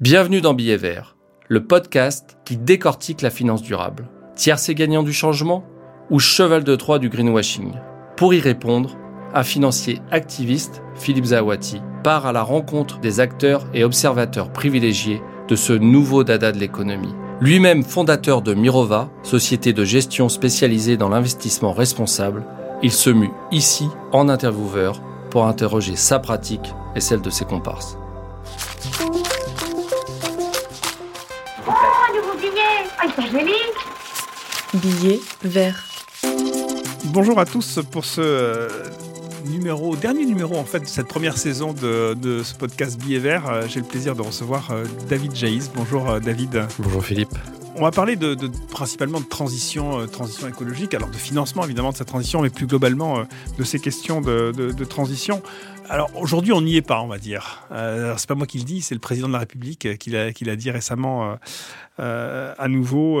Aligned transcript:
Bienvenue 0.00 0.40
dans 0.40 0.54
Billets 0.54 0.78
Verts, 0.78 1.14
le 1.48 1.66
podcast 1.66 2.38
qui 2.46 2.56
décortique 2.56 3.20
la 3.20 3.28
finance 3.28 3.60
durable. 3.60 4.08
Tiercé 4.34 4.74
gagnant 4.74 5.02
du 5.02 5.12
changement 5.12 5.62
ou 6.08 6.18
cheval 6.18 6.64
de 6.64 6.74
Troie 6.74 6.98
du 6.98 7.10
greenwashing? 7.10 7.74
Pour 8.16 8.32
y 8.32 8.40
répondre, 8.40 8.96
un 9.34 9.42
financier 9.42 10.00
activiste, 10.10 10.82
Philippe 10.94 11.26
Zawati, 11.26 11.82
part 12.02 12.24
à 12.24 12.32
la 12.32 12.42
rencontre 12.42 12.98
des 13.00 13.20
acteurs 13.20 13.66
et 13.74 13.84
observateurs 13.84 14.50
privilégiés 14.50 15.20
de 15.48 15.54
ce 15.54 15.74
nouveau 15.74 16.24
dada 16.24 16.50
de 16.50 16.58
l'économie. 16.58 17.14
Lui-même 17.42 17.82
fondateur 17.82 18.40
de 18.40 18.54
Mirova, 18.54 19.10
société 19.22 19.74
de 19.74 19.84
gestion 19.84 20.30
spécialisée 20.30 20.96
dans 20.96 21.10
l'investissement 21.10 21.74
responsable, 21.74 22.46
il 22.82 22.92
se 22.92 23.10
mue 23.10 23.32
ici 23.52 23.86
en 24.12 24.30
intervieweur 24.30 25.02
pour 25.28 25.44
interroger 25.44 25.94
sa 25.94 26.18
pratique 26.18 26.72
et 26.96 27.00
celle 27.00 27.20
de 27.20 27.28
ses 27.28 27.44
comparses. 27.44 27.98
Ah, 32.98 33.04
ils 33.06 33.12
sont 33.22 33.30
jolis 33.30 33.52
Billet 34.74 35.20
vert. 35.42 35.84
Bonjour 37.06 37.38
à 37.40 37.44
tous 37.44 37.80
pour 37.90 38.04
ce 38.04 38.20
euh, 38.20 38.68
numéro, 39.46 39.96
dernier 39.96 40.24
numéro 40.24 40.56
en 40.56 40.64
fait 40.64 40.80
de 40.80 40.86
cette 40.86 41.08
première 41.08 41.36
saison 41.36 41.72
de, 41.72 42.14
de 42.14 42.42
ce 42.42 42.54
podcast 42.54 42.98
Billet 43.00 43.18
Vert. 43.18 43.48
Euh, 43.48 43.62
J'ai 43.68 43.80
le 43.80 43.86
plaisir 43.86 44.14
de 44.14 44.22
recevoir 44.22 44.70
euh, 44.70 44.84
David 45.08 45.34
Jaïs. 45.34 45.70
Bonjour 45.74 46.20
David. 46.20 46.66
Bonjour 46.78 47.04
Philippe. 47.04 47.34
On 47.76 47.82
va 47.82 47.90
parler 47.90 48.16
de, 48.16 48.34
de- 48.34 48.50
principalement 48.70 49.20
de 49.20 49.26
transition, 49.26 50.00
euh, 50.00 50.06
transition 50.06 50.46
écologique, 50.48 50.92
alors 50.94 51.08
de 51.08 51.16
financement 51.16 51.64
évidemment 51.64 51.90
de 51.92 51.96
cette 51.96 52.08
transition, 52.08 52.42
mais 52.42 52.50
plus 52.50 52.66
globalement 52.66 53.20
euh, 53.20 53.22
de 53.58 53.64
ces 53.64 53.78
questions 53.80 54.20
de, 54.20 54.52
de- 54.56 54.70
de 54.72 54.84
transition. 54.84 55.42
Alors 55.90 56.08
aujourd'hui, 56.14 56.52
on 56.52 56.60
n'y 56.60 56.76
est 56.76 56.82
pas, 56.82 57.00
on 57.00 57.08
va 57.08 57.18
dire. 57.18 57.66
Euh, 57.72 58.14
c'est 58.16 58.28
pas 58.28 58.36
moi 58.36 58.46
qui 58.46 58.58
le 58.58 58.64
dis, 58.64 58.80
c'est 58.80 58.94
le 58.94 59.00
président 59.00 59.26
de 59.26 59.32
la 59.32 59.40
République 59.40 59.86
euh, 59.86 59.96
qui 59.96 60.10
l'a 60.44 60.56
dit 60.56 60.70
récemment 60.70 61.32
euh, 61.32 61.34
euh, 61.98 62.54
à 62.58 62.68
nouveau 62.68 63.20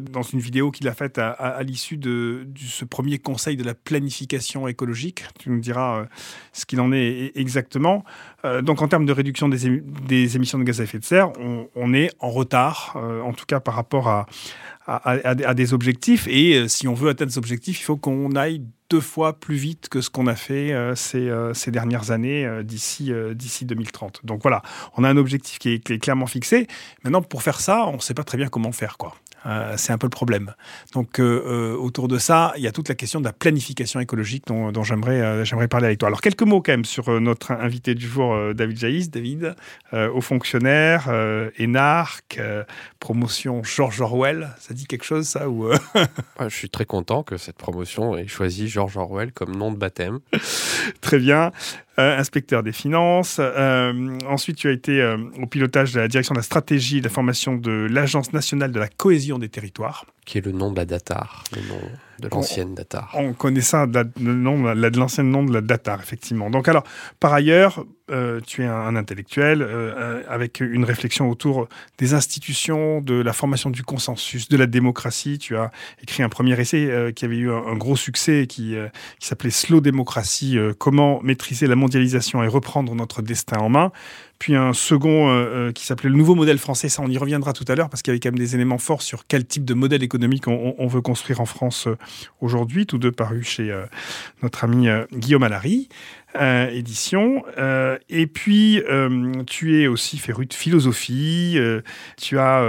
dans 0.00 0.22
une 0.22 0.38
vidéo 0.38 0.70
qu'il 0.70 0.86
a 0.86 0.94
faite 0.94 1.18
à, 1.18 1.60
l'issue 1.64 1.96
de, 1.96 2.46
ce 2.56 2.84
premier 2.84 3.18
conseil 3.18 3.56
de 3.56 3.64
la 3.64 3.74
planification 3.74 4.68
écologique. 4.68 5.24
Tu 5.40 5.50
nous 5.50 5.58
diras 5.58 6.06
ce 6.52 6.64
qu'il 6.64 6.80
en 6.80 6.92
est 6.92 7.26
e- 7.26 7.32
exactement. 7.34 8.04
Donc 8.62 8.82
en 8.82 8.88
termes 8.88 9.04
de 9.04 9.12
réduction 9.12 9.48
des, 9.48 9.68
émi- 9.68 9.82
des 10.06 10.36
émissions 10.36 10.58
de 10.58 10.64
gaz 10.64 10.80
à 10.80 10.84
effet 10.84 11.00
de 11.00 11.04
serre, 11.04 11.32
on, 11.74 11.92
est 11.92 12.10
en 12.20 12.30
retard, 12.30 12.96
en 12.96 13.32
tout 13.32 13.46
cas 13.46 13.58
par 13.58 13.74
rapport 13.74 14.08
à, 14.08 14.26
à, 14.86 15.54
des 15.54 15.74
objectifs. 15.74 16.26
Et 16.28 16.54
euh, 16.54 16.68
si 16.68 16.88
on 16.88 16.94
veut 16.94 17.08
atteindre 17.10 17.32
ces 17.32 17.38
objectifs, 17.38 17.80
il 17.80 17.84
faut 17.84 17.96
qu'on 17.96 18.34
aille 18.36 18.62
deux 18.88 19.00
fois 19.00 19.32
plus 19.38 19.56
vite 19.56 19.88
que 19.88 20.00
ce 20.00 20.10
qu'on 20.10 20.28
a 20.28 20.36
fait 20.36 20.72
euh, 20.72 20.94
ces, 20.94 21.28
euh, 21.28 21.52
ces 21.54 21.72
dernières 21.72 22.12
années 22.12 22.48
d'ici 22.62 23.12
d'ici 23.34 23.64
2030. 23.64 24.20
Donc 24.24 24.42
voilà, 24.42 24.62
on 24.96 25.04
a 25.04 25.08
un 25.08 25.16
objectif 25.16 25.58
qui 25.58 25.70
est, 25.70 25.78
qui 25.80 25.94
est 25.94 25.98
clairement 25.98 26.26
fixé. 26.26 26.66
Maintenant, 27.02 27.22
pour 27.22 27.42
faire 27.42 27.60
ça, 27.60 27.86
on 27.86 27.96
ne 27.96 28.00
sait 28.00 28.14
pas 28.14 28.24
très 28.24 28.38
bien 28.38 28.48
comment 28.48 28.72
faire. 28.72 28.96
quoi. 28.96 29.14
Euh, 29.44 29.74
c'est 29.76 29.92
un 29.92 29.98
peu 29.98 30.06
le 30.06 30.10
problème. 30.10 30.54
Donc 30.92 31.20
euh, 31.20 31.42
euh, 31.46 31.76
autour 31.76 32.08
de 32.08 32.18
ça, 32.18 32.52
il 32.56 32.62
y 32.62 32.66
a 32.66 32.72
toute 32.72 32.88
la 32.88 32.94
question 32.94 33.20
de 33.20 33.24
la 33.24 33.32
planification 33.32 34.00
écologique 34.00 34.44
dont, 34.46 34.72
dont 34.72 34.82
j'aimerais 34.82 35.20
euh, 35.20 35.44
j'aimerais 35.44 35.68
parler 35.68 35.86
avec 35.86 35.98
toi. 35.98 36.08
Alors 36.08 36.20
quelques 36.20 36.42
mots 36.42 36.60
quand 36.60 36.72
même 36.72 36.84
sur 36.84 37.20
notre 37.20 37.52
invité 37.52 37.94
du 37.94 38.06
jour, 38.06 38.36
David 38.54 38.78
Jaïs. 38.78 39.10
David, 39.10 39.54
haut 39.92 40.20
fonctionnaire, 40.20 41.08
énarque, 41.58 42.40
promotion 43.00 43.62
George 43.62 44.00
Orwell. 44.00 44.50
Ça 44.58 44.74
dit 44.74 44.86
quelque 44.86 45.04
chose 45.04 45.26
ça 45.26 45.48
ou 45.48 45.68
Ouais, 45.94 46.48
je 46.48 46.54
suis 46.54 46.70
très 46.70 46.84
content 46.84 47.22
que 47.22 47.36
cette 47.36 47.56
promotion 47.56 48.16
ait 48.16 48.26
choisi 48.26 48.68
George 48.68 48.96
Orwell 48.96 49.32
comme 49.32 49.54
nom 49.56 49.70
de 49.70 49.76
baptême. 49.76 50.20
Très 51.00 51.18
bien. 51.18 51.52
Euh, 51.98 52.18
inspecteur 52.18 52.62
des 52.62 52.72
finances. 52.72 53.38
Euh, 53.40 54.18
ensuite, 54.28 54.58
tu 54.58 54.68
as 54.68 54.72
été 54.72 55.00
euh, 55.00 55.16
au 55.40 55.46
pilotage 55.46 55.94
de 55.94 56.00
la 56.00 56.08
direction 56.08 56.34
de 56.34 56.40
la 56.40 56.42
stratégie 56.42 56.98
et 56.98 57.00
de 57.00 57.06
la 57.06 57.10
formation 57.10 57.56
de 57.56 57.70
l'Agence 57.90 58.34
nationale 58.34 58.70
de 58.70 58.78
la 58.78 58.88
cohésion 58.88 59.38
des 59.38 59.48
territoires. 59.48 60.04
qui 60.26 60.36
est 60.36 60.44
le 60.44 60.52
nom 60.52 60.70
de 60.70 60.76
la 60.76 60.84
Datar, 60.84 61.44
de 62.20 62.28
l'ancienne 62.28 62.74
Datar. 62.74 63.10
On 63.14 63.32
connaît 63.32 63.60
ça, 63.60 63.86
de 63.86 64.98
l'ancien 64.98 65.24
nom 65.24 65.44
de 65.44 65.52
la 65.52 65.60
Datar, 65.60 66.00
effectivement. 66.00 66.50
Donc, 66.50 66.68
alors, 66.68 66.84
par 67.20 67.32
ailleurs, 67.32 67.84
euh, 68.10 68.40
tu 68.46 68.62
es 68.62 68.66
un, 68.66 68.74
un 68.74 68.94
intellectuel 68.94 69.62
euh, 69.62 69.66
euh, 69.96 70.22
avec 70.28 70.60
une 70.60 70.84
réflexion 70.84 71.28
autour 71.28 71.68
des 71.98 72.14
institutions, 72.14 73.00
de 73.00 73.14
la 73.14 73.32
formation 73.32 73.68
du 73.68 73.82
consensus, 73.82 74.48
de 74.48 74.56
la 74.56 74.66
démocratie. 74.66 75.38
Tu 75.38 75.56
as 75.56 75.72
écrit 76.00 76.22
un 76.22 76.28
premier 76.28 76.58
essai 76.60 76.88
euh, 76.88 77.10
qui 77.10 77.24
avait 77.24 77.36
eu 77.36 77.50
un, 77.50 77.66
un 77.66 77.74
gros 77.74 77.96
succès 77.96 78.42
et 78.42 78.46
qui, 78.46 78.76
qui 79.18 79.26
s'appelait 79.26 79.50
Slow 79.50 79.80
Démocratie, 79.80 80.56
comment 80.78 81.20
maîtriser 81.22 81.66
la 81.66 81.76
mondialisation 81.76 82.42
et 82.42 82.48
reprendre 82.48 82.94
notre 82.94 83.22
destin 83.22 83.58
en 83.58 83.68
main. 83.68 83.92
Puis 84.38 84.54
un 84.54 84.72
second 84.72 85.28
euh, 85.28 85.32
euh, 85.32 85.72
qui 85.72 85.86
s'appelait 85.86 86.10
le 86.10 86.16
nouveau 86.16 86.34
modèle 86.34 86.58
français. 86.58 86.88
Ça, 86.88 87.02
on 87.02 87.08
y 87.08 87.18
reviendra 87.18 87.52
tout 87.52 87.64
à 87.68 87.74
l'heure 87.74 87.88
parce 87.88 88.02
qu'il 88.02 88.10
y 88.10 88.14
avait 88.14 88.20
quand 88.20 88.30
même 88.30 88.38
des 88.38 88.54
éléments 88.54 88.78
forts 88.78 89.02
sur 89.02 89.26
quel 89.26 89.46
type 89.46 89.64
de 89.64 89.74
modèle 89.74 90.02
économique 90.02 90.46
on, 90.48 90.86
veut 90.86 91.00
construire 91.00 91.40
en 91.40 91.46
France 91.46 91.86
euh, 91.86 91.96
aujourd'hui. 92.40 92.86
Tous 92.86 92.98
deux 92.98 93.12
parus 93.12 93.48
chez 93.48 93.74
notre 94.42 94.64
ami 94.64 94.88
Guillaume 95.12 95.42
Allary. 95.42 95.88
édition. 96.70 97.44
Et 98.08 98.26
puis, 98.26 98.82
tu 99.46 99.82
es 99.82 99.86
aussi 99.86 100.18
féru 100.18 100.46
de 100.46 100.54
philosophie. 100.54 101.58
tu 102.16 102.38
as 102.38 102.64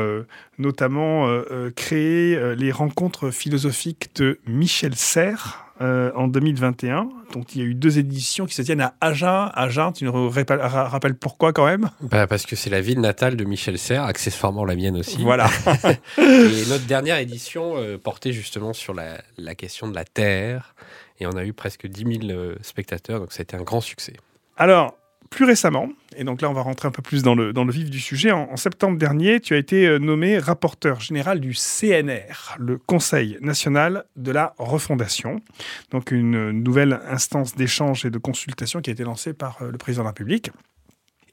notamment 0.58 1.28
créé 1.76 2.56
les 2.56 2.72
rencontres 2.72 3.30
philosophiques 3.30 4.10
de 4.16 4.40
Michel 4.48 4.96
Serres 4.96 5.67
euh, 5.82 6.12
en 6.16 6.28
2021. 6.28 7.10
Donc, 7.34 7.56
il 7.56 7.62
y 7.62 7.62
a 7.64 7.68
eu 7.68 7.74
deux 7.76 8.00
éditions 8.00 8.46
qui 8.46 8.54
se 8.56 8.62
tiennent 8.62 8.82
à 8.82 8.94
Agen. 9.02 9.50
Agen, 9.54 9.92
tu 9.94 10.06
nous 10.06 10.30
rappelles, 10.30 10.60
ra- 10.62 10.88
rappelles 10.88 11.16
pourquoi 11.16 11.54
quand 11.54 11.66
même? 11.66 11.90
Bah, 12.02 12.28
parce 12.28 12.46
que 12.46 12.56
c'est 12.56 12.70
la 12.70 12.82
ville 12.82 13.02
natale 13.02 13.36
de 13.36 13.44
Michel 13.44 13.78
Serres, 13.78 14.04
accessoirement 14.04 14.66
la 14.66 14.76
mienne 14.76 14.98
aussi. 14.98 15.22
Voilà. 15.22 15.48
Et 16.18 16.66
notre 16.70 16.86
dernière 16.86 17.18
édition 17.18 17.74
euh, 17.78 17.98
portait 17.98 18.32
justement 18.34 18.74
sur 18.74 18.94
la, 18.94 19.22
la 19.38 19.56
question 19.56 19.88
de 19.88 19.96
la 19.96 20.04
Terre. 20.06 20.76
Et 21.20 21.26
on 21.28 21.32
a 21.36 21.44
eu 21.46 21.54
presque 21.54 21.88
10 21.88 22.20
000 22.28 22.32
euh, 22.32 22.56
spectateurs, 22.62 23.20
donc 23.20 23.32
ça 23.34 23.42
a 23.42 23.44
été 23.44 23.56
un 23.58 23.64
grand 23.64 23.82
succès. 23.82 24.14
Alors, 24.56 24.96
plus 25.30 25.46
récemment, 25.46 25.90
et 26.18 26.24
donc 26.24 26.42
là 26.42 26.50
on 26.50 26.54
va 26.54 26.62
rentrer 26.62 26.88
un 26.88 26.92
peu 26.92 27.02
plus 27.02 27.24
dans 27.24 27.36
le, 27.36 27.54
dans 27.54 27.66
vif 27.66 27.90
du 27.90 28.00
sujet, 28.00 28.32
en, 28.32 28.58
septembre 28.58 28.98
dernier, 28.98 29.40
tu 29.40 29.54
as 29.54 29.58
été 29.58 29.86
euh, 29.86 30.00
nommé 30.00 30.40
rapporteur 30.40 31.00
général 31.00 31.40
du 31.40 31.54
CNR, 31.54 32.56
le 32.60 32.78
Conseil 32.78 33.38
national 33.42 34.06
de 34.16 34.32
la 34.32 34.54
refondation, 34.58 35.42
donc 35.92 36.12
une 36.12 36.52
nouvelle 36.52 37.00
instance 37.08 37.56
d'échange 37.56 38.06
et 38.06 38.10
de 38.10 38.18
consultation 38.18 38.82
qui 38.82 38.90
a 38.90 38.94
été 38.94 39.04
lancée 39.04 39.34
par 39.34 39.62
euh, 39.62 39.72
le 39.72 39.78
président 39.78 40.04
de 40.04 40.08
la 40.08 40.12
République 40.12 40.52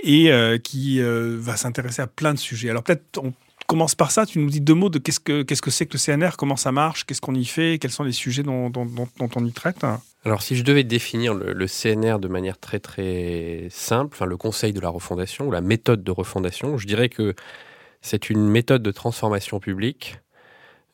et 0.02 0.30
euh, 0.30 0.58
qui 0.58 1.00
va 1.00 1.56
s'intéresser 1.56 2.02
à 2.02 2.06
plein 2.06 2.34
de 2.34 2.38
sujets. 2.38 2.68
Alors 2.68 2.82
peut-être 2.82 3.18
on 3.22 3.32
commence 3.66 3.94
par 3.94 4.10
ça, 4.10 4.26
tu 4.26 4.38
nous 4.38 4.50
dis 4.50 4.60
deux 4.60 4.74
mots 4.74 4.90
de 4.90 4.98
qu'est-ce 4.98 5.20
que 5.20 5.42
qu'est-ce 5.42 5.62
que 5.62 5.70
c'est 5.70 5.86
que 5.86 5.96
le 5.96 5.98
CNR, 5.98 6.36
comment 6.36 6.56
ça 6.56 6.72
marche, 6.72 7.04
qu'est-ce 7.04 7.22
qu'on 7.22 7.34
y 7.34 7.46
fait, 7.46 7.78
quels 7.80 7.90
sont 7.90 8.04
les 8.04 8.12
sujets 8.12 8.42
dont 8.42 8.70
on 8.76 9.46
y 9.46 9.52
traite. 9.52 9.84
Alors, 10.26 10.40
si 10.40 10.56
je 10.56 10.64
devais 10.64 10.84
définir 10.84 11.34
le, 11.34 11.66
CNR 11.66 12.18
de 12.18 12.28
manière 12.28 12.58
très 12.58 12.80
très 12.80 13.66
simple, 13.70 14.14
enfin 14.14 14.24
le 14.24 14.38
Conseil 14.38 14.72
de 14.72 14.80
la 14.80 14.88
refondation 14.88 15.48
ou 15.48 15.50
la 15.50 15.60
méthode 15.60 16.02
de 16.02 16.10
refondation, 16.10 16.78
je 16.78 16.86
dirais 16.86 17.10
que 17.10 17.34
c'est 18.00 18.30
une 18.30 18.48
méthode 18.48 18.82
de 18.82 18.90
transformation 18.90 19.60
publique 19.60 20.18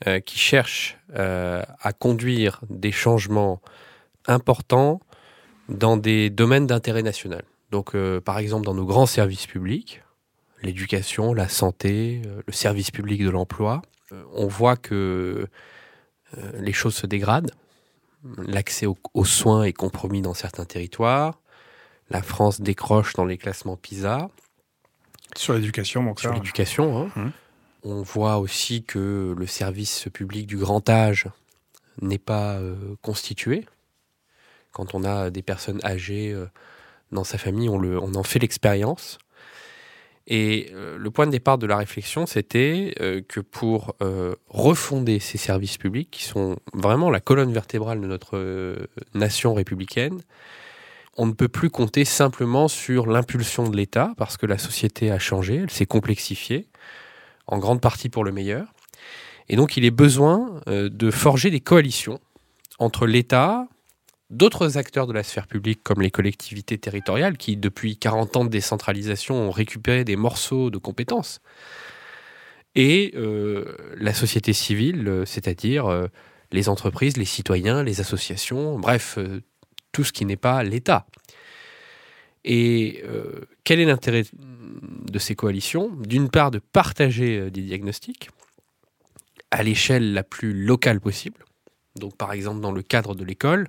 euh, 0.08 0.18
qui 0.18 0.38
cherche 0.38 0.98
euh, 1.14 1.62
à 1.80 1.92
conduire 1.92 2.60
des 2.70 2.91
changements 2.91 3.60
importants 4.26 5.00
dans 5.68 5.97
des 5.97 6.28
domaines 6.28 6.66
d'intérêt 6.66 7.04
national. 7.04 7.44
Donc, 7.70 7.94
euh, 7.94 8.20
par 8.20 8.38
exemple, 8.38 8.66
dans 8.66 8.74
nos 8.74 8.86
grands 8.86 9.06
services 9.06 9.47
publics, 9.47 10.02
l'éducation, 10.64 11.34
la 11.34 11.48
santé, 11.48 12.22
le 12.47 12.52
service 12.52 12.91
public 12.91 13.22
de 13.22 13.30
l'emploi, 13.30 13.80
on 14.34 14.48
voit 14.48 14.76
que 14.76 15.47
les 16.54 16.72
choses 16.72 16.97
se 16.97 17.06
dégradent 17.06 17.52
l'accès 18.38 18.86
aux, 18.86 18.98
aux 19.14 19.25
soins 19.25 19.64
est 19.64 19.72
compromis 19.72 20.22
dans 20.22 20.34
certains 20.34 20.64
territoires. 20.64 21.38
La 22.10 22.22
France 22.22 22.60
décroche 22.60 23.14
dans 23.14 23.25
les 23.25 23.38
classements 23.38 23.76
PISA 23.76 24.28
Sur 25.36 25.54
l'éducation, 25.54 26.03
donc 26.04 26.20
sur 26.20 26.33
l'éducation. 26.33 27.03
hein. 27.03 27.10
Mhm. 27.16 27.33
On 27.83 28.03
voit 28.03 28.39
aussi 28.39 28.83
que 28.83 29.34
le 29.39 29.47
service 29.47 30.06
public 30.12 30.47
du 30.47 30.59
grand 30.59 30.86
âge 30.91 31.28
n'est 32.03 32.18
pas 32.18 32.56
euh, 32.59 32.77
constitué. 33.00 33.66
Quand 34.72 34.94
on 34.94 35.03
a 35.04 35.30
des 35.30 35.42
personnes 35.42 35.80
âgées 35.84 36.30
euh, 36.33 36.47
dans 37.10 37.24
sa 37.24 37.39
famille, 37.39 37.68
on, 37.71 37.78
le, 37.78 37.98
on 37.98 38.15
en 38.16 38.22
fait 38.22 38.39
l'expérience. 38.39 39.18
Et 40.32 40.71
euh, 40.72 40.97
le 40.97 41.10
point 41.10 41.27
de 41.27 41.32
départ 41.32 41.59
de 41.59 41.66
la 41.66 41.77
réflexion, 41.77 42.24
c'était 42.24 42.94
euh, 43.00 43.21
que 43.27 43.41
pour 43.41 43.97
euh, 44.00 44.36
refonder 44.48 45.18
ces 45.18 45.38
services 45.38 45.77
publics, 45.77 46.09
qui 46.09 46.22
sont 46.22 46.56
vraiment 46.72 47.10
la 47.10 47.18
colonne 47.18 47.53
vertébrale 47.53 48.00
de 48.00 48.06
notre 48.06 48.78
nation 49.12 49.54
républicaine, 49.54 50.21
on 51.16 51.27
ne 51.27 51.32
peut 51.32 51.48
plus 51.48 51.68
compter 51.68 52.04
simplement 52.04 52.68
sur 52.68 53.06
l'impulsion 53.06 53.68
de 53.68 53.77
l'État, 53.77 54.15
parce 54.16 54.36
que 54.36 54.47
la 54.47 54.56
société 54.56 55.10
a 55.10 55.18
changé, 55.18 55.56
elle 55.56 55.71
s'est 55.71 55.84
complexifiée, 55.84 56.68
en 57.48 57.59
grande 57.59 57.80
partie 57.80 58.09
pour 58.09 58.22
le 58.22 58.30
meilleur. 58.30 58.72
Et 59.48 59.56
donc 59.56 59.77
il 59.77 59.84
est 59.84 59.91
besoin 59.91 60.60
de 60.68 61.10
forger 61.10 61.50
des 61.50 61.59
coalitions 61.59 62.21
entre 62.78 63.06
l'État, 63.06 63.66
d'autres 64.30 64.78
acteurs 64.78 65.06
de 65.06 65.12
la 65.12 65.22
sphère 65.22 65.47
publique, 65.47 65.82
comme 65.82 66.00
les 66.00 66.10
collectivités 66.10 66.78
territoriales, 66.78 67.36
qui, 67.36 67.56
depuis 67.56 67.97
40 67.97 68.36
ans 68.36 68.44
de 68.44 68.50
décentralisation, 68.50 69.36
ont 69.36 69.50
récupéré 69.50 70.04
des 70.04 70.16
morceaux 70.16 70.71
de 70.71 70.78
compétences, 70.78 71.41
et 72.74 73.12
euh, 73.16 73.77
la 73.97 74.15
société 74.15 74.53
civile, 74.53 75.09
euh, 75.09 75.24
c'est-à-dire 75.24 75.86
euh, 75.86 76.06
les 76.53 76.68
entreprises, 76.68 77.16
les 77.16 77.24
citoyens, 77.24 77.82
les 77.82 78.00
associations, 78.00 78.78
bref, 78.78 79.18
tout 79.92 80.04
ce 80.04 80.12
qui 80.12 80.24
n'est 80.24 80.36
pas 80.36 80.62
l'État. 80.62 81.06
Et 82.44 83.04
quel 83.65 83.80
est 83.80 83.84
l'intérêt 83.84 84.24
de 84.32 85.18
ces 85.18 85.36
coalitions? 85.36 85.91
D'une 86.00 86.30
part, 86.30 86.50
de 86.50 86.59
partager 86.59 87.50
des 87.50 87.60
diagnostics 87.60 88.30
à 89.50 89.62
l'échelle 89.62 90.12
la 90.12 90.24
plus 90.24 90.54
locale 90.54 91.00
possible. 91.00 91.44
Donc, 91.97 92.16
par 92.16 92.32
exemple, 92.32 92.60
dans 92.60 92.72
le 92.72 92.82
cadre 92.82 93.15
de 93.15 93.24
l'école, 93.24 93.68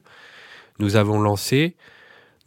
nous 0.81 0.95
avons 0.95 1.19
lancé 1.19 1.75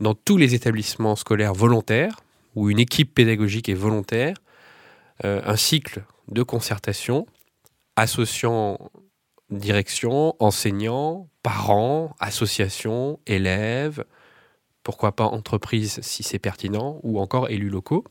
dans 0.00 0.14
tous 0.14 0.36
les 0.36 0.54
établissements 0.54 1.16
scolaires 1.16 1.54
volontaires, 1.54 2.16
où 2.56 2.68
une 2.68 2.80
équipe 2.80 3.14
pédagogique 3.14 3.68
est 3.68 3.74
volontaire, 3.74 4.36
euh, 5.24 5.40
un 5.44 5.56
cycle 5.56 6.04
de 6.28 6.42
concertation 6.42 7.26
associant 7.96 8.90
direction, 9.50 10.34
enseignants, 10.40 11.28
parents, 11.42 12.16
associations, 12.18 13.20
élèves, 13.26 14.04
pourquoi 14.82 15.12
pas 15.12 15.26
entreprises 15.26 16.00
si 16.02 16.24
c'est 16.24 16.40
pertinent, 16.40 16.98
ou 17.04 17.20
encore 17.20 17.48
élus 17.50 17.68
locaux. 17.68 18.04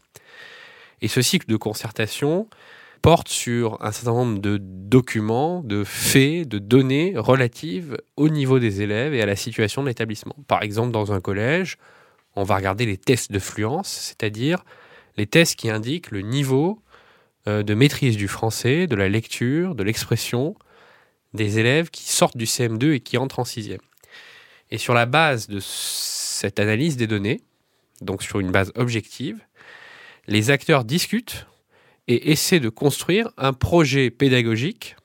Et 1.01 1.09
ce 1.09 1.21
cycle 1.21 1.47
de 1.47 1.57
concertation 1.57 2.47
porte 3.03 3.27
sur 3.27 3.77
un 3.85 3.91
certain 3.91 4.13
nombre 4.13 4.39
de 4.39 4.57
documents, 4.57 5.61
de 5.61 5.83
faits, 5.83 6.47
de 6.47 6.57
données 6.57 7.13
relatives 7.17 7.97
au 8.15 8.29
niveau 8.29 8.59
des 8.59 8.81
élèves 8.81 9.13
et 9.13 9.21
à 9.21 9.25
la 9.25 9.35
situation 9.35 9.83
de 9.83 9.89
l'établissement. 9.89 10.37
Par 10.47 10.63
exemple, 10.63 10.91
dans 10.91 11.11
un 11.11 11.19
collège, 11.19 11.77
on 12.37 12.43
va 12.43 12.55
regarder 12.55 12.85
les 12.85 12.97
tests 12.97 13.29
de 13.29 13.39
fluence, 13.39 13.89
c'est-à-dire 13.89 14.63
les 15.17 15.27
tests 15.27 15.57
qui 15.57 15.69
indiquent 15.69 16.11
le 16.11 16.21
niveau 16.21 16.81
euh, 17.45 17.61
de 17.61 17.73
maîtrise 17.73 18.15
du 18.15 18.29
français, 18.29 18.87
de 18.87 18.95
la 18.95 19.09
lecture, 19.09 19.75
de 19.75 19.83
l'expression 19.83 20.55
des 21.33 21.59
élèves 21.59 21.89
qui 21.89 22.09
sortent 22.09 22.37
du 22.37 22.45
CM2 22.45 22.93
et 22.93 22.99
qui 23.01 23.17
entrent 23.17 23.39
en 23.39 23.45
sixième. 23.45 23.81
Et 24.71 24.77
sur 24.77 24.93
la 24.93 25.05
base 25.05 25.49
de 25.49 25.59
cette 25.59 26.57
analyse 26.57 26.95
des 26.95 27.07
données, 27.07 27.41
donc 27.99 28.23
sur 28.23 28.39
une 28.39 28.51
base 28.51 28.71
objective, 28.75 29.41
les 30.27 30.51
acteurs 30.51 30.85
discutent 30.85 31.47
et 32.07 32.31
essaie 32.31 32.59
de 32.59 32.69
construire 32.69 33.29
un 33.37 33.53
projet 33.53 34.09
pédagogique 34.09 34.95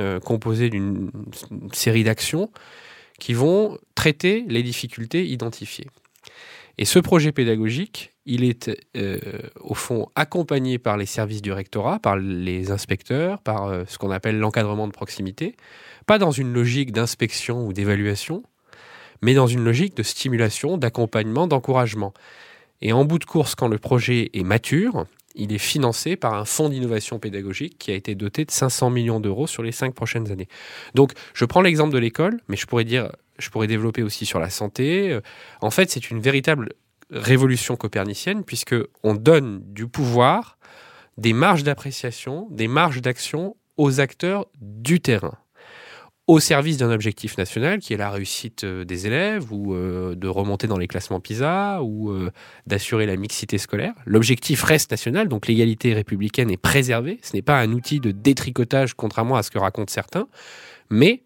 euh, 0.00 0.18
composé 0.20 0.70
d'une 0.70 1.10
série 1.72 2.04
d'actions 2.04 2.50
qui 3.18 3.34
vont 3.34 3.78
traiter 3.94 4.44
les 4.48 4.62
difficultés 4.62 5.26
identifiées. 5.26 5.88
Et 6.78 6.86
ce 6.86 6.98
projet 6.98 7.32
pédagogique, 7.32 8.12
il 8.24 8.44
est 8.44 8.70
euh, 8.96 9.18
au 9.60 9.74
fond 9.74 10.08
accompagné 10.14 10.78
par 10.78 10.96
les 10.96 11.04
services 11.04 11.42
du 11.42 11.52
rectorat, 11.52 11.98
par 11.98 12.16
les 12.16 12.70
inspecteurs, 12.70 13.40
par 13.42 13.66
euh, 13.66 13.84
ce 13.86 13.98
qu'on 13.98 14.10
appelle 14.10 14.38
l'encadrement 14.38 14.86
de 14.86 14.92
proximité, 14.92 15.56
pas 16.06 16.18
dans 16.18 16.30
une 16.30 16.52
logique 16.52 16.92
d'inspection 16.92 17.66
ou 17.66 17.72
d'évaluation, 17.72 18.42
mais 19.20 19.34
dans 19.34 19.46
une 19.46 19.62
logique 19.62 19.96
de 19.96 20.02
stimulation, 20.02 20.78
d'accompagnement, 20.78 21.46
d'encouragement. 21.46 22.14
Et 22.80 22.92
en 22.94 23.04
bout 23.04 23.18
de 23.18 23.26
course, 23.26 23.54
quand 23.54 23.68
le 23.68 23.78
projet 23.78 24.30
est 24.32 24.42
mature, 24.42 25.04
il 25.34 25.52
est 25.52 25.58
financé 25.58 26.16
par 26.16 26.34
un 26.34 26.44
fonds 26.44 26.68
d'innovation 26.68 27.18
pédagogique 27.18 27.78
qui 27.78 27.90
a 27.90 27.94
été 27.94 28.14
doté 28.14 28.44
de 28.44 28.50
500 28.50 28.90
millions 28.90 29.20
d'euros 29.20 29.46
sur 29.46 29.62
les 29.62 29.72
cinq 29.72 29.94
prochaines 29.94 30.30
années. 30.30 30.48
Donc, 30.94 31.12
je 31.34 31.44
prends 31.44 31.62
l'exemple 31.62 31.92
de 31.92 31.98
l'école, 31.98 32.40
mais 32.48 32.56
je 32.56 32.66
pourrais 32.66 32.84
dire, 32.84 33.10
je 33.38 33.48
pourrais 33.50 33.66
développer 33.66 34.02
aussi 34.02 34.26
sur 34.26 34.40
la 34.40 34.50
santé. 34.50 35.12
Euh, 35.12 35.20
en 35.60 35.70
fait, 35.70 35.90
c'est 35.90 36.10
une 36.10 36.20
véritable 36.20 36.70
révolution 37.10 37.76
copernicienne 37.76 38.44
puisque 38.44 38.74
on 39.02 39.14
donne 39.14 39.62
du 39.72 39.86
pouvoir, 39.86 40.58
des 41.16 41.32
marges 41.32 41.64
d'appréciation, 41.64 42.48
des 42.50 42.68
marges 42.68 43.02
d'action 43.02 43.56
aux 43.76 44.00
acteurs 44.00 44.46
du 44.60 45.00
terrain 45.00 45.38
au 46.30 46.38
service 46.38 46.76
d'un 46.76 46.92
objectif 46.92 47.36
national 47.38 47.80
qui 47.80 47.92
est 47.92 47.96
la 47.96 48.08
réussite 48.08 48.62
euh, 48.62 48.84
des 48.84 49.08
élèves 49.08 49.52
ou 49.52 49.74
euh, 49.74 50.14
de 50.14 50.28
remonter 50.28 50.68
dans 50.68 50.78
les 50.78 50.86
classements 50.86 51.18
PISA 51.18 51.82
ou 51.82 52.12
euh, 52.12 52.30
d'assurer 52.68 53.04
la 53.04 53.16
mixité 53.16 53.58
scolaire. 53.58 53.94
L'objectif 54.06 54.62
reste 54.62 54.92
national, 54.92 55.26
donc 55.26 55.48
l'égalité 55.48 55.92
républicaine 55.92 56.48
est 56.48 56.56
préservée. 56.56 57.18
Ce 57.24 57.34
n'est 57.34 57.42
pas 57.42 57.58
un 57.58 57.72
outil 57.72 57.98
de 57.98 58.12
détricotage, 58.12 58.94
contrairement 58.94 59.34
à 59.34 59.42
ce 59.42 59.50
que 59.50 59.58
racontent 59.58 59.92
certains, 59.92 60.28
mais 60.88 61.24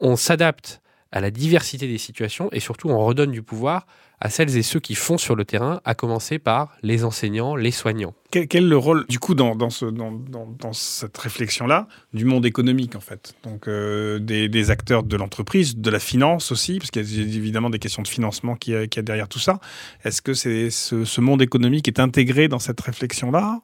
on 0.00 0.16
s'adapte 0.16 0.82
à 1.12 1.20
la 1.20 1.30
diversité 1.30 1.86
des 1.86 1.98
situations 1.98 2.48
et 2.50 2.58
surtout 2.58 2.88
on 2.88 2.98
redonne 2.98 3.30
du 3.30 3.44
pouvoir 3.44 3.86
à 4.22 4.30
celles 4.30 4.56
et 4.56 4.62
ceux 4.62 4.78
qui 4.78 4.94
font 4.94 5.18
sur 5.18 5.34
le 5.34 5.44
terrain, 5.44 5.80
à 5.84 5.96
commencer 5.96 6.38
par 6.38 6.76
les 6.84 7.02
enseignants, 7.02 7.56
les 7.56 7.72
soignants. 7.72 8.14
Quel, 8.30 8.46
est 8.48 8.60
le 8.60 8.76
rôle, 8.76 9.04
du 9.08 9.18
coup, 9.18 9.34
dans, 9.34 9.68
ce, 9.68 9.84
dans, 9.84 10.72
cette 10.72 11.18
réflexion-là, 11.18 11.88
du 12.14 12.24
monde 12.24 12.46
économique, 12.46 12.94
en 12.94 13.00
fait? 13.00 13.34
Donc, 13.42 13.66
euh, 13.66 14.20
des, 14.20 14.70
acteurs 14.70 15.02
de 15.02 15.16
l'entreprise, 15.16 15.76
de 15.76 15.90
la 15.90 15.98
finance 15.98 16.52
aussi, 16.52 16.78
parce 16.78 16.92
qu'il 16.92 17.02
y 17.02 17.18
a 17.18 17.36
évidemment 17.36 17.68
des 17.68 17.80
questions 17.80 18.00
de 18.00 18.06
financement 18.06 18.54
qui, 18.54 18.70
y 18.70 18.76
a 18.76 18.86
derrière 18.86 19.28
tout 19.28 19.40
ça. 19.40 19.58
Est-ce 20.04 20.22
que 20.22 20.34
c'est 20.34 20.70
ce, 20.70 21.20
monde 21.20 21.42
économique 21.42 21.88
est 21.88 21.98
intégré 21.98 22.46
dans 22.46 22.60
cette 22.60 22.80
réflexion-là? 22.80 23.60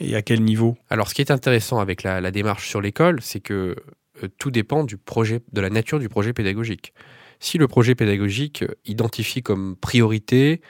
Et 0.00 0.16
à 0.16 0.22
quel 0.22 0.42
niveau? 0.42 0.78
Alors, 0.88 1.10
ce 1.10 1.14
qui 1.14 1.20
est 1.20 1.30
intéressant 1.30 1.80
avec 1.80 2.02
la, 2.02 2.22
la 2.22 2.30
démarche 2.30 2.66
sur 2.66 2.80
l'école, 2.80 3.20
c'est 3.20 3.40
que 3.40 3.76
euh, 4.24 4.28
tout 4.38 4.50
dépend 4.50 4.84
du 4.84 4.96
projet, 4.96 5.42
de 5.52 5.60
la 5.60 5.68
nature 5.68 5.98
du 5.98 6.08
projet 6.08 6.32
pédagogique. 6.32 6.94
Si 7.42 7.58
le 7.58 7.66
projet 7.66 7.96
pédagogique 7.96 8.64
identifie 8.84 9.42
comme 9.42 9.74
priorité 9.74 10.60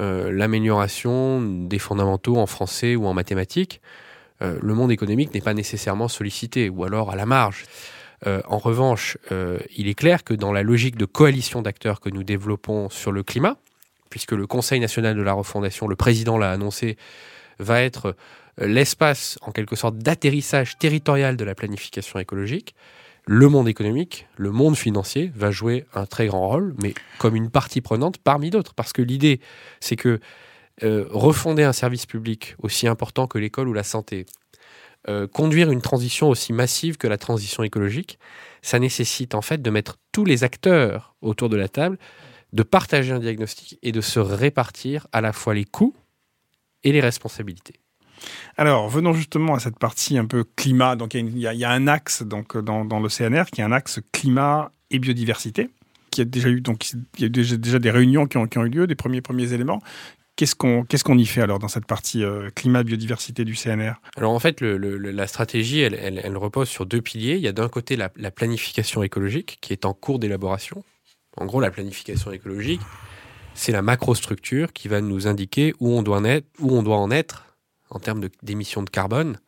euh, 0.00 0.30
l'amélioration 0.30 1.42
des 1.42 1.80
fondamentaux 1.80 2.36
en 2.36 2.46
français 2.46 2.94
ou 2.94 3.08
en 3.08 3.12
mathématiques, 3.12 3.80
euh, 4.40 4.56
le 4.62 4.72
monde 4.72 4.92
économique 4.92 5.34
n'est 5.34 5.40
pas 5.40 5.52
nécessairement 5.52 6.06
sollicité, 6.06 6.68
ou 6.68 6.84
alors 6.84 7.10
à 7.10 7.16
la 7.16 7.26
marge. 7.26 7.64
Euh, 8.28 8.40
en 8.46 8.58
revanche, 8.58 9.18
il 9.76 9.88
est 9.88 9.94
clair 9.94 10.22
que 10.22 10.32
dans 10.32 10.52
la 10.52 10.62
logique 10.62 10.96
de 10.96 11.06
coalition 11.06 11.60
d'acteurs 11.60 11.98
que 11.98 12.08
nous 12.08 12.22
développons 12.22 12.88
sur 12.88 13.10
le 13.10 13.24
climat, 13.24 13.56
puisque 14.08 14.30
le 14.30 14.46
Conseil 14.46 14.78
national 14.78 15.16
de 15.16 15.22
la 15.22 15.32
refondation, 15.32 15.88
le 15.88 15.96
président 15.96 16.38
l'a 16.38 16.52
annoncé, 16.52 16.98
va 17.58 17.82
être 17.82 18.14
l'espace 18.58 19.40
en 19.42 19.50
quelque 19.50 19.74
sorte 19.74 19.98
d'atterrissage 19.98 20.78
territorial 20.78 21.36
de 21.36 21.44
la 21.44 21.56
planification 21.56 22.20
écologique, 22.20 22.76
le 23.26 23.48
monde 23.48 23.68
économique, 23.68 24.26
le 24.36 24.50
monde 24.50 24.76
financier 24.76 25.32
va 25.34 25.50
jouer 25.50 25.86
un 25.94 26.06
très 26.06 26.26
grand 26.26 26.48
rôle, 26.48 26.74
mais 26.82 26.94
comme 27.18 27.36
une 27.36 27.50
partie 27.50 27.80
prenante 27.80 28.18
parmi 28.18 28.50
d'autres. 28.50 28.74
Parce 28.74 28.92
que 28.92 29.02
l'idée, 29.02 29.40
c'est 29.80 29.96
que 29.96 30.18
euh, 30.82 31.06
refonder 31.10 31.62
un 31.62 31.72
service 31.72 32.06
public 32.06 32.56
aussi 32.58 32.88
important 32.88 33.26
que 33.26 33.38
l'école 33.38 33.68
ou 33.68 33.72
la 33.72 33.84
santé, 33.84 34.26
euh, 35.08 35.26
conduire 35.26 35.70
une 35.70 35.82
transition 35.82 36.28
aussi 36.28 36.52
massive 36.52 36.96
que 36.96 37.06
la 37.06 37.18
transition 37.18 37.62
écologique, 37.62 38.18
ça 38.62 38.78
nécessite 38.78 39.34
en 39.34 39.42
fait 39.42 39.60
de 39.60 39.70
mettre 39.70 39.98
tous 40.12 40.24
les 40.24 40.44
acteurs 40.44 41.14
autour 41.20 41.48
de 41.48 41.56
la 41.56 41.68
table, 41.68 41.98
de 42.52 42.62
partager 42.62 43.12
un 43.12 43.18
diagnostic 43.18 43.78
et 43.82 43.92
de 43.92 44.00
se 44.00 44.18
répartir 44.20 45.06
à 45.12 45.20
la 45.20 45.32
fois 45.32 45.54
les 45.54 45.64
coûts 45.64 45.94
et 46.84 46.92
les 46.92 47.00
responsabilités. 47.00 47.81
Alors, 48.56 48.88
venons 48.88 49.12
justement 49.12 49.54
à 49.54 49.60
cette 49.60 49.78
partie 49.78 50.18
un 50.18 50.26
peu 50.26 50.44
climat. 50.44 50.96
Donc, 50.96 51.14
il 51.14 51.38
y, 51.38 51.64
a 51.64 51.70
un 51.70 51.88
axe 51.88 52.22
donc, 52.22 52.56
dans, 52.56 52.84
dans 52.84 53.00
le 53.00 53.08
CNR 53.08 53.44
qui 53.52 53.60
est 53.60 53.64
un 53.64 53.72
axe 53.72 54.00
climat 54.12 54.70
et 54.90 54.98
biodiversité. 54.98 55.70
Qui 56.10 56.20
a 56.20 56.24
déjà 56.24 56.48
eu, 56.48 56.60
donc, 56.60 56.90
y 57.18 57.24
a 57.24 57.28
déjà, 57.28 57.78
des 57.78 57.90
réunions 57.90 58.26
qui 58.26 58.36
ont, 58.36 58.46
eu 58.46 58.68
lieu, 58.68 58.86
des 58.86 58.94
premiers, 58.94 59.22
premiers 59.22 59.52
éléments. 59.52 59.80
Qu'est-ce 60.36 60.54
qu'on 60.54 61.18
y 61.18 61.26
fait 61.26 61.42
alors 61.42 61.58
dans 61.58 61.68
cette 61.68 61.86
partie 61.86 62.24
euh, 62.24 62.48
climat 62.54 62.82
biodiversité 62.82 63.44
du 63.44 63.54
CNR 63.54 63.94
Alors 64.16 64.32
en 64.32 64.38
fait, 64.38 64.60
la 64.62 65.26
stratégie, 65.26 65.80
elle, 65.80 66.36
repose 66.36 66.68
sur 66.68 66.86
deux 66.86 67.02
piliers. 67.02 67.34
Il 67.34 67.42
y 67.42 67.48
a 67.48 67.52
d'un 67.52 67.68
côté 67.68 67.96
la, 67.96 68.10
la, 68.16 68.30
planification 68.30 69.02
écologique 69.02 69.58
qui 69.60 69.72
est 69.72 69.84
en 69.84 69.92
cours 69.92 70.18
d'élaboration. 70.18 70.84
En 71.36 71.46
gros, 71.46 71.60
la 71.60 71.70
planification 71.70 72.32
écologique, 72.32 72.80
c'est 73.54 73.72
la 73.72 73.82
macrostructure 73.82 74.72
qui 74.72 74.88
va 74.88 75.00
nous 75.00 75.26
indiquer 75.26 75.74
où 75.80 75.90
on 75.90 76.02
doit 76.02 76.22
où 76.58 76.76
on 76.76 76.82
doit 76.82 76.96
en 76.96 77.10
être 77.10 77.51
en 77.92 77.98
termes 77.98 78.28
d'émissions 78.42 78.82
de, 78.82 78.90
carbone. 78.90 79.38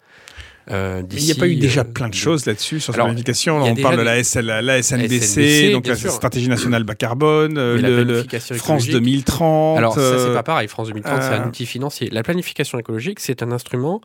Euh, 0.71 1.03
il 1.11 1.25
n'y 1.25 1.33
a 1.33 1.35
pas 1.35 1.47
eu 1.47 1.57
déjà 1.57 1.83
euh, 1.83 1.85
plein 1.85 2.09
de 2.09 2.15
choses 2.15 2.47
là-dessus 2.47 2.81
sur 2.81 2.97
la 2.97 3.05
planification. 3.05 3.63
On 3.63 3.77
parle 3.77 3.99
de 3.99 4.03
la, 4.03 4.23
SL, 4.23 4.47
la 4.47 4.83
SNBC, 4.83 5.73
donc 5.73 5.87
la 5.87 5.97
stratégie 5.97 6.49
nationale 6.49 6.85
bas 6.85 6.95
carbone, 6.95 7.59
euh, 7.59 7.77
le, 7.77 8.25
France 8.57 8.87
2030. 8.87 9.79
Alors 9.79 9.95
ça 9.95 10.19
c'est 10.19 10.33
pas 10.33 10.43
pareil. 10.43 10.69
France 10.69 10.89
2030 10.89 11.23
c'est 11.23 11.29
un 11.29 11.49
outil 11.49 11.67
financier. 11.67 12.09
La 12.11 12.23
planification 12.23 12.79
écologique 12.79 13.21
c'est 13.21 13.43
un 13.43 13.53
instrument 13.53 14.01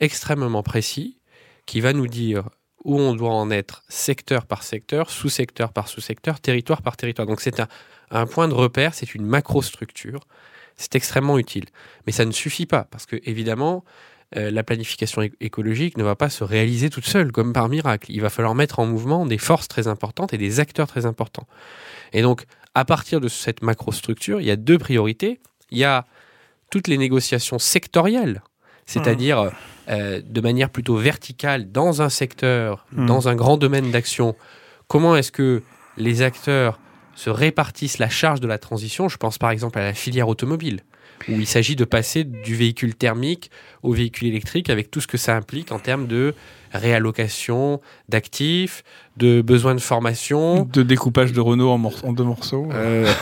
extrêmement 0.00 0.62
précis 0.62 1.16
qui 1.64 1.80
va 1.80 1.92
nous 1.94 2.06
dire 2.06 2.50
où 2.84 3.00
on 3.00 3.14
doit 3.14 3.32
en 3.32 3.50
être 3.50 3.82
secteur 3.88 4.44
par 4.44 4.62
secteur, 4.62 5.10
sous-secteur 5.10 5.72
par 5.72 5.88
sous-secteur, 5.88 6.38
territoire 6.38 6.82
par 6.82 6.96
territoire. 6.96 7.26
Donc 7.26 7.40
c'est 7.40 7.60
un, 7.60 7.68
un 8.10 8.26
point 8.26 8.46
de 8.48 8.54
repère, 8.54 8.94
c'est 8.94 9.14
une 9.14 9.24
macrostructure 9.24 10.20
c'est 10.78 10.94
extrêmement 10.94 11.38
utile. 11.38 11.66
Mais 12.06 12.12
ça 12.12 12.24
ne 12.24 12.32
suffit 12.32 12.64
pas, 12.64 12.84
parce 12.90 13.04
que 13.04 13.16
évidemment, 13.24 13.84
euh, 14.36 14.50
la 14.50 14.62
planification 14.62 15.22
écologique 15.40 15.98
ne 15.98 16.04
va 16.04 16.16
pas 16.16 16.30
se 16.30 16.44
réaliser 16.44 16.88
toute 16.88 17.06
seule, 17.06 17.32
comme 17.32 17.52
par 17.52 17.68
miracle. 17.68 18.10
Il 18.10 18.22
va 18.22 18.30
falloir 18.30 18.54
mettre 18.54 18.78
en 18.78 18.86
mouvement 18.86 19.26
des 19.26 19.38
forces 19.38 19.68
très 19.68 19.88
importantes 19.88 20.32
et 20.32 20.38
des 20.38 20.60
acteurs 20.60 20.86
très 20.86 21.04
importants. 21.04 21.46
Et 22.12 22.22
donc, 22.22 22.44
à 22.74 22.84
partir 22.84 23.20
de 23.20 23.28
cette 23.28 23.62
macrostructure, 23.62 24.40
il 24.40 24.46
y 24.46 24.50
a 24.50 24.56
deux 24.56 24.78
priorités. 24.78 25.40
Il 25.70 25.78
y 25.78 25.84
a 25.84 26.06
toutes 26.70 26.88
les 26.88 26.98
négociations 26.98 27.58
sectorielles, 27.58 28.42
c'est-à-dire 28.86 29.50
euh, 29.88 30.20
de 30.24 30.40
manière 30.40 30.70
plutôt 30.70 30.96
verticale 30.96 31.72
dans 31.72 32.02
un 32.02 32.08
secteur, 32.08 32.86
Hmm. 32.92 33.06
dans 33.06 33.28
un 33.28 33.34
grand 33.34 33.56
domaine 33.56 33.90
d'action. 33.90 34.36
Comment 34.86 35.16
est-ce 35.16 35.32
que 35.32 35.62
les 35.96 36.22
acteurs 36.22 36.78
se 37.18 37.30
répartissent 37.30 37.98
la 37.98 38.08
charge 38.08 38.38
de 38.38 38.46
la 38.46 38.58
transition 38.58 39.08
Je 39.08 39.16
pense 39.16 39.38
par 39.38 39.50
exemple 39.50 39.76
à 39.80 39.82
la 39.82 39.92
filière 39.92 40.28
automobile, 40.28 40.84
où 41.28 41.32
il 41.32 41.48
s'agit 41.48 41.74
de 41.74 41.84
passer 41.84 42.22
du 42.22 42.54
véhicule 42.54 42.94
thermique 42.94 43.50
au 43.82 43.92
véhicule 43.92 44.28
électrique 44.28 44.70
avec 44.70 44.88
tout 44.88 45.00
ce 45.00 45.08
que 45.08 45.18
ça 45.18 45.34
implique 45.34 45.72
en 45.72 45.80
termes 45.80 46.06
de 46.06 46.32
réallocation 46.72 47.80
d'actifs, 48.08 48.84
de 49.16 49.42
besoins 49.42 49.74
de 49.74 49.80
formation, 49.80 50.62
De 50.72 50.84
découpage 50.84 51.32
de 51.32 51.40
Renault 51.40 51.70
en, 51.70 52.12
deux 52.12 52.22
morceaux. 52.22 52.68
euh, 52.72 53.12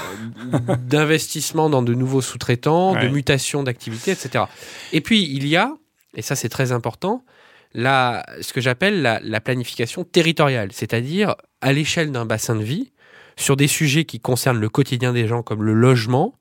d'investissement 0.86 1.70
dans 1.70 1.82
de 1.82 1.94
nouveaux 1.94 2.20
sous-traitants, 2.20 3.00
de 3.00 3.08
mutation 3.08 3.62
d'activités, 3.62 4.10
etc. 4.10 4.44
Et 4.92 5.00
puis, 5.00 5.22
il 5.22 5.46
y 5.48 5.56
a, 5.56 5.72
et 6.14 6.20
ça 6.20 6.36
c'est 6.36 6.50
très 6.50 6.70
important, 6.70 7.24
la, 7.72 8.26
ce 8.42 8.52
que 8.52 8.60
j'appelle 8.60 9.00
la, 9.00 9.20
la 9.22 9.40
planification 9.40 10.04
territoriale, 10.04 10.68
c'est-à-dire 10.72 11.34
à 11.62 11.72
l'échelle 11.72 12.12
d'un 12.12 12.26
bassin 12.26 12.56
de 12.56 12.62
vie, 12.64 12.90
sur 13.36 13.56
des 13.56 13.68
sujets 13.68 14.04
qui 14.04 14.20
concernent 14.20 14.60
le 14.60 14.68
quotidien 14.68 15.12
des 15.12 15.26
gens 15.26 15.42
comme 15.42 15.62
le 15.62 15.74
logement, 15.74 16.34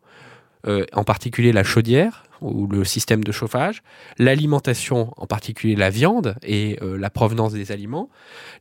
euh, 0.67 0.85
en 0.93 1.03
particulier 1.03 1.51
la 1.51 1.63
chaudière 1.63 2.23
ou 2.41 2.67
le 2.67 2.83
système 2.83 3.23
de 3.23 3.31
chauffage, 3.31 3.83
l'alimentation, 4.17 5.13
en 5.17 5.27
particulier 5.27 5.75
la 5.75 5.89
viande 5.89 6.35
et 6.43 6.77
euh, 6.81 6.97
la 6.97 7.09
provenance 7.09 7.53
des 7.53 7.71
aliments, 7.71 8.09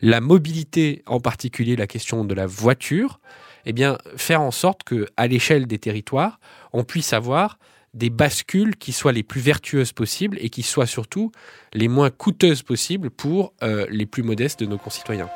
la 0.00 0.20
mobilité, 0.20 1.02
en 1.06 1.20
particulier 1.20 1.76
la 1.76 1.86
question 1.86 2.24
de 2.24 2.34
la 2.34 2.46
voiture, 2.46 3.20
eh 3.66 3.72
bien, 3.72 3.98
faire 4.16 4.42
en 4.42 4.50
sorte 4.50 4.84
que, 4.84 5.06
à 5.16 5.26
l'échelle 5.26 5.66
des 5.66 5.78
territoires, 5.78 6.38
on 6.72 6.84
puisse 6.84 7.12
avoir 7.12 7.58
des 7.94 8.10
bascules 8.10 8.76
qui 8.76 8.92
soient 8.92 9.12
les 9.12 9.22
plus 9.22 9.40
vertueuses 9.40 9.92
possibles 9.92 10.36
et 10.40 10.50
qui 10.50 10.62
soient 10.62 10.86
surtout 10.86 11.32
les 11.72 11.88
moins 11.88 12.10
coûteuses 12.10 12.62
possibles 12.62 13.10
pour 13.10 13.54
euh, 13.62 13.86
les 13.88 14.06
plus 14.06 14.22
modestes 14.22 14.60
de 14.60 14.66
nos 14.66 14.78
concitoyens. 14.78 15.30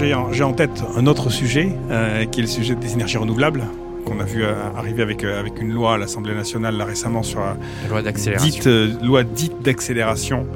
J'ai 0.00 0.14
en, 0.44 0.52
tête 0.54 0.82
un 0.96 1.06
autre 1.06 1.28
sujet, 1.28 1.72
euh, 1.90 2.24
qui 2.24 2.40
est 2.40 2.42
le 2.42 2.48
sujet 2.48 2.74
des 2.74 2.94
énergies 2.94 3.18
renouvelables, 3.18 3.64
qu'on 4.06 4.18
a 4.18 4.24
vu 4.24 4.42
euh, 4.42 4.54
arriver 4.74 5.02
avec, 5.02 5.24
euh, 5.24 5.38
avec 5.38 5.60
une 5.60 5.72
loi 5.74 5.94
à 5.94 5.98
l'Assemblée 5.98 6.34
nationale 6.34 6.74
là, 6.78 6.86
récemment 6.86 7.22
sur 7.22 7.40
la 7.40 7.56
loi 7.90 8.00
d'accélération. 8.00 8.48
dite, 8.50 9.02
loi 9.02 9.24
dite 9.24 9.60
d'accélération, 9.62 10.46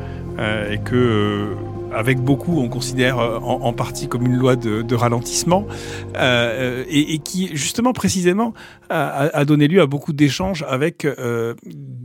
et 0.72 0.78
que, 0.78 1.48
avec 1.94 2.18
beaucoup, 2.20 2.58
on 2.58 2.68
considère 2.68 3.18
en, 3.18 3.60
en 3.62 3.72
partie 3.74 4.08
comme 4.08 4.24
une 4.26 4.34
loi 4.36 4.56
de, 4.56 4.80
de 4.80 4.94
ralentissement, 4.94 5.66
euh, 6.16 6.82
et, 6.88 7.12
et 7.14 7.18
qui, 7.18 7.50
justement, 7.54 7.92
précisément, 7.92 8.54
a, 8.88 9.26
a- 9.26 9.36
a 9.36 9.44
donné 9.44 9.68
lieu 9.68 9.82
à 9.82 9.86
beaucoup 9.86 10.12
d'échanges 10.14 10.64
avec 10.66 11.04
euh, 11.04 11.52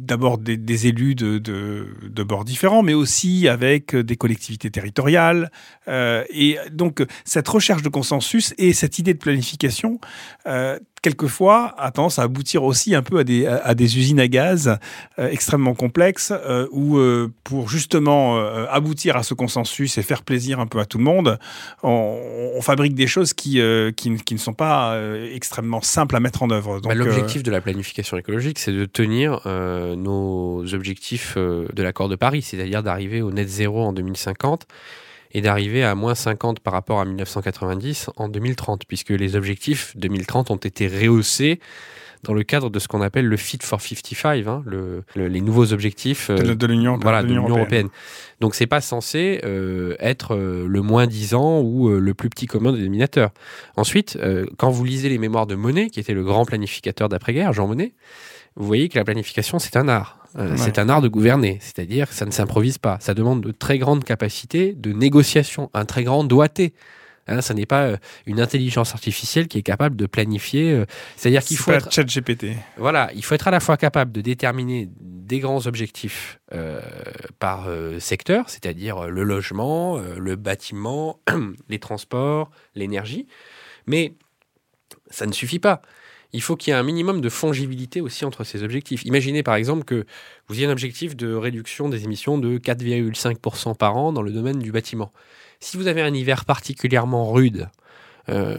d'abord 0.10 0.40
des, 0.40 0.88
élus 0.88 1.14
de, 1.14 1.38
de, 1.38 1.88
de 2.02 2.24
bords 2.24 2.44
différents, 2.44 2.82
mais 2.82 2.96
aussi 2.96 3.48
avec 3.48 3.96
des 3.96 4.16
collectivités 4.18 4.72
territoriales. 4.72 5.52
Euh, 5.88 6.24
et 6.32 6.58
donc, 6.72 7.06
cette 7.26 7.48
recherche 7.48 7.84
de 7.84 7.90
consensus 7.90 8.54
et 8.58 8.74
cette 8.74 8.98
idée 8.98 9.14
de 9.14 9.20
planification, 9.20 10.00
euh, 10.48 10.80
quelquefois, 11.02 11.74
a 11.78 11.92
tendance 11.92 12.20
à 12.20 12.24
aboutir 12.24 12.64
aussi 12.64 12.96
un 12.96 13.02
peu 13.02 13.20
à 13.20 13.24
des, 13.24 13.46
à, 13.46 13.58
à 13.58 13.74
des 13.76 13.98
usines 13.98 14.20
à 14.20 14.28
gaz 14.28 14.78
euh, 15.18 15.30
extrêmement 15.30 15.74
complexes, 15.74 16.32
euh, 16.32 16.68
où 16.72 16.98
euh, 16.98 17.32
pour 17.44 17.70
justement 17.70 18.38
aboutir 18.70 19.16
à 19.18 19.24
ce 19.24 19.34
consensus 19.34 19.98
et 19.98 20.02
faire 20.04 20.24
plaisir 20.24 20.60
un 20.60 20.68
peu 20.68 20.80
à 20.80 20.86
tout 20.86 20.98
le 20.98 21.04
monde, 21.04 21.40
on, 21.84 22.20
on 22.56 22.62
fabrique 22.62 22.94
des 22.96 23.08
choses 23.08 23.34
qui, 23.34 23.62
qui, 23.96 24.10
ne- 24.10 24.18
qui 24.18 24.34
ne 24.34 24.40
sont 24.40 24.54
pas 24.54 25.00
extrêmement 25.34 25.82
simples 25.82 26.16
à 26.16 26.20
mettre 26.20 26.44
en 26.44 26.50
œuvre. 26.50 26.80
Bah, 26.82 26.94
L'objectif 26.96 27.44
de 27.44 27.52
la 27.52 27.62
planification 27.62 28.18
écologique, 28.18 28.60
c'est 28.60 28.72
de 28.72 28.86
tenir 28.86 29.42
nos 29.46 30.64
objectifs 30.74 31.38
de 31.38 31.84
l'accord 31.84 32.10
de 32.10 32.16
Paris, 32.16 32.42
c'est-à-dire 32.42 32.84
d'arriver 32.84 33.22
au 33.22 33.32
net 33.32 33.48
zéro 33.50 33.82
en 33.84 33.94
2050 33.94 34.66
et 35.32 35.42
d'arriver 35.42 35.84
à 35.84 35.96
moins 35.96 36.16
50 36.16 36.60
par 36.60 36.74
rapport 36.74 37.00
à 37.00 37.06
1990 37.06 38.10
en 38.18 38.30
2030, 38.30 38.86
puisque 38.88 39.10
les 39.10 39.36
objectifs 39.36 39.96
2030 39.98 40.52
ont 40.52 40.56
été 40.56 40.88
rehaussés 40.88 41.60
dans 42.24 42.34
le 42.34 42.44
cadre 42.44 42.70
de 42.70 42.80
ce 42.80 42.90
qu'on 42.90 43.02
appelle 43.02 43.28
le 43.28 43.38
Fit 43.38 43.60
for 43.64 43.80
55, 43.80 44.46
hein, 44.46 44.62
le- 44.66 45.04
le- 45.16 45.28
les 45.30 45.40
nouveaux 45.40 45.72
objectifs 45.72 46.30
euh, 46.30 46.36
de, 46.38 46.54
de 46.54 46.68
l'Union 46.68 46.98
voilà, 47.02 47.22
européenne. 47.24 47.58
européenne. 47.60 47.90
Donc 48.42 48.56
c'est 48.56 48.68
pas 48.68 48.82
censé 48.82 49.40
euh, 49.46 49.96
être 50.00 50.36
euh, 50.36 50.66
le 50.68 50.82
moins 50.82 51.08
10 51.08 51.34
ans 51.36 51.62
ou 51.62 51.88
le 51.90 52.14
plus 52.14 52.30
petit 52.30 52.46
commun 52.46 52.74
dénominateur. 52.74 53.30
Ensuite, 53.78 54.18
quand 54.58 54.70
vous 54.70 54.84
lisez 54.84 55.08
les 55.08 55.18
mémoires 55.18 55.48
de 55.48 55.56
Monet, 55.56 55.90
qui 55.90 56.02
était 56.02 56.14
le 56.14 56.24
grand 56.26 56.44
planificateur 56.44 57.08
d'après-guerre, 57.08 57.54
Jean 57.54 57.68
Monnet, 57.68 57.94
vous 58.58 58.66
voyez 58.66 58.90
que 58.90 58.98
la 58.98 59.06
planification, 59.06 59.58
c'est 59.60 59.78
un 59.78 59.88
art. 59.88 60.19
Euh, 60.38 60.52
Ouais. 60.52 60.58
C'est 60.58 60.80
un 60.80 60.90
art 60.90 61.02
de 61.02 61.08
gouverner, 61.08 61.58
c'est-à-dire 61.62 62.08
que 62.10 62.14
ça 62.16 62.26
ne 62.26 62.32
s'improvise 62.32 62.78
pas. 62.78 62.98
Ça 63.02 63.14
demande 63.14 63.42
de 63.42 63.52
très 63.52 63.78
grandes 63.78 64.04
capacités 64.04 64.74
de 64.74 64.92
négociation, 64.94 65.70
un 65.74 65.86
très 65.86 66.04
grand 66.04 66.24
doigté. 66.24 66.74
Hein, 67.28 67.42
ça 67.42 67.54
n'est 67.54 67.66
pas 67.68 67.84
euh, 67.84 67.98
une 68.26 68.40
intelligence 68.40 68.94
artificielle 68.94 69.48
qui 69.48 69.60
est 69.60 69.64
capable 69.64 69.96
de 69.96 70.06
planifier. 70.08 70.72
euh, 70.72 70.86
c'est-à-dire 71.16 71.44
qu'il 71.44 71.58
faut 71.58 71.72
pas 71.72 71.78
être 71.78 71.92
chat 71.92 72.04
GPT. 72.04 72.56
voilà, 72.78 73.12
il 73.14 73.24
faut 73.24 73.36
être 73.36 73.48
à 73.48 73.52
la 73.52 73.60
fois 73.60 73.78
capable 73.78 74.12
de 74.12 74.22
déterminer 74.22 74.90
des 75.00 75.40
grands 75.40 75.68
objectifs 75.68 76.40
par 77.38 77.68
secteur, 78.00 78.50
c'est-à-dire 78.50 79.10
le 79.10 79.24
logement, 79.24 80.00
le 80.00 80.36
bâtiment, 80.36 81.20
les 81.70 81.78
transports, 81.78 82.50
l'énergie, 82.74 83.28
mais 83.86 84.16
ça 85.12 85.28
ne 85.28 85.32
suffit 85.34 85.60
pas. 85.60 85.82
Il 86.32 86.42
faut 86.42 86.56
qu'il 86.56 86.72
y 86.72 86.76
ait 86.76 86.80
un 86.80 86.84
minimum 86.84 87.22
de 87.22 87.30
fongibilité 87.30 88.02
aussi 88.02 88.24
entre 88.24 88.44
ces 88.44 88.64
objectifs. 88.64 89.04
Imaginez 89.06 89.42
par 89.42 89.56
exemple 89.56 89.84
que 89.84 90.06
vous 90.48 90.56
ayez 90.56 90.68
un 90.68 90.72
objectif 90.72 91.16
de 91.16 91.34
réduction 91.34 91.90
des 91.90 92.04
émissions 92.04 92.38
de 92.38 92.58
4,5% 92.60 93.76
par 93.76 93.98
an 93.98 94.14
dans 94.14 94.22
le 94.22 94.32
domaine 94.32 94.60
du 94.60 94.72
bâtiment. 94.72 95.12
Si 95.60 95.76
vous 95.76 95.88
avez 95.88 96.02
un 96.02 96.14
hiver 96.14 96.46
particulièrement 96.46 97.32
rude 97.32 97.70
euh, 98.30 98.58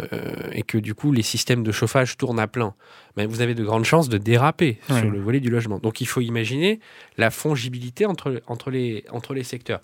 et 0.52 0.62
que 0.62 0.78
du 0.78 0.94
coup 0.94 1.12
les 1.12 1.22
systèmes 1.22 1.62
de 1.62 1.72
chauffage 1.72 2.16
tournent 2.16 2.40
à 2.40 2.46
plein, 2.48 2.74
ben, 3.16 3.26
vous 3.28 3.40
avez 3.40 3.54
de 3.54 3.62
grandes 3.64 3.84
chances 3.84 4.08
de 4.08 4.18
déraper 4.18 4.78
Ouais. 4.90 5.00
sur 5.00 5.10
le 5.10 5.20
volet 5.20 5.40
du 5.40 5.48
logement. 5.50 5.78
Donc 5.78 6.00
il 6.00 6.06
faut 6.06 6.20
imaginer 6.20 6.80
la 7.16 7.30
fongibilité 7.30 8.06
entre, 8.06 8.42
entre, 8.46 8.70
les, 8.70 9.04
entre 9.10 9.34
les 9.34 9.44
secteurs. 9.44 9.80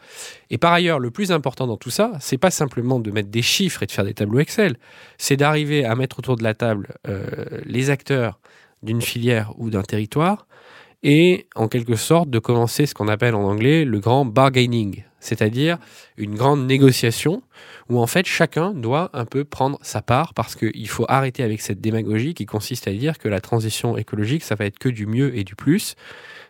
Et 0.50 0.58
par 0.58 0.72
ailleurs, 0.72 0.98
le 0.98 1.10
plus 1.10 1.30
important 1.32 1.66
dans 1.66 1.76
tout 1.76 1.90
ça, 1.90 2.12
c'est 2.20 2.38
pas 2.38 2.50
simplement 2.50 2.98
de 3.00 3.10
mettre 3.10 3.28
des 3.30 3.42
chiffres 3.42 3.82
et 3.82 3.86
de 3.86 3.92
faire 3.92 4.04
des 4.04 4.14
tableaux 4.14 4.40
Excel, 4.40 4.76
c'est 5.18 5.36
d'arriver 5.36 5.84
à 5.84 5.94
mettre 5.94 6.18
autour 6.18 6.36
de 6.36 6.42
la 6.42 6.54
table 6.54 6.94
euh, 7.08 7.26
les 7.64 7.90
acteurs 7.90 8.38
d'une 8.82 9.00
filière 9.02 9.52
ou 9.56 9.70
d'un 9.70 9.82
territoire 9.82 10.46
et 11.02 11.46
en 11.54 11.68
quelque 11.68 11.94
sorte 11.96 12.30
de 12.30 12.38
commencer 12.38 12.86
ce 12.86 12.94
qu'on 12.94 13.08
appelle 13.08 13.34
en 13.34 13.42
anglais 13.44 13.84
le 13.84 14.00
grand 14.00 14.24
bargaining, 14.24 15.04
c'est-à-dire 15.26 15.78
une 16.16 16.34
grande 16.36 16.66
négociation 16.66 17.42
où 17.88 17.98
en 18.00 18.06
fait 18.06 18.26
chacun 18.26 18.72
doit 18.72 19.10
un 19.12 19.24
peu 19.24 19.44
prendre 19.44 19.78
sa 19.82 20.00
part 20.00 20.34
parce 20.34 20.54
qu'il 20.54 20.88
faut 20.88 21.04
arrêter 21.08 21.42
avec 21.42 21.60
cette 21.60 21.80
démagogie 21.80 22.34
qui 22.34 22.46
consiste 22.46 22.86
à 22.86 22.92
dire 22.92 23.18
que 23.18 23.28
la 23.28 23.40
transition 23.40 23.96
écologique, 23.96 24.44
ça 24.44 24.54
va 24.54 24.64
être 24.66 24.78
que 24.78 24.88
du 24.88 25.06
mieux 25.06 25.36
et 25.36 25.44
du 25.44 25.56
plus. 25.56 25.96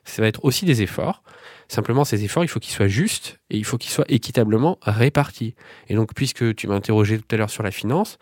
Ça 0.05 0.23
va 0.23 0.29
être 0.29 0.45
aussi 0.45 0.65
des 0.67 0.83
efforts. 0.83 1.23
Simplement, 1.69 2.05
ces 2.05 2.23
efforts, 2.23 2.45
il 2.45 2.49
faut 2.49 2.61
qu'ils 2.61 2.75
soient 2.75 2.87
justes 2.87 3.41
et 3.51 3.57
il 3.57 3.65
faut 3.65 3.79
qu'ils 3.79 3.91
soient 3.91 4.05
équitablement 4.09 4.79
répartis. 4.83 5.55
Et 5.89 5.95
donc, 5.95 6.15
puisque 6.15 6.55
tu 6.55 6.69
m'as 6.69 6.77
interrogé 6.77 7.19
tout 7.19 7.35
à 7.35 7.37
l'heure 7.37 7.51
sur 7.51 7.63
la 7.63 7.73
finance, 7.73 8.19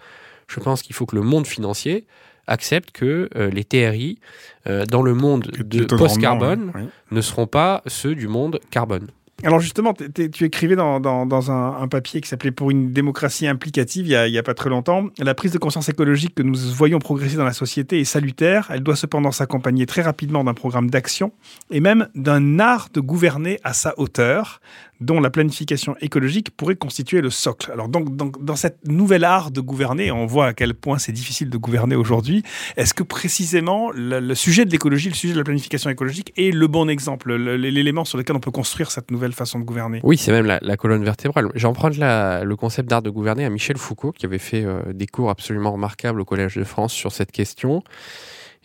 je 0.48 0.60
pense 0.60 0.82
qu'il 0.82 0.94
faut 0.94 1.04
que 1.04 1.16
le 1.16 1.22
monde 1.22 1.46
financier 1.46 2.06
accepte 2.46 2.90
que 2.92 3.28
euh, 3.36 3.50
les 3.50 3.64
TRI, 3.64 4.18
euh, 4.66 4.86
dans 4.86 5.02
le 5.02 5.14
monde 5.14 5.50
de 5.58 5.84
post-carbone, 5.84 6.72
ne 7.10 7.20
seront 7.20 7.46
pas 7.46 7.82
ceux 7.86 8.14
du 8.14 8.28
monde 8.28 8.60
carbone. 8.70 9.08
Alors 9.42 9.60
justement, 9.60 9.92
tu 9.92 10.44
écrivais 10.44 10.76
dans, 10.76 11.50
un, 11.50 11.88
papier 11.88 12.20
qui 12.20 12.28
s'appelait 12.28 12.52
Pour 12.52 12.70
une 12.70 12.92
démocratie 12.92 13.46
implicative 13.46 14.06
il 14.06 14.10
y, 14.10 14.16
a, 14.16 14.28
il 14.28 14.32
y 14.32 14.38
a 14.38 14.42
pas 14.42 14.54
très 14.54 14.70
longtemps, 14.70 15.08
la 15.18 15.34
prise 15.34 15.52
de 15.52 15.58
conscience 15.58 15.88
écologique 15.88 16.34
que 16.34 16.42
nous 16.42 16.56
voyons 16.56 16.98
progresser 16.98 17.36
dans 17.36 17.44
la 17.44 17.52
société 17.52 18.00
est 18.00 18.04
salutaire. 18.04 18.68
Elle 18.70 18.82
doit 18.82 18.96
cependant 18.96 19.32
s'accompagner 19.32 19.86
très 19.86 20.02
rapidement 20.02 20.44
d'un 20.44 20.54
programme 20.54 20.88
d'action 20.88 21.32
et 21.70 21.80
même 21.80 22.08
d'un 22.14 22.58
art 22.58 22.88
de 22.94 23.00
gouverner 23.00 23.58
à 23.64 23.74
sa 23.74 23.98
hauteur, 23.98 24.60
dont 25.00 25.20
la 25.20 25.30
planification 25.30 25.96
écologique 26.00 26.50
pourrait 26.56 26.76
constituer 26.76 27.20
le 27.20 27.30
socle. 27.30 27.70
Alors 27.72 27.88
donc, 27.88 28.16
dans 28.16 28.56
cette 28.56 28.86
nouvelle 28.86 29.24
art 29.24 29.50
de 29.50 29.60
gouverner, 29.60 30.10
on 30.10 30.26
voit 30.26 30.46
à 30.46 30.54
quel 30.54 30.74
point 30.74 30.98
c'est 30.98 31.12
difficile 31.12 31.50
de 31.50 31.58
gouverner 31.58 31.96
aujourd'hui. 31.96 32.42
Est-ce 32.76 32.94
que 32.94 33.02
précisément 33.02 33.90
le, 33.92 34.34
sujet 34.34 34.64
de 34.64 34.70
l'écologie, 34.70 35.08
le 35.08 35.14
sujet 35.14 35.34
de 35.34 35.38
la 35.38 35.44
planification 35.44 35.90
écologique 35.90 36.32
est 36.36 36.52
le 36.52 36.66
bon 36.66 36.88
exemple, 36.88 37.34
le- 37.34 37.56
l'élément 37.56 38.04
sur 38.04 38.18
lequel 38.18 38.36
on 38.36 38.40
peut 38.40 38.50
construire 38.50 38.90
cette 38.90 39.10
nouvelle 39.10 39.32
façon 39.32 39.58
de 39.58 39.64
gouverner? 39.64 40.00
Oui, 40.02 40.16
c'est 40.16 40.32
même 40.32 40.46
la, 40.46 40.76
colonne 40.76 41.04
vertébrale. 41.04 41.48
J'emprunte 41.54 41.96
le 41.98 42.54
concept 42.54 42.88
d'art 42.88 43.02
de 43.02 43.10
gouverner 43.10 43.44
à 43.44 43.50
Michel 43.50 43.76
Foucault, 43.76 44.12
qui 44.12 44.26
avait 44.26 44.38
fait 44.38 44.64
euh, 44.64 44.80
des 44.92 45.06
cours 45.06 45.30
absolument 45.30 45.72
remarquables 45.72 46.20
au 46.20 46.24
Collège 46.24 46.56
de 46.56 46.64
France 46.64 46.92
sur 46.92 47.12
cette 47.12 47.32
question, 47.32 47.82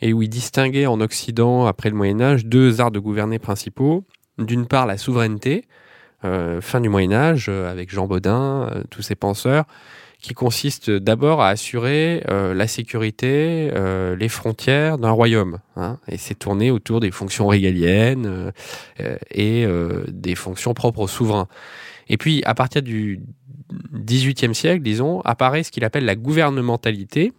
et 0.02 0.14
où 0.14 0.22
il 0.22 0.30
distinguait 0.30 0.86
en 0.86 1.02
Occident, 1.02 1.66
après 1.66 1.90
le 1.90 1.96
Moyen 1.96 2.22
Âge, 2.22 2.46
deux 2.46 2.82
arts 2.82 2.92
de 2.92 3.00
gouverner 3.00 3.40
principaux. 3.40 4.06
D'une 4.38 4.68
part, 4.68 4.86
la 4.86 4.98
souveraineté, 4.98 5.66
fin 6.22 6.82
du 6.82 6.90
Moyen 6.90 7.14
Âge, 7.14 7.50
avec 7.50 7.90
Jean 7.92 8.08
Baudin, 8.08 8.70
tous 8.90 9.02
ces 9.02 9.16
penseurs, 9.16 9.66
qui 10.22 10.34
consiste 10.34 10.92
d'abord 10.92 11.42
à 11.42 11.50
assurer 11.50 12.24
la 12.28 12.68
sécurité, 12.68 13.72
les 14.18 14.30
frontières 14.30 14.98
d'un 14.98 15.12
royaume. 15.12 15.60
Hein, 15.78 15.98
et 16.10 16.18
c'est 16.18 16.36
tourné 16.36 16.72
autour 16.72 17.00
des 17.00 17.12
fonctions 17.12 17.48
régaliennes 17.48 18.52
et 19.32 19.66
des 20.10 20.36
fonctions 20.36 20.74
propres 20.74 21.00
aux 21.00 21.08
souverains. 21.08 21.48
Et 22.10 22.18
puis, 22.18 22.42
à 22.44 22.56
partir 22.56 22.82
du 22.82 23.22
XVIIIe 23.94 24.56
siècle, 24.56 24.82
disons, 24.82 25.22
apparaît 25.22 25.64
ce 25.64 25.72
qu'il 25.72 25.86
appelle 25.86 26.06
la 26.06 26.16
gouvernementalité, 26.16 27.32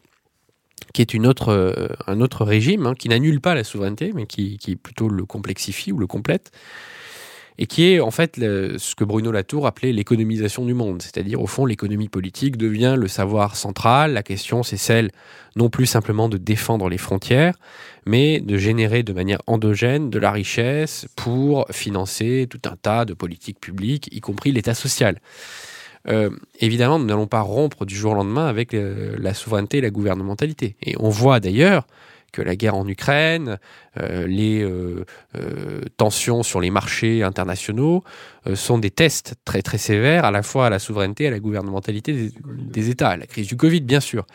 qui 0.95 1.03
est 1.03 1.13
une 1.13 1.27
autre, 1.27 1.49
euh, 1.51 1.89
un 2.07 2.21
autre 2.21 2.45
régime 2.45 2.87
hein, 2.87 2.95
qui 2.95 3.09
n'annule 3.09 3.41
pas 3.41 3.55
la 3.55 3.65
souveraineté, 3.65 4.13
mais 4.15 4.27
qui, 4.27 4.59
qui, 4.59 4.77
plutôt 4.77 5.09
le 5.09 5.25
complexifie 5.25 5.93
ou 5.93 5.99
le 5.99 6.07
complète, 6.07 6.53
et 7.61 7.67
qui 7.67 7.93
est 7.93 8.00
en 8.00 8.11
fait 8.11 8.37
ce 8.37 8.95
que 8.95 9.05
Bruno 9.05 9.31
Latour 9.31 9.67
appelait 9.67 9.93
l'économisation 9.93 10.64
du 10.64 10.73
monde, 10.73 11.02
c'est-à-dire 11.02 11.40
au 11.43 11.47
fond 11.47 11.67
l'économie 11.67 12.09
politique 12.09 12.57
devient 12.57 12.97
le 12.99 13.07
savoir 13.07 13.55
central, 13.55 14.14
la 14.14 14.23
question 14.23 14.62
c'est 14.62 14.79
celle 14.79 15.11
non 15.57 15.69
plus 15.69 15.85
simplement 15.85 16.31
de 16.31 16.38
défendre 16.38 16.88
les 16.88 16.97
frontières, 16.97 17.55
mais 18.07 18.40
de 18.40 18.57
générer 18.57 19.02
de 19.02 19.12
manière 19.12 19.43
endogène 19.47 20.09
de 20.09 20.19
la 20.19 20.33
richesse 20.33 21.07
pour 21.17 21.67
financer 21.71 22.47
tout 22.49 22.62
un 22.64 22.76
tas 22.76 23.05
de 23.05 23.12
politiques 23.12 23.61
publiques, 23.61 24.09
y 24.11 24.21
compris 24.21 24.52
l'État 24.52 24.75
social. 24.75 25.21
Euh, 26.09 26.31
évidemment, 26.61 26.99
nous 26.99 27.05
n'allons 27.05 27.26
pas 27.26 27.43
rompre 27.43 27.85
du 27.85 27.95
jour 27.95 28.12
au 28.12 28.14
lendemain 28.14 28.47
avec 28.47 28.73
euh, 28.73 29.17
la 29.19 29.35
souveraineté 29.35 29.79
et 29.79 29.81
la 29.83 29.90
gouvernementalité. 29.90 30.76
Et 30.83 30.95
on 30.99 31.11
voit 31.11 31.40
d'ailleurs 31.40 31.87
que 32.33 32.43
la 32.43 32.57
guerre 32.57 32.77
en 32.77 32.87
Ukraine, 32.87 33.59
euh, 33.99 34.27
les 34.27 34.67
tensions 35.97 36.43
sur 36.43 36.61
les 36.61 36.71
marchés 36.71 37.23
internationaux 37.23 38.03
sont 38.55 38.79
des 38.79 38.91
tests 38.91 39.35
très 39.45 39.63
très 39.63 39.79
sévères 39.79 40.25
à 40.25 40.31
la 40.31 40.43
fois 40.43 40.67
à 40.67 40.71
la 40.71 40.79
souveraineté 40.79 41.25
et 41.25 41.29
à 41.29 41.31
la 41.31 41.41
gouvernementalité 41.41 42.31
des, 42.45 42.91
États. 42.91 43.17
La 43.17 43.27
crise 43.27 43.47
du 43.47 43.57
Covid, 43.57 43.81
bien 43.81 44.01
sûr. 44.01 44.27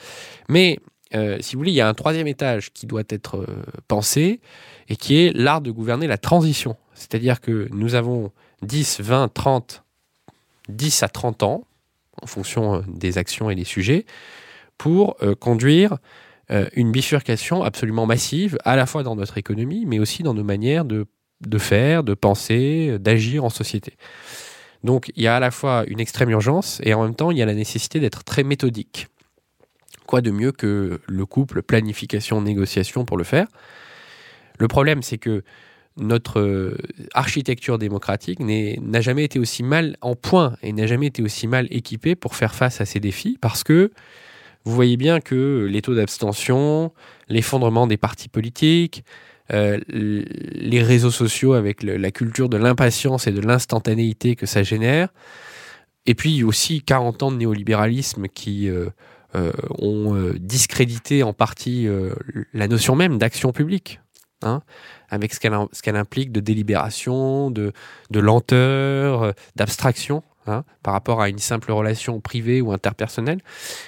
Mais 0.50 0.80
si 1.40 1.56
vous 1.56 1.60
voulez, 1.60 1.72
il 1.72 1.76
y 1.76 1.82
a 1.82 1.88
un 1.88 1.94
troisième 1.94 2.28
étage 2.28 2.72
qui 2.74 2.86
doit 2.86 3.04
être 3.10 3.46
pensé 3.88 4.42
et 4.90 4.96
qui 4.96 5.18
est 5.18 5.36
l'art 5.36 5.62
de 5.62 5.72
gouverner 5.72 6.08
la 6.08 6.18
transition. 6.18 6.76
C'est-à-dire 6.94 7.42
que 7.42 7.68
nous 7.72 7.96
avons 7.96 8.32
10, 8.62 9.02
20, 9.02 9.34
30 9.34 9.86
10 10.70 11.04
à 11.04 11.10
30 11.10 11.44
ans, 11.44 11.64
en 12.22 12.28
fonction 12.28 12.76
euh, 12.76 12.82
des 12.88 13.18
actions 13.18 13.50
et 13.50 13.56
des 13.56 13.64
sujets, 13.64 14.06
pour 14.78 15.16
euh, 15.22 15.36
conduire 15.36 15.98
euh, 16.52 16.68
une 16.74 16.92
bifurcation 16.92 17.64
absolument 17.64 18.06
massive, 18.06 18.58
à 18.64 18.76
la 18.76 18.86
fois 18.86 19.04
dans 19.04 19.16
notre 19.16 19.38
économie, 19.38 19.86
mais 19.86 20.00
aussi 20.00 20.24
dans 20.24 20.34
nos 20.34 20.44
manières 20.44 20.86
de, 20.86 21.08
de 21.42 21.58
faire, 21.58 22.04
de 22.04 22.14
penser, 22.14 22.98
d'agir 23.00 23.44
en 23.44 23.50
société. 23.50 23.94
Donc 24.84 25.12
il 25.16 25.24
y 25.24 25.28
a 25.28 25.36
à 25.36 25.40
la 25.40 25.52
fois 25.52 25.84
une 25.88 26.00
extrême 26.00 26.30
urgence 26.30 26.80
et 26.84 26.94
en 26.94 27.04
même 27.04 27.16
temps 27.16 27.32
il 27.32 27.38
y 27.38 27.42
a 27.42 27.46
la 27.46 27.56
nécessité 27.56 28.00
d'être 28.00 28.24
très 28.24 28.44
méthodique. 28.44 29.08
Quoi 30.06 30.22
de 30.22 30.30
mieux 30.30 30.52
que 30.52 31.02
le 31.08 31.26
couple 31.26 31.64
planification-négociation 31.64 33.06
pour 33.06 33.18
le 33.18 33.24
faire? 33.24 33.48
Le 34.60 34.68
problème 34.68 35.02
c'est 35.02 35.18
que 35.18 35.44
notre 35.98 36.40
euh, 36.40 36.78
architecture 37.14 37.80
démocratique 37.80 38.40
n'a 38.40 39.02
jamais 39.02 39.24
été 39.24 39.40
aussi 39.40 39.64
mal 39.64 39.98
en 40.02 40.16
point 40.16 40.58
et 40.62 40.72
n'a 40.74 40.88
jamais 40.88 41.08
été 41.08 41.24
aussi 41.24 41.48
mal 41.48 41.68
équipée 41.72 42.16
pour 42.16 42.36
faire 42.36 42.54
face 42.54 42.82
à 42.82 42.86
ces 42.86 43.00
défis 43.00 43.38
parce 43.42 43.64
que 43.64 43.92
vous 44.66 44.74
voyez 44.74 44.98
bien 44.98 45.22
que 45.22 45.68
les 45.70 45.82
taux 45.82 45.96
d'abstention, 45.96 46.92
l'effondrement 47.30 47.88
des 47.88 47.98
partis 47.98 48.30
politiques, 48.30 49.04
euh, 49.54 49.80
les 49.88 50.82
réseaux 50.82 51.12
sociaux 51.12 51.54
avec 51.54 51.84
la 51.84 52.12
culture 52.12 52.50
de 52.50 52.58
l'impatience 52.58 53.28
et 53.28 53.32
de 53.32 53.42
l'instantanéité 53.42 54.36
que 54.36 54.46
ça 54.46 54.64
génère, 54.64 55.10
et 56.06 56.16
puis 56.16 56.44
aussi 56.44 56.82
40 56.82 57.24
ans 57.24 57.32
de 57.32 57.38
néolibéralisme 57.38 58.28
qui 58.28 58.70
euh, 58.70 58.90
ont 59.80 60.34
discrédité 60.40 61.24
en 61.24 61.34
partie 61.34 61.88
la 62.54 62.68
notion 62.68 62.96
même 62.96 63.18
d'action 63.18 63.52
publique. 63.52 64.00
Hein 64.42 64.62
avec 65.10 65.34
ce 65.34 65.82
qu'elle 65.82 65.96
implique 65.96 66.32
de 66.32 66.40
délibération, 66.40 67.52
de, 67.52 67.74
lenteur, 68.14 69.24
euh, 69.24 69.32
d'abstraction 69.56 70.24
hein, 70.48 70.64
par 70.84 70.94
rapport 70.94 71.22
à 71.22 71.30
une 71.30 71.40
simple 71.40 71.72
relation 71.72 72.20
privée 72.20 72.62
ou 72.62 72.72
interpersonnelle, 72.72 73.42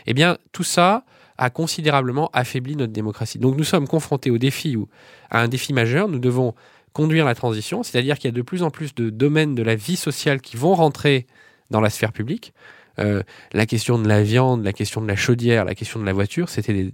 eh 0.05 0.13
tout 0.51 0.63
ça 0.63 1.03
a 1.37 1.49
considérablement 1.49 2.29
affaibli 2.33 2.75
notre 2.75 2.93
démocratie. 2.93 3.39
Donc 3.39 3.57
nous 3.57 3.63
sommes 3.63 3.87
confrontés 3.87 4.31
au 4.31 4.37
défi 4.37 4.75
ou 4.75 4.87
à 5.29 5.41
un 5.41 5.47
défi 5.47 5.73
majeur. 5.73 6.07
Nous 6.07 6.19
devons 6.19 6.55
conduire 6.93 7.25
la 7.25 7.35
transition, 7.35 7.83
c'est-à-dire 7.83 8.17
qu'il 8.17 8.25
y 8.25 8.33
a 8.33 8.35
de 8.35 8.41
plus 8.41 8.63
en 8.63 8.71
plus 8.71 8.95
de 8.95 9.11
domaines 9.11 9.53
de 9.53 9.61
la 9.61 9.75
vie 9.75 9.97
sociale 9.97 10.41
qui 10.41 10.57
vont 10.57 10.73
rentrer 10.73 11.27
dans 11.69 11.81
la 11.81 11.89
sphère 11.89 12.11
publique. 12.11 12.53
Euh, 12.99 13.21
la 13.53 13.65
question 13.65 13.99
de 13.99 14.07
la 14.07 14.23
viande, 14.23 14.63
la 14.63 14.73
question 14.73 15.01
de 15.01 15.07
la 15.07 15.15
chaudière, 15.15 15.65
la 15.65 15.75
question 15.75 15.99
de 15.99 16.05
la 16.05 16.13
voiture, 16.13 16.49
c'était 16.49 16.91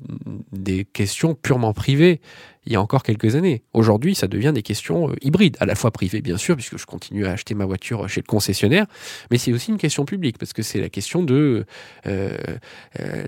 des, 0.52 0.86
questions 0.86 1.36
purement 1.36 1.74
privées 1.74 2.20
il 2.66 2.72
y 2.72 2.76
a 2.78 2.82
encore 2.82 3.04
quelques 3.04 3.36
années. 3.36 3.64
Aujourd'hui, 3.74 4.16
ça 4.16 4.28
devient 4.28 4.52
des 4.54 4.62
questions 4.62 5.10
euh, 5.10 5.16
hybrides, 5.22 5.58
à 5.60 5.66
la 5.66 5.76
fois 5.76 5.92
privées 5.92 6.22
bien 6.22 6.38
sûr, 6.38 6.56
puisque 6.56 6.78
je 6.78 6.86
continue 6.86 7.26
à 7.26 7.32
acheter 7.32 7.56
ma 7.56 7.66
voiture 7.66 8.08
chez 8.08 8.22
le 8.22 8.26
concessionnaire, 8.26 8.86
mais 9.32 9.38
c'est 9.38 9.52
aussi 9.52 9.72
une 9.72 9.78
question 9.78 10.06
publique, 10.06 10.38
parce 10.38 10.54
que 10.54 10.62
c'est 10.62 10.80
la 10.80 10.90
question 10.90 11.24
de 11.24 11.66
euh, 12.08 12.38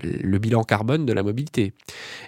le 0.02 0.38
bilan 0.38 0.64
carbone 0.64 1.04
de 1.04 1.12
la 1.12 1.22
mobilité. 1.22 1.72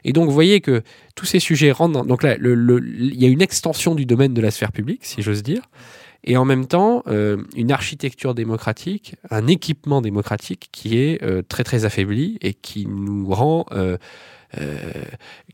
Et 0.04 0.12
donc, 0.12 0.26
vous 0.26 0.34
voyez 0.34 0.60
que 0.60 0.82
tous 1.14 1.26
ces 1.26 1.40
sujets 1.40 1.72
rentrent 1.72 1.94
dans... 1.94 2.04
Donc 2.04 2.22
là, 2.22 2.36
il 2.36 3.14
y 3.14 3.24
a 3.24 3.28
une 3.28 3.42
extension 3.42 3.94
du 3.94 4.04
domaine 4.04 4.34
de 4.34 4.40
la 4.42 4.50
sphère 4.50 4.72
publique, 4.72 5.04
si 5.04 5.22
j'ose 5.22 5.42
dire 5.42 5.62
et 6.24 6.36
en 6.36 6.44
même 6.44 6.66
temps 6.66 7.02
euh, 7.06 7.42
une 7.56 7.72
architecture 7.72 8.34
démocratique, 8.34 9.16
un 9.30 9.46
équipement 9.46 10.00
démocratique 10.00 10.68
qui 10.72 10.98
est 10.98 11.22
euh, 11.22 11.42
très 11.42 11.64
très 11.64 11.84
affaibli 11.84 12.38
et 12.40 12.54
qui 12.54 12.86
nous 12.86 13.32
rend 13.32 13.66
euh, 13.72 13.96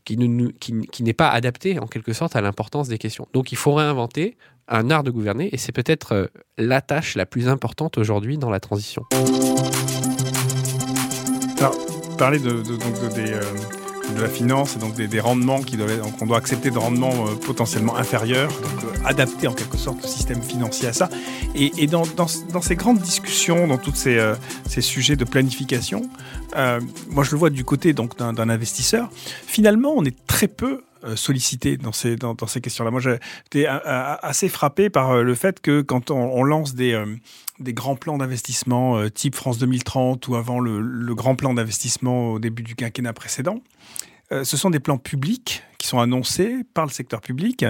qui, 0.05 0.17
n'est 0.17 1.13
pas 1.13 1.29
adapté 1.29 1.79
en 1.79 1.87
quelque 1.87 2.13
sorte 2.13 2.35
à 2.35 2.41
l'importance 2.41 2.87
des 2.87 2.97
questions. 2.97 3.27
Donc 3.33 3.51
il 3.51 3.57
faut 3.57 3.73
réinventer 3.73 4.37
un 4.67 4.89
art 4.89 5.03
de 5.03 5.11
gouverner 5.11 5.49
et 5.51 5.57
c'est 5.57 5.73
peut-être 5.73 6.31
la 6.57 6.81
tâche 6.81 7.15
la 7.15 7.25
plus 7.25 7.49
importante 7.49 7.97
aujourd'hui 7.97 8.37
dans 8.37 8.49
la 8.49 8.59
transition. 8.61 9.03
Alors, 11.57 11.75
parler 12.17 12.39
de, 12.39 12.51
donc 12.51 13.13
des 13.13 13.37
de 14.13 14.21
la 14.21 14.29
finance 14.29 14.75
et 14.75 14.79
donc 14.79 14.95
des, 14.95 15.19
rendements 15.19 15.61
qui 15.61 15.77
doivent 15.77 15.99
donc 15.99 16.21
on 16.21 16.25
doit 16.25 16.37
accepter 16.37 16.71
de 16.71 16.77
rendements 16.77 17.27
euh, 17.27 17.35
potentiellement 17.35 17.95
inférieurs, 17.95 18.49
donc 18.49 18.83
euh, 18.83 19.05
adapter 19.05 19.47
en 19.47 19.53
quelque 19.53 19.77
sorte 19.77 20.01
le 20.01 20.07
système 20.07 20.41
financier 20.41 20.87
à 20.87 20.93
ça. 20.93 21.09
Et, 21.55 21.87
dans, 21.87 22.03
dans, 22.17 22.27
ces 22.61 22.75
grandes 22.75 22.99
discussions, 22.99 23.67
dans 23.67 23.77
tous 23.77 23.95
ces, 23.95 24.17
euh, 24.17 24.35
ces, 24.67 24.81
sujets 24.81 25.15
de 25.15 25.23
planification, 25.23 26.09
moi 27.09 27.23
je 27.23 27.31
le 27.31 27.37
vois 27.37 27.49
du 27.49 27.63
côté 27.63 27.93
donc 27.93 28.17
d'un 28.17 28.49
investisseur. 28.49 29.09
Finalement, 29.45 29.93
on 29.95 30.03
est 30.03 30.15
très 30.27 30.47
peu 30.47 30.83
sollicité 31.15 31.77
dans 31.77 31.91
ces, 31.91 32.15
dans, 32.15 32.35
ces 32.47 32.61
questions-là. 32.61 32.91
Moi, 32.91 32.99
j'étais 32.99 33.67
assez 33.67 34.49
frappé 34.49 34.89
par 34.89 35.21
le 35.21 35.35
fait 35.35 35.59
que 35.59 35.81
quand 35.81 36.11
on, 36.11 36.43
lance 36.43 36.73
des, 36.73 37.01
des 37.59 37.73
grands 37.73 37.95
plans 37.95 38.17
d'investissement 38.17 39.09
type 39.09 39.35
France 39.35 39.57
2030 39.57 40.27
ou 40.27 40.35
avant 40.35 40.59
le, 40.59 40.81
le 40.81 41.15
grand 41.15 41.35
plan 41.35 41.53
d'investissement 41.53 42.33
au 42.33 42.39
début 42.39 42.63
du 42.63 42.75
quinquennat 42.75 43.13
précédent, 43.13 43.61
euh, 44.31 44.43
ce 44.43 44.57
sont 44.57 44.69
des 44.69 44.79
plans 44.79 44.97
publics 44.97 45.63
sont 45.85 45.99
annoncés 45.99 46.63
par 46.73 46.85
le 46.85 46.91
secteur 46.91 47.21
public. 47.21 47.65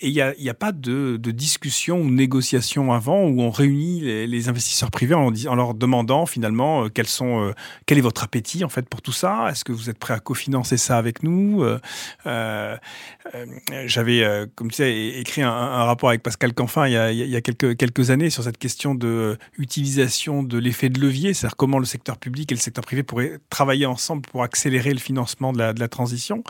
Et 0.00 0.08
il 0.08 0.34
n'y 0.40 0.50
a, 0.50 0.54
pas 0.54 0.72
de, 0.72 1.16
discussion 1.16 2.00
ou 2.00 2.10
négociation 2.10 2.92
avant 2.92 3.22
où 3.22 3.40
on 3.40 3.50
réunit 3.50 4.00
les, 4.00 4.48
investisseurs 4.48 4.90
privés 4.90 5.14
en, 5.14 5.30
leur 5.54 5.72
demandant 5.72 6.26
finalement 6.26 6.84
euh, 6.84 6.88
euh, 6.88 7.52
quel 7.86 7.98
est 7.98 8.02
votre 8.02 8.24
appétit 8.24 8.64
en 8.64 8.68
fait 8.68 8.88
pour 8.88 9.02
tout 9.02 9.12
ça? 9.12 9.46
Est-ce 9.50 9.64
que 9.64 9.72
vous 9.72 9.88
êtes 9.88 9.98
prêt 9.98 10.12
à 10.12 10.18
cofinancer 10.18 10.76
ça 10.78 10.98
avec 10.98 11.22
nous? 11.22 11.64
Euh, 12.26 12.76
J'avais, 13.86 14.46
comme 14.56 14.70
tu 14.70 14.76
sais, 14.78 14.94
écrit 15.20 15.42
un, 15.42 15.84
rapport 15.84 16.08
avec 16.08 16.22
Pascal 16.22 16.54
Canfin 16.54 16.88
il 16.88 16.92
y 17.14 17.36
a, 17.36 17.40
quelques, 17.40 18.10
années 18.10 18.30
sur 18.30 18.42
cette 18.42 18.58
question 18.58 18.96
de 18.96 19.38
utilisation 19.58 20.42
de 20.42 20.58
l'effet 20.58 20.88
de 20.88 21.00
levier, 21.00 21.34
c'est-à-dire 21.34 21.56
comment 21.56 21.78
le 21.78 21.86
secteur 21.86 22.18
public 22.18 22.50
et 22.50 22.54
le 22.56 22.60
secteur 22.60 22.84
privé 22.84 23.04
pourraient 23.04 23.38
travailler 23.48 23.86
ensemble 23.86 24.22
pour 24.22 24.42
accélérer 24.42 24.92
le 24.92 24.98
financement 24.98 25.52
de 25.52 25.58
la, 25.58 25.72
de 25.72 25.80
la 25.80 25.88
transition. 25.88 26.42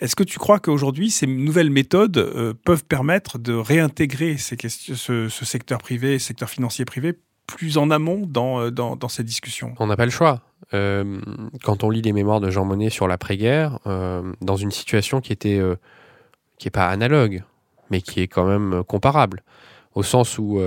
Est-ce 0.00 0.16
que 0.16 0.24
tu 0.24 0.38
crois 0.46 0.60
qu'aujourd'hui 0.60 1.10
ces 1.10 1.26
nouvelles 1.26 1.70
méthodes 1.70 2.54
peuvent 2.64 2.84
permettre 2.84 3.36
de 3.36 3.52
réintégrer 3.52 4.36
ce, 4.38 5.28
secteur 5.28 5.78
privé, 5.78 6.20
secteur 6.20 6.48
financier 6.48 6.84
privé, 6.84 7.18
plus 7.48 7.78
en 7.78 7.90
amont 7.90 8.26
dans, 8.26 8.60
euh, 8.60 9.08
ces 9.08 9.24
discussions 9.24 9.74
On 9.80 9.88
n'a 9.88 9.96
pas 9.96 10.04
le 10.04 10.12
choix. 10.12 10.42
Euh, 10.72 11.20
quand 11.64 11.82
on 11.82 11.90
lit 11.90 12.02
les 12.02 12.12
mémoires 12.12 12.38
de 12.38 12.48
Jean 12.50 12.64
Monnet 12.64 12.90
sur 12.90 13.08
l'après-guerre, 13.08 13.80
euh, 13.88 14.32
dans 14.40 14.54
une 14.54 14.70
situation 14.70 15.20
qui 15.20 15.32
était 15.32 15.60
qui 16.58 16.68
est 16.68 16.70
pas 16.70 16.86
analogue, 16.86 17.42
mais 17.90 18.00
qui 18.00 18.20
est 18.20 18.28
quand 18.28 18.46
même 18.46 18.84
comparable, 18.84 19.42
au 19.96 20.04
sens 20.04 20.38
où 20.38 20.60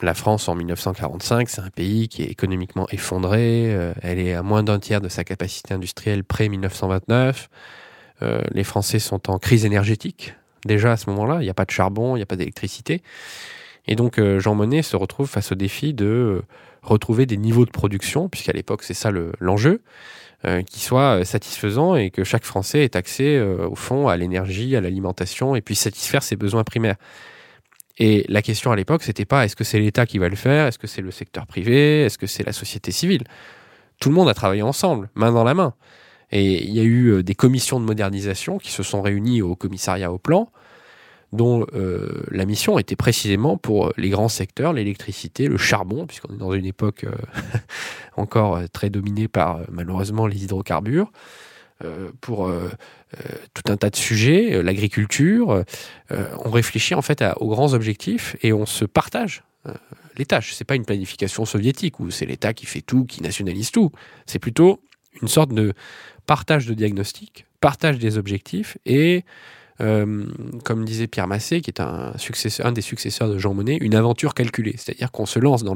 la 0.00 0.14
France 0.14 0.48
en 0.48 0.54
1945, 0.54 1.50
c'est 1.50 1.60
un 1.60 1.68
pays 1.68 2.08
qui 2.08 2.22
est 2.22 2.30
économiquement 2.30 2.86
effondré, 2.90 3.64
elle 4.00 4.18
est 4.18 4.32
à 4.32 4.42
moins 4.42 4.62
d'un 4.62 4.78
tiers 4.78 5.02
de 5.02 5.10
sa 5.10 5.24
capacité 5.24 5.74
industrielle 5.74 6.24
près 6.24 6.48
1929. 6.48 7.50
Les 8.20 8.64
Français 8.64 8.98
sont 8.98 9.30
en 9.30 9.38
crise 9.38 9.64
énergétique, 9.64 10.34
déjà 10.64 10.92
à 10.92 10.96
ce 10.96 11.08
moment-là. 11.10 11.38
Il 11.40 11.44
n'y 11.44 11.50
a 11.50 11.54
pas 11.54 11.64
de 11.64 11.70
charbon, 11.70 12.16
il 12.16 12.18
n'y 12.18 12.22
a 12.22 12.26
pas 12.26 12.36
d'électricité. 12.36 13.02
Et 13.86 13.96
donc 13.96 14.20
Jean 14.38 14.54
Monnet 14.54 14.82
se 14.82 14.96
retrouve 14.96 15.28
face 15.28 15.52
au 15.52 15.54
défi 15.54 15.94
de 15.94 16.42
retrouver 16.82 17.26
des 17.26 17.36
niveaux 17.36 17.64
de 17.64 17.70
production, 17.70 18.28
puisqu'à 18.28 18.52
l'époque 18.52 18.82
c'est 18.82 18.94
ça 18.94 19.10
l'enjeu, 19.40 19.82
qui 20.66 20.80
soient 20.80 21.24
satisfaisants 21.24 21.96
et 21.96 22.10
que 22.10 22.22
chaque 22.24 22.44
Français 22.44 22.84
ait 22.84 22.96
accès 22.96 23.40
au 23.40 23.74
fond 23.74 24.08
à 24.08 24.16
l'énergie, 24.16 24.76
à 24.76 24.80
l'alimentation 24.80 25.56
et 25.56 25.60
puisse 25.60 25.80
satisfaire 25.80 26.22
ses 26.22 26.36
besoins 26.36 26.64
primaires. 26.64 26.96
Et 27.98 28.24
la 28.28 28.42
question 28.42 28.70
à 28.70 28.76
l'époque, 28.76 29.02
c'était 29.02 29.24
pas 29.24 29.44
est-ce 29.44 29.56
que 29.56 29.64
c'est 29.64 29.80
l'État 29.80 30.06
qui 30.06 30.18
va 30.18 30.28
le 30.28 30.36
faire, 30.36 30.66
est-ce 30.66 30.78
que 30.78 30.86
c'est 30.86 31.02
le 31.02 31.10
secteur 31.10 31.46
privé, 31.46 32.04
est-ce 32.04 32.16
que 32.16 32.28
c'est 32.28 32.44
la 32.44 32.52
société 32.52 32.92
civile? 32.92 33.24
Tout 33.98 34.10
le 34.10 34.14
monde 34.14 34.28
a 34.28 34.34
travaillé 34.34 34.62
ensemble, 34.62 35.10
main 35.16 35.32
dans 35.32 35.42
la 35.42 35.54
main. 35.54 35.74
Et 36.30 36.62
il 36.64 36.74
y 36.74 36.80
a 36.80 36.84
eu 36.84 37.08
euh, 37.08 37.22
des 37.22 37.34
commissions 37.34 37.80
de 37.80 37.84
modernisation 37.84 38.58
qui 38.58 38.70
se 38.70 38.82
sont 38.82 39.02
réunies 39.02 39.42
au 39.42 39.56
commissariat 39.56 40.12
au 40.12 40.18
plan, 40.18 40.50
dont 41.32 41.66
euh, 41.74 42.22
la 42.30 42.46
mission 42.46 42.78
était 42.78 42.96
précisément 42.96 43.56
pour 43.56 43.92
les 43.96 44.08
grands 44.10 44.28
secteurs, 44.28 44.72
l'électricité, 44.72 45.46
le 45.46 45.58
charbon, 45.58 46.06
puisqu'on 46.06 46.34
est 46.34 46.38
dans 46.38 46.52
une 46.52 46.66
époque 46.66 47.04
euh, 47.04 47.12
encore 48.16 48.60
très 48.72 48.90
dominée 48.90 49.28
par 49.28 49.60
malheureusement 49.70 50.26
les 50.26 50.44
hydrocarbures, 50.44 51.10
pour 52.20 52.50
tout 53.54 53.62
un 53.72 53.76
tas 53.76 53.88
de 53.88 53.94
sujets, 53.94 54.60
l'agriculture. 54.64 55.62
on 56.10 56.50
réfléchit 56.50 56.96
en 56.96 57.02
fait 57.02 57.22
aux 57.36 57.46
grands 57.46 57.72
objectifs 57.72 58.34
et 58.42 58.52
on 58.52 58.66
se 58.66 58.84
partage 58.84 59.44
les 60.16 60.26
tâches. 60.26 60.54
C'est 60.54 60.64
pas 60.64 60.74
une 60.74 60.84
planification 60.84 61.44
soviétique 61.44 62.00
où 62.00 62.10
c'est 62.10 62.26
l'État 62.26 62.52
qui 62.52 62.66
fait 62.66 62.80
tout, 62.80 63.04
qui 63.04 63.22
nationalise 63.22 63.70
tout. 63.70 63.92
C'est 64.26 64.40
plutôt 64.40 64.80
une 65.22 65.28
sorte 65.28 65.52
de 65.52 65.72
partage 66.28 66.66
de 66.66 66.74
diagnostic, 66.74 67.46
partage 67.60 67.98
des 67.98 68.18
objectifs 68.18 68.76
et, 68.84 69.24
euh, 69.80 70.26
comme 70.62 70.84
disait 70.84 71.06
Pierre 71.06 71.26
Massé, 71.26 71.62
qui 71.62 71.70
est 71.70 71.80
un, 71.80 72.12
des 72.72 72.82
successeurs 72.82 73.30
de 73.30 73.38
Jean 73.38 73.54
Monnet, 73.54 73.78
une 73.80 73.94
aventure 73.94 74.34
calculée. 74.34 74.74
C'est-à-dire 74.76 75.10
qu'on 75.10 75.24
se 75.24 75.38
lance 75.38 75.64
dans 75.64 75.74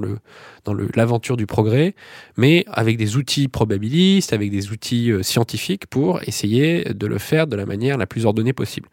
l'aventure 0.94 1.38
du 1.38 1.46
progrès, 1.46 1.94
mais 2.36 2.66
avec 2.70 2.98
des 2.98 3.16
outils 3.16 3.48
probabilistes, 3.48 4.34
avec 4.34 4.50
des 4.50 4.72
outils 4.72 5.10
euh, 5.10 5.22
scientifiques 5.22 5.86
pour 5.86 6.22
essayer 6.24 6.84
de 6.84 7.06
le 7.06 7.16
faire 7.16 7.46
de 7.46 7.56
la 7.56 7.64
manière 7.64 7.96
la 7.96 8.06
plus 8.06 8.26
ordonnée 8.26 8.52
possible. 8.52 8.90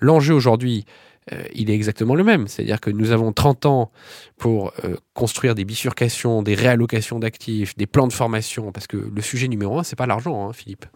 L'enjeu 0.00 0.34
aujourd'hui, 0.34 0.84
euh, 1.30 1.42
il 1.54 1.70
est 1.70 1.74
exactement 1.74 2.14
le 2.14 2.24
même. 2.24 2.48
C'est-à-dire 2.48 2.80
que 2.80 2.90
nous 2.90 3.10
avons 3.12 3.32
30 3.32 3.66
ans 3.66 3.92
pour 4.38 4.72
euh, 4.84 4.96
construire 5.14 5.54
des 5.54 5.64
bifurcations, 5.64 6.42
des 6.42 6.54
réallocations 6.54 7.18
d'actifs, 7.18 7.76
des 7.76 7.86
plans 7.86 8.08
de 8.08 8.12
formation, 8.12 8.72
parce 8.72 8.86
que 8.86 8.96
le 8.96 9.22
sujet 9.22 9.48
numéro 9.48 9.78
un, 9.78 9.84
c'est 9.84 9.96
pas 9.96 10.06
l'argent, 10.06 10.48
hein, 10.48 10.52
Philippe. 10.52 10.86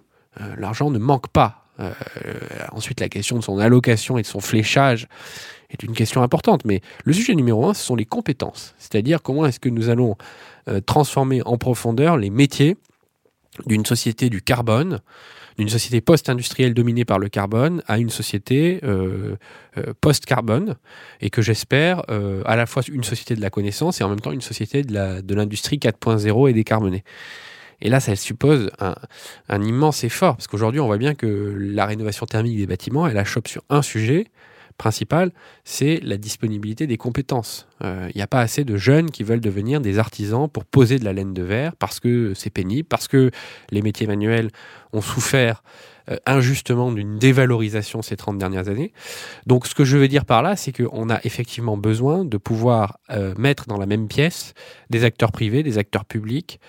Euh, 0.41 0.55
l'argent 0.59 0.91
ne 0.91 0.99
manque 0.99 1.29
pas. 1.29 1.63
ensuite, 2.73 3.01
la 3.01 3.11
question 3.11 3.37
de 3.37 3.45
son 3.45 3.59
allocation 3.59 4.17
et 4.17 4.23
de 4.23 4.27
son 4.27 4.41
fléchage 4.41 5.09
est 5.69 5.83
une 5.83 5.93
question 5.93 6.23
importante. 6.23 6.65
Mais 6.65 6.81
le 7.05 7.13
sujet 7.13 7.35
numéro 7.35 7.69
un, 7.69 7.75
ce 7.75 7.85
sont 7.85 7.97
les 7.97 8.07
compétences. 8.07 8.75
C'est-à-dire 8.79 9.23
comment 9.23 9.45
est-ce 9.45 9.61
que 9.61 9.69
nous 9.69 9.91
allons 9.91 10.17
transformer 10.87 11.43
en 11.45 11.59
profondeur 11.59 12.17
les 12.17 12.31
métiers 12.31 12.79
d'une 13.67 13.85
société 13.85 14.31
du 14.31 14.41
carbone 14.41 15.01
d'une 15.59 15.69
société 15.69 16.01
post-industrielle 16.01 16.75
dominée 16.75 17.05
par 17.05 17.19
le 17.19 17.29
carbone 17.29 17.83
à 17.87 17.99
une 17.99 18.11
société 18.11 18.81
euh, 18.85 19.37
euh, 19.79 19.93
post-carbone 20.01 20.77
et 21.21 21.31
que 21.31 21.43
j'espère 21.43 22.03
euh, 22.11 22.43
à 22.45 22.57
la 22.57 22.67
fois 22.67 22.83
une 22.91 23.05
société 23.05 23.35
de 23.35 23.41
la 23.41 23.51
connaissance 23.51 24.01
et 24.01 24.05
en 24.05 24.09
même 24.09 24.21
temps 24.21 24.33
une 24.33 24.41
société 24.41 24.83
de 24.83 25.35
l'industrie 25.35 25.79
4.0 25.79 26.51
et 26.51 26.53
décarbonée. 26.53 27.05
Et 27.83 27.91
là, 27.91 28.01
ça 28.01 28.17
suppose 28.17 28.71
un, 28.81 28.95
un 29.51 29.63
immense 29.63 30.03
effort, 30.03 30.37
parce 30.37 30.47
qu'aujourd'hui, 30.47 30.81
on 30.81 30.87
voit 30.87 30.97
bien 30.97 31.15
que 31.15 31.55
la 31.59 31.85
rénovation 31.85 32.25
thermique 32.25 32.57
des 32.57 32.67
bâtiments, 32.67 33.07
elle 33.07 33.19
achoppe 33.19 33.49
sur 33.49 33.63
un 33.69 33.83
sujet, 33.83 34.29
principal, 34.77 35.33
c'est 35.65 36.01
la 36.03 36.17
disponibilité 36.17 36.87
des 36.87 36.97
compétences. 36.97 37.67
Il 37.81 37.87
euh, 37.87 38.11
n'y 38.15 38.23
a 38.23 38.27
pas 38.27 38.41
assez 38.41 38.65
de 38.65 38.77
jeunes 38.77 39.11
qui 39.11 39.23
veulent 39.23 39.41
devenir 39.41 39.81
des 39.81 39.99
artisans 39.99 40.49
pour 40.49 40.65
poser 40.65 40.99
de 40.99 41.05
la 41.05 41.13
laine 41.13 41.35
de 41.35 41.43
verre 41.43 41.77
parce 41.77 42.01
que 42.01 42.33
c'est 42.35 42.51
pénible, 42.51 42.89
parce 42.89 43.09
que 43.09 43.31
les 43.71 43.83
métiers 43.83 44.07
manuels 44.07 44.51
ont 44.93 45.03
souffert 45.03 45.63
euh, 46.11 46.17
injustement 46.25 46.93
d'une 46.93 47.19
dévalorisation 47.19 48.01
ces 48.01 48.17
30 48.17 48.39
dernières 48.39 48.69
années. 48.69 48.93
Donc 49.47 49.67
ce 49.67 49.75
que 49.75 49.85
je 49.85 49.99
veux 49.99 50.09
dire 50.09 50.25
par 50.25 50.43
là, 50.43 50.57
c'est 50.57 50.73
qu'on 50.73 51.11
a 51.11 51.21
effectivement 51.25 51.77
besoin 51.77 52.25
de 52.25 52.39
pouvoir 52.39 52.99
euh, 53.11 53.35
mettre 53.37 53.67
dans 53.67 53.79
la 53.79 53.87
même 53.87 54.09
pièce 54.09 54.55
des 54.89 55.05
acteurs 55.05 55.33
privés, 55.33 55.63
des 55.63 55.79
acteurs 55.79 56.05
publics, 56.05 56.61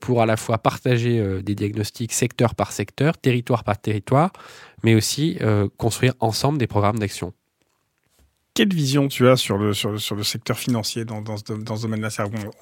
pour 0.00 0.22
à 0.22 0.26
la 0.26 0.38
fois 0.38 0.56
partager 0.56 1.42
des 1.42 1.54
diagnostics 1.54 2.14
secteur 2.14 2.54
par 2.54 2.72
secteur, 2.72 3.18
territoire 3.18 3.64
par 3.64 3.76
territoire, 3.76 4.32
mais 4.82 4.94
aussi 4.94 5.38
construire 5.76 6.14
ensemble 6.20 6.56
des 6.56 6.66
programmes 6.66 6.98
d'action 6.98 7.34
quelle 8.54 8.72
vision 8.72 9.08
tu 9.08 9.28
as 9.28 9.36
sur 9.36 9.58
le, 9.58 9.74
sur 9.74 9.90
le, 9.90 9.98
sur 9.98 10.14
le 10.14 10.22
secteur 10.22 10.56
financier 10.56 11.04
dans, 11.04 11.20
dans, 11.20 11.34
dans 11.58 11.76
ce 11.76 11.82
domaine-là? 11.82 12.08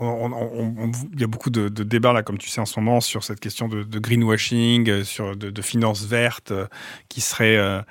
Il 0.01 1.21
y 1.21 1.25
a 1.25 1.27
beaucoup 1.27 1.51
de, 1.51 1.69
débats, 1.69 2.15
là, 2.15 2.23
comme 2.23 2.39
tu 2.39 2.49
sais, 2.49 2.63
en 2.63 2.67
ce 2.67 2.81
moment, 2.81 3.03
sur 3.03 3.23
cette 3.23 3.41
question 3.41 3.69
de, 3.69 3.99
greenwashing, 3.99 4.89
euh, 4.89 5.05
sur 5.05 5.37
de, 5.37 5.63
finances 5.63 6.07
vertes, 6.07 6.51
euh, 6.51 6.67
qui 7.11 7.21
serait 7.21 7.59
euh, 7.59 7.83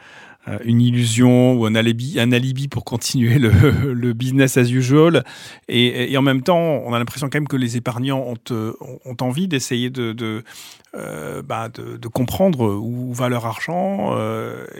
une 0.63 0.81
illusion 0.81 1.53
ou 1.53 1.67
un 1.67 1.75
alibi, 1.75 2.19
un 2.19 2.31
alibi 2.31 2.67
pour 2.67 2.85
continuer 2.85 3.37
le, 3.37 3.93
le 3.93 4.13
business 4.13 4.57
as 4.57 4.71
usual. 4.71 5.23
Et, 5.67 6.17
en 6.17 6.23
même 6.23 6.41
temps, 6.41 6.57
on 6.57 6.93
a 6.93 6.99
l'impression 6.99 7.29
quand 7.29 7.37
même 7.37 7.47
que 7.47 7.55
les 7.55 7.77
épargnants 7.77 8.25
ont, 8.25 8.73
ont 9.05 9.17
envie 9.21 9.47
d'essayer 9.47 9.91
de, 9.91 10.11
de, 10.11 10.43
bah 11.43 11.69
de, 11.69 11.97
de, 11.97 12.07
comprendre 12.07 12.67
où 12.81 13.13
va 13.13 13.29
leur 13.29 13.45
argent 13.45 14.17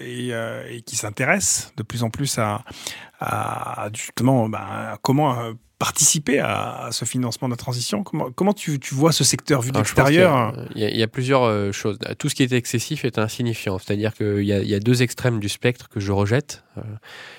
et, 0.01 0.31
et 0.71 0.81
qui 0.81 0.95
s'intéressent 0.95 1.71
de 1.77 1.83
plus 1.83 2.01
en 2.01 2.09
plus 2.09 2.39
à, 2.39 2.63
à 3.21 3.89
justement 3.93 4.49
bah, 4.49 4.97
comment 5.03 5.39
euh, 5.39 5.53
participer 5.77 6.39
à, 6.39 6.89
ce 6.91 7.05
financement 7.05 7.47
de 7.47 7.53
la 7.53 7.57
transition 7.57 8.03
Comment, 8.03 8.31
comment 8.31 8.53
tu, 8.53 8.79
tu 8.79 8.93
vois 8.93 9.11
ce 9.11 9.23
secteur 9.23 9.61
vu 9.61 9.71
de 9.71 9.77
l'extérieur 9.77 10.53
il, 10.75 10.83
il, 10.83 10.97
y 10.97 11.03
a 11.03 11.07
plusieurs 11.07 11.43
euh, 11.43 11.71
choses. 11.71 11.97
Tout 12.19 12.29
ce 12.29 12.35
qui 12.35 12.43
est 12.43 12.51
excessif 12.51 13.05
est 13.05 13.17
insignifiant. 13.17 13.79
C'est-à-dire 13.79 14.13
qu'il 14.13 14.43
y, 14.43 14.47
y, 14.47 14.75
a 14.75 14.79
deux 14.79 15.01
extrêmes 15.01 15.39
du 15.39 15.49
spectre 15.49 15.89
que 15.89 15.99
je 15.99 16.11
rejette. 16.11 16.63
Euh, 16.77 16.81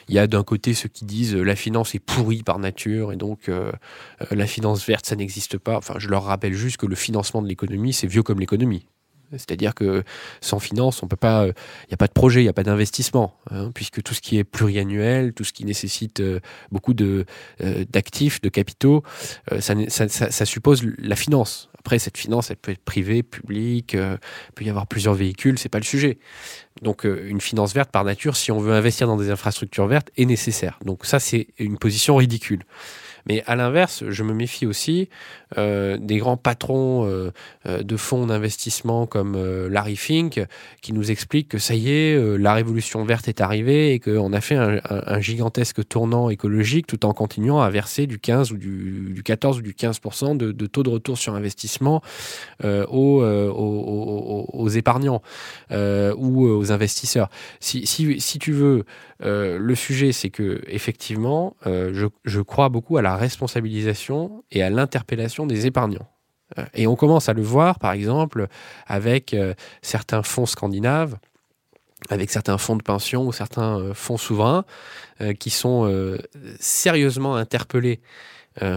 il 0.08 0.14
y 0.14 0.18
a 0.18 0.26
d'un 0.26 0.44
côté 0.44 0.74
ceux 0.74 0.88
qui 0.88 1.04
disent 1.04 1.34
la 1.34 1.56
finance 1.56 1.94
est 1.94 2.00
pourrie 2.00 2.42
par 2.42 2.58
nature 2.58 3.12
et 3.12 3.16
donc 3.16 3.50
la 4.30 4.46
finance 4.46 4.84
verte, 4.86 5.06
ça 5.06 5.16
n'existe 5.16 5.58
pas. 5.58 5.76
Enfin, 5.76 5.94
je 5.98 6.08
leur 6.08 6.24
rappelle 6.24 6.54
juste 6.54 6.76
que 6.76 6.86
le 6.86 6.96
financement 6.96 7.42
de 7.42 7.48
l'économie, 7.48 7.92
c'est 7.92 8.06
vieux 8.06 8.22
comme 8.22 8.40
l'économie. 8.40 8.86
C'est-à-dire 9.32 9.74
que 9.74 10.02
sans 10.40 10.58
finance, 10.58 11.02
on 11.02 11.08
peut 11.08 11.16
pas, 11.16 11.46
il 11.46 11.50
euh, 11.50 11.52
n'y 11.88 11.94
a 11.94 11.96
pas 11.96 12.06
de 12.06 12.12
projet, 12.12 12.40
il 12.40 12.44
n'y 12.44 12.50
a 12.50 12.52
pas 12.52 12.62
d'investissement, 12.62 13.34
hein, 13.50 13.70
puisque 13.74 14.02
tout 14.02 14.14
ce 14.14 14.20
qui 14.20 14.38
est 14.38 14.44
pluriannuel, 14.44 15.32
tout 15.32 15.44
ce 15.44 15.52
qui 15.52 15.64
nécessite 15.64 16.20
euh, 16.20 16.40
beaucoup 16.70 16.94
euh, 17.00 17.24
d'actifs, 17.90 18.40
de 18.40 18.48
capitaux, 18.48 19.02
ça, 19.60 20.46
suppose 20.46 20.82
la 20.98 21.16
finance. 21.16 21.68
Après, 21.78 21.98
cette 21.98 22.16
finance, 22.16 22.50
elle 22.50 22.56
peut 22.56 22.72
être 22.72 22.84
privée, 22.84 23.22
publique, 23.22 23.94
il 23.94 24.18
peut 24.54 24.64
y 24.64 24.70
avoir 24.70 24.86
plusieurs 24.86 25.14
véhicules, 25.14 25.58
c'est 25.58 25.68
pas 25.68 25.78
le 25.78 25.84
sujet. 25.84 26.18
Donc, 26.80 27.04
une 27.04 27.40
finance 27.40 27.74
verte, 27.74 27.90
par 27.90 28.04
nature, 28.04 28.36
si 28.36 28.52
on 28.52 28.60
veut 28.60 28.72
investir 28.72 29.06
dans 29.06 29.16
des 29.16 29.30
infrastructures 29.30 29.86
vertes, 29.86 30.10
est 30.16 30.24
nécessaire. 30.24 30.78
Donc, 30.84 31.04
ça, 31.04 31.18
c'est 31.18 31.48
une 31.58 31.78
position 31.78 32.16
ridicule. 32.16 32.64
Mais 33.26 33.42
à 33.46 33.56
l'inverse, 33.56 34.04
je 34.08 34.22
me 34.22 34.32
méfie 34.32 34.66
aussi 34.66 35.08
euh, 35.58 35.98
des 36.00 36.16
grands 36.16 36.36
patrons 36.36 37.06
euh, 37.06 37.30
euh, 37.66 37.82
de 37.82 37.96
fonds 37.96 38.26
d'investissement 38.26 39.06
comme 39.06 39.36
Larry 39.68 39.96
Fink 39.96 40.40
qui 40.80 40.92
nous 40.92 41.10
expliquent 41.10 41.48
que 41.48 41.58
ça 41.58 41.74
y 41.74 41.90
est, 41.90 42.38
la 42.38 42.54
révolution 42.54 43.04
verte 43.04 43.28
est 43.28 43.40
arrivée 43.40 43.92
et 43.92 44.00
qu'on 44.00 44.32
a 44.32 44.40
fait 44.40 44.56
un, 44.56 45.20
gigantesque 45.20 45.86
tournant 45.86 46.30
écologique 46.30 46.86
tout 46.86 47.04
en 47.06 47.12
continuant 47.12 47.60
à 47.60 47.70
verser 47.70 48.06
du 48.06 48.18
15 48.18 48.52
ou 48.52 48.56
du, 48.56 49.22
14 49.24 49.58
ou 49.58 49.62
du 49.62 49.72
15% 49.72 50.36
de, 50.36 50.52
de, 50.52 50.66
taux 50.66 50.82
de 50.82 50.90
retour 50.90 51.18
sur 51.18 51.34
investissement 51.34 52.02
aux, 52.62 53.22
épargnants 54.68 55.22
ou 55.70 56.46
aux 56.46 56.72
investisseurs. 56.72 57.28
Si 57.60 58.38
tu 58.40 58.52
veux, 58.52 58.84
le 59.20 59.74
sujet, 59.74 60.12
c'est 60.12 60.30
que 60.30 60.62
effectivement, 60.66 61.56
je, 61.64 62.06
je 62.24 62.40
crois 62.40 62.68
beaucoup 62.68 62.96
à 62.96 63.02
la 63.02 63.11
responsabilisation 63.16 64.44
et 64.50 64.62
à 64.62 64.70
l'interpellation 64.70 65.46
des 65.46 65.66
épargnants. 65.66 66.08
Euh, 66.58 66.64
et 66.74 66.86
on 66.86 66.96
commence 66.96 67.28
à 67.28 67.32
le 67.32 67.42
voir, 67.42 67.78
par 67.78 67.92
exemple, 67.92 68.48
avec 68.86 69.34
euh, 69.34 69.54
certains 69.80 70.22
fonds 70.22 70.46
scandinaves, 70.46 71.16
avec 72.10 72.30
certains 72.30 72.58
fonds 72.58 72.76
de 72.76 72.82
pension 72.82 73.26
ou 73.26 73.32
certains 73.32 73.78
euh, 73.78 73.94
fonds 73.94 74.16
souverains 74.16 74.64
qui 75.38 75.50
sont 75.50 76.18
sérieusement 76.58 77.36
interpellés 77.36 78.00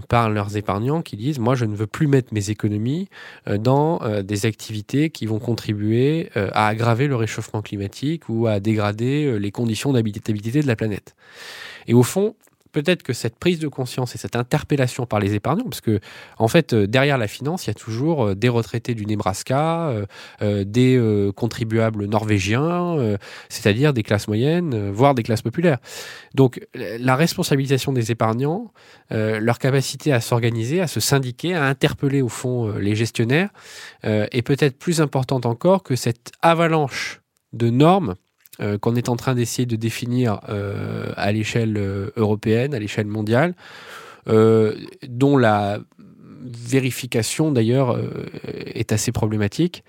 par 0.07 0.29
leurs 0.29 0.57
épargnants 0.57 1.01
qui 1.01 1.17
disent 1.17 1.39
moi 1.39 1.55
je 1.55 1.65
ne 1.65 1.75
veux 1.75 1.87
plus 1.87 2.05
mettre 2.05 2.35
mes 2.35 2.51
économies 2.51 3.09
dans 3.47 3.99
des 4.21 4.45
activités 4.45 5.09
qui 5.09 5.25
vont 5.25 5.39
contribuer 5.39 6.29
à 6.35 6.67
aggraver 6.67 7.07
le 7.07 7.15
réchauffement 7.15 7.63
climatique 7.63 8.29
ou 8.29 8.45
à 8.45 8.59
dégrader 8.59 9.39
les 9.39 9.49
conditions 9.49 9.91
d'habitabilité 9.93 10.61
de 10.61 10.67
la 10.67 10.75
planète. 10.75 11.15
Et 11.87 11.95
au 11.95 12.03
fond, 12.03 12.35
peut-être 12.75 13.03
que 13.03 13.13
cette 13.13 13.39
prise 13.39 13.59
de 13.59 13.69
conscience 13.69 14.15
et 14.15 14.17
cette 14.17 14.35
interpellation 14.35 15.05
par 15.05 15.21
les 15.21 15.33
épargnants, 15.33 15.63
parce 15.63 15.79
que 15.79 16.01
en 16.37 16.49
fait, 16.49 16.73
euh, 16.73 16.87
derrière 16.87 17.17
la 17.17 17.29
finance, 17.29 17.65
il 17.65 17.69
y 17.69 17.71
a 17.71 17.73
toujours 17.73 18.25
euh, 18.25 18.35
des 18.35 18.49
retraités 18.49 18.93
du 18.93 19.05
Nebraska, 19.05 19.93
des 20.41 21.31
contribuables 21.35 22.05
norvégiens, 22.05 23.17
c'est-à-dire 23.49 23.93
des 23.93 24.03
classes 24.03 24.27
moyennes, 24.27 24.91
voire 24.91 25.15
des 25.15 25.23
classes 25.23 25.41
populaires. 25.41 25.77
Donc, 26.33 26.65
la 26.73 27.15
responsabilisation 27.15 27.93
des 27.93 28.11
épargnants, 28.11 28.71
leur 29.09 29.59
capacité 29.59 30.11
à 30.11 30.19
s'organiser, 30.19 30.81
à 30.81 30.87
se 30.87 30.99
syndiquer, 30.99 31.55
à 31.55 31.65
interpeller 31.65 32.21
au 32.21 32.29
fond 32.29 32.73
les 32.77 32.95
gestionnaires, 32.95 33.49
est 34.03 34.41
peut-être 34.41 34.77
plus 34.77 35.01
importante 35.01 35.45
encore 35.45 35.83
que 35.83 35.95
cette 35.95 36.31
avalanche 36.41 37.21
de 37.53 37.69
normes 37.69 38.15
euh, 38.61 38.77
qu'on 38.77 38.95
est 38.95 39.09
en 39.09 39.17
train 39.17 39.35
d'essayer 39.35 39.65
de 39.65 39.75
définir 39.75 40.39
euh, 40.47 41.11
à 41.17 41.31
l'échelle 41.33 41.75
euh, 41.77 42.11
européenne, 42.15 42.73
à 42.73 42.79
l'échelle 42.79 43.07
mondiale, 43.07 43.53
dont 45.07 45.37
la 45.37 45.77
vérification 46.41 47.51
d'ailleurs 47.51 47.95
est 48.73 48.91
assez 48.91 49.11
problématique, 49.11 49.83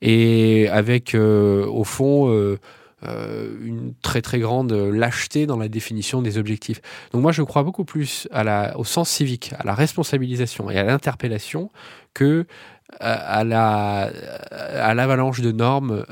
et 0.00 0.68
avec 0.68 1.16
au 1.16 1.82
fond 1.82 2.56
une 3.02 3.92
très 4.00 4.22
très 4.22 4.38
grande 4.38 4.72
lâcheté 4.72 5.46
dans 5.46 5.56
la 5.56 5.66
définition 5.66 6.22
des 6.22 6.38
objectifs. 6.38 6.80
Donc 7.12 7.22
moi 7.22 7.32
je 7.32 7.42
crois 7.42 7.64
beaucoup 7.64 7.84
plus 7.84 8.28
au 8.76 8.84
sens 8.84 9.10
civique, 9.10 9.52
à 9.58 9.64
la 9.64 9.74
responsabilisation 9.74 10.70
et 10.70 10.78
à 10.78 10.84
l'interpellation 10.84 11.72
que 12.14 12.46
à 13.00 13.42
la 13.42 14.12
à 14.60 14.94
l'avalanche 14.94 15.40
de 15.40 15.50
normes 15.50 16.04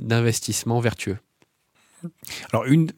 d'investissement 0.00 0.80
vertueux. 0.80 1.18
Alors, 2.52 2.64
une, 2.66 2.90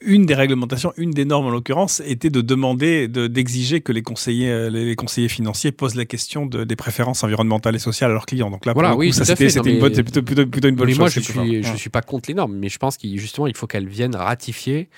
une 0.00 0.26
des 0.26 0.34
réglementations, 0.34 0.92
une 0.96 1.10
des 1.10 1.24
normes 1.24 1.46
en 1.46 1.50
l'occurrence, 1.50 2.00
était 2.04 2.30
de 2.30 2.40
demander, 2.40 3.08
d'exiger 3.08 3.80
que 3.80 3.92
les 3.92 4.02
conseillers, 4.02 4.70
les 4.70 4.96
conseillers 4.96 5.28
financiers 5.28 5.72
posent 5.72 5.94
la 5.94 6.04
question 6.04 6.46
de, 6.46 6.64
des 6.64 6.76
préférences 6.76 7.24
environnementales 7.24 7.76
et 7.76 7.80
sociales 7.80 8.10
à 8.10 8.14
leurs 8.14 8.26
clients. 8.26 8.50
Donc 8.50 8.66
là, 8.66 8.72
voilà, 8.72 8.94
oui, 8.96 9.12
ça 9.12 9.24
c'était 9.24 9.46
plutôt, 9.46 10.22
plutôt, 10.22 10.46
plutôt, 10.46 10.68
une 10.68 10.76
bonne 10.76 10.86
mais 10.86 10.92
chose. 10.92 10.98
Moi, 10.98 11.08
je 11.08 11.20
suis, 11.20 11.62
je 11.62 11.76
suis 11.76 11.90
pas 11.90 12.02
contre 12.02 12.28
les 12.28 12.34
normes, 12.34 12.56
mais 12.56 12.68
je 12.68 12.78
pense 12.78 12.96
qu'il 12.96 13.18
justement, 13.18 13.46
il 13.46 13.56
faut 13.56 13.66
qu'elles 13.66 13.88
viennent 13.88 14.16
ratifier 14.16 14.88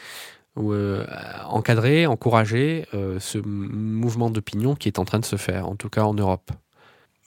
ou 0.56 0.72
euh, 0.72 1.04
encadrer, 1.46 2.06
encourager 2.06 2.86
euh, 2.94 3.18
ce 3.18 3.38
mouvement 3.38 4.30
d'opinion 4.30 4.74
qui 4.74 4.88
est 4.88 4.98
en 4.98 5.04
train 5.04 5.18
de 5.18 5.24
se 5.24 5.36
faire, 5.36 5.68
en 5.68 5.76
tout 5.76 5.88
cas 5.88 6.02
en 6.02 6.14
Europe 6.14 6.50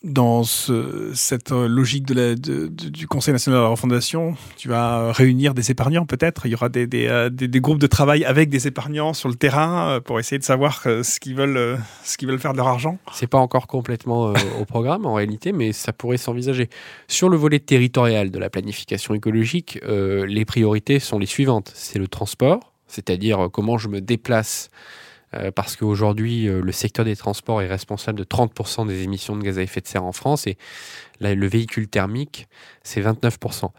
dans 0.07 0.43
cette 0.43 1.51
euh, 1.51 1.67
logique 1.67 2.05
du 2.05 3.07
Conseil 3.07 3.33
national 3.33 3.59
de 3.59 3.63
la 3.63 3.69
refondation, 3.69 4.35
tu 4.55 4.69
vas 4.69 5.11
réunir 5.11 5.53
des 5.53 5.69
épargnants 5.69 6.05
peut-être. 6.05 6.45
Il 6.45 6.51
y 6.51 6.55
aura 6.55 6.69
des, 6.69 6.87
euh, 7.07 7.29
groupes 7.59 7.79
de 7.79 7.87
travail 7.87 8.23
avec 8.23 8.49
des 8.49 8.67
épargnants 8.67 9.13
sur 9.13 9.27
le 9.27 9.35
terrain 9.35 9.89
euh, 9.89 9.99
pour 9.99 10.19
essayer 10.19 10.39
de 10.39 10.43
savoir 10.43 10.81
ce 10.83 11.19
qu'ils 11.19 11.35
veulent, 11.35 11.77
ce 12.03 12.17
qu'ils 12.17 12.27
veulent 12.27 12.39
faire 12.39 12.53
de 12.53 12.57
leur 12.57 12.67
argent. 12.67 12.97
C'est 13.13 13.27
pas 13.27 13.37
encore 13.37 13.67
complètement 13.67 14.33
au 14.59 14.65
programme 14.65 15.05
en 15.05 15.13
réalité, 15.13 15.51
mais 15.51 15.73
ça 15.73 15.91
pourrait 15.91 16.17
s'envisager. 16.17 16.69
Sur 17.07 17.29
le 17.29 17.37
volet 17.37 17.59
territorial 17.59 18.31
de 18.31 18.39
la 18.39 18.49
planification 18.49 19.13
écologique, 19.13 19.79
les 19.85 20.45
priorités 20.45 20.99
sont 20.99 21.19
les 21.19 21.25
suivantes. 21.25 21.71
C'est 21.75 21.99
le 21.99 22.07
transport, 22.07 22.73
c'est-à-dire 22.87 23.49
comment 23.51 23.77
je 23.77 23.89
me 23.89 23.99
déplace 24.01 24.69
euh, 25.33 25.51
parce 25.51 25.75
qu'aujourd'hui, 25.75 26.47
euh, 26.47 26.61
le 26.61 26.71
secteur 26.71 27.03
des 27.03 27.15
transports 27.15 27.61
est 27.61 27.67
responsable 27.67 28.17
de 28.17 28.23
30% 28.23 28.87
des 28.87 29.03
émissions 29.03 29.35
de 29.35 29.43
gaz 29.43 29.57
à 29.57 29.61
effet 29.61 29.81
de 29.81 29.87
serre 29.87 30.05
en 30.05 30.13
France 30.13 30.47
et 30.47 30.57
le 31.19 31.47
véhicule 31.47 31.87
thermique, 31.87 32.47
c'est 32.83 33.01
29%. 33.01 33.71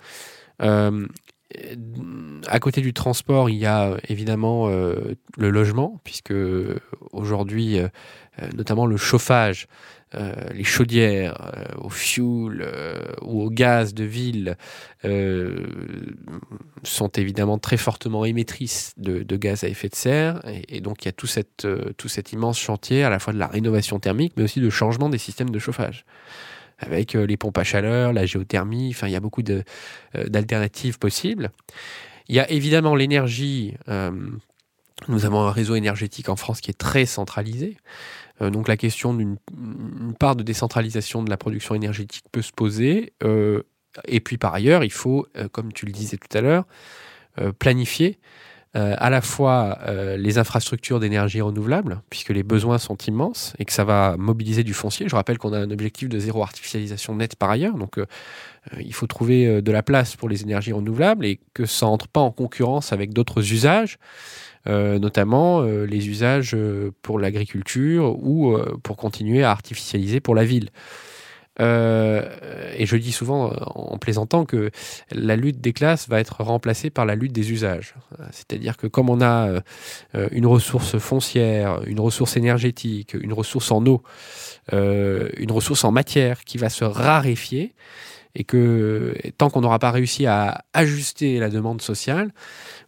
Euh, 0.62 1.06
à 2.46 2.58
côté 2.58 2.82
du 2.82 2.92
transport, 2.92 3.48
il 3.48 3.56
y 3.56 3.64
a 3.64 3.96
évidemment 4.08 4.68
le 4.68 5.16
logement, 5.38 5.98
puisque 6.04 6.34
aujourd'hui, 7.12 7.78
notamment 8.54 8.84
le 8.84 8.98
chauffage, 8.98 9.66
les 10.14 10.64
chaudières 10.64 11.53
euh, 11.55 11.64
au 11.79 11.90
fuel 11.90 12.62
euh, 12.62 13.12
ou 13.23 13.42
au 13.42 13.51
gaz 13.51 13.94
de 13.94 14.05
ville 14.05 14.57
sont 16.83 17.09
évidemment 17.09 17.59
très 17.59 17.77
fortement 17.77 18.25
émettrices 18.25 18.94
de, 18.97 19.37
gaz 19.37 19.64
à 19.64 19.68
effet 19.68 19.88
de 19.88 19.94
serre. 19.94 20.40
Et, 20.68 20.81
donc, 20.81 21.05
il 21.05 21.07
y 21.07 21.09
a 21.09 21.12
tout, 21.12 21.27
cette, 21.27 21.66
cet 22.07 22.33
immense 22.33 22.59
chantier 22.59 23.05
à 23.05 23.11
la 23.11 23.18
fois 23.18 23.33
de 23.33 23.38
la 23.38 23.47
rénovation 23.47 23.99
thermique, 23.99 24.33
mais 24.37 24.44
aussi 24.44 24.61
de 24.61 24.71
changement 24.71 25.09
des 25.09 25.18
systèmes 25.18 25.51
de 25.51 25.59
chauffage 25.59 26.05
avec 26.81 27.14
les 27.14 27.37
pompes 27.37 27.59
à 27.59 27.64
chaleur, 27.64 28.12
la 28.12 28.25
géothermie, 28.25 28.90
enfin 28.94 29.09
il 29.09 29.12
y 29.12 29.16
a 29.16 29.21
beaucoup 29.21 29.42
d'alternatives 29.42 31.01
possibles. 31.01 31.51
Il 32.29 32.37
y 32.37 32.40
a 32.40 32.49
évidemment 32.53 32.94
l'énergie. 32.94 33.75
nous 35.09 35.25
avons 35.25 35.40
un 35.40 35.51
réseau 35.51 35.75
énergétique 35.75 36.29
en 36.29 36.37
France 36.37 36.61
qui 36.61 36.71
est 36.71 36.79
très 36.79 37.05
centralisé. 37.05 37.77
Euh, 38.40 38.51
donc 38.51 38.68
la 38.68 38.77
question 38.77 39.14
d'une 39.14 39.37
part 40.18 40.37
de 40.37 40.42
décentralisation 40.42 41.22
de 41.22 41.31
la 41.31 41.37
production 41.37 41.74
énergétique 41.74 42.24
peut 42.33 42.42
se 42.42 42.53
poser. 42.53 43.12
Euh, 43.22 43.62
et 44.07 44.20
puis 44.20 44.38
par 44.38 44.55
ailleurs, 44.55 44.85
il 44.85 44.92
faut, 44.92 45.27
euh, 45.37 45.48
comme 45.48 45.72
tu 45.72 45.87
le 45.87 45.92
disais 45.92 46.16
tout 46.16 46.37
à 46.37 46.40
l'heure, 46.40 46.64
planifier 47.61 48.18
à 48.74 49.11
la 49.11 49.20
fois 49.20 49.79
les 50.16 50.38
infrastructures 50.38 50.98
d'énergie 50.98 51.40
renouvelable, 51.40 52.03
puisque 52.11 52.31
les 52.31 52.42
besoins 52.42 52.79
sont 52.79 52.96
immenses 52.96 53.55
et 53.61 53.64
que 53.64 53.72
ça 53.72 53.85
va 53.85 54.16
mobiliser 54.16 54.64
du 54.64 54.74
foncier. 54.74 55.09
Je 55.09 55.14
rappelle 55.14 55.38
qu'on 55.38 55.53
a 55.53 55.59
un 55.59 55.70
objectif 55.70 56.09
de 56.09 56.18
zéro 56.18 56.42
artificialisation 56.42 57.14
nette 57.14 57.37
par 57.37 57.51
ailleurs, 57.51 57.74
donc 57.74 58.01
il 58.77 58.92
faut 58.92 59.07
trouver 59.07 59.62
de 59.62 59.72
la 59.72 59.85
place 59.85 60.16
pour 60.16 60.29
les 60.29 60.42
énergies 60.42 60.72
renouvelables 60.72 61.24
et 61.27 61.38
que 61.55 61.64
ça 61.64 61.87
entre 61.87 62.09
pas 62.09 62.20
en 62.20 62.33
concurrence 62.33 62.92
avec 62.92 63.12
d'autres 63.12 63.53
usages. 63.53 63.98
Euh, 64.68 64.98
notamment 64.98 65.62
euh, 65.62 65.87
les 65.87 66.09
usages 66.09 66.52
euh, 66.54 66.92
pour 67.00 67.18
l'agriculture 67.18 68.22
ou 68.22 68.59
pour 68.83 68.96
continuer 68.96 69.42
à 69.42 69.50
artificialiser 69.50 70.20
pour 70.20 70.35
la 70.35 70.44
ville. 70.44 70.70
et 71.61 72.87
je 72.87 72.96
dis 72.96 73.11
souvent 73.11 73.50
en 73.74 73.98
plaisantant 73.98 74.44
que 74.44 74.70
la 75.11 75.35
lutte 75.35 75.61
des 75.61 75.72
classes 75.72 76.09
va 76.09 76.20
être 76.20 76.44
remplacée 76.44 76.90
par 76.90 77.04
la 77.04 77.16
lutte 77.16 77.33
des 77.33 77.50
usages. 77.50 77.94
C'est-à-dire 78.31 78.76
que 78.76 78.87
comme 78.87 79.11
on 79.11 79.20
a 79.20 79.61
une 80.31 80.46
ressource 80.46 80.98
foncière, 80.98 81.83
une 81.87 81.98
ressource 81.98 82.37
énergétique, 82.37 83.14
une 83.14 83.33
ressource 83.33 83.72
en 83.72 83.85
eau, 83.87 84.04
une 84.72 85.50
ressource 85.50 85.83
en 85.83 85.90
matière 85.90 86.44
qui 86.44 86.59
va 86.59 86.68
se 86.68 86.85
raréfier, 86.85 87.74
et 88.35 88.44
que 88.44 89.14
tant 89.37 89.50
qu'on 89.50 89.62
n'aura 89.62 89.78
pas 89.78 89.90
réussi 89.90 90.26
à 90.26 90.64
ajuster 90.72 91.38
la 91.38 91.48
demande 91.48 91.83
sociale, 91.83 92.33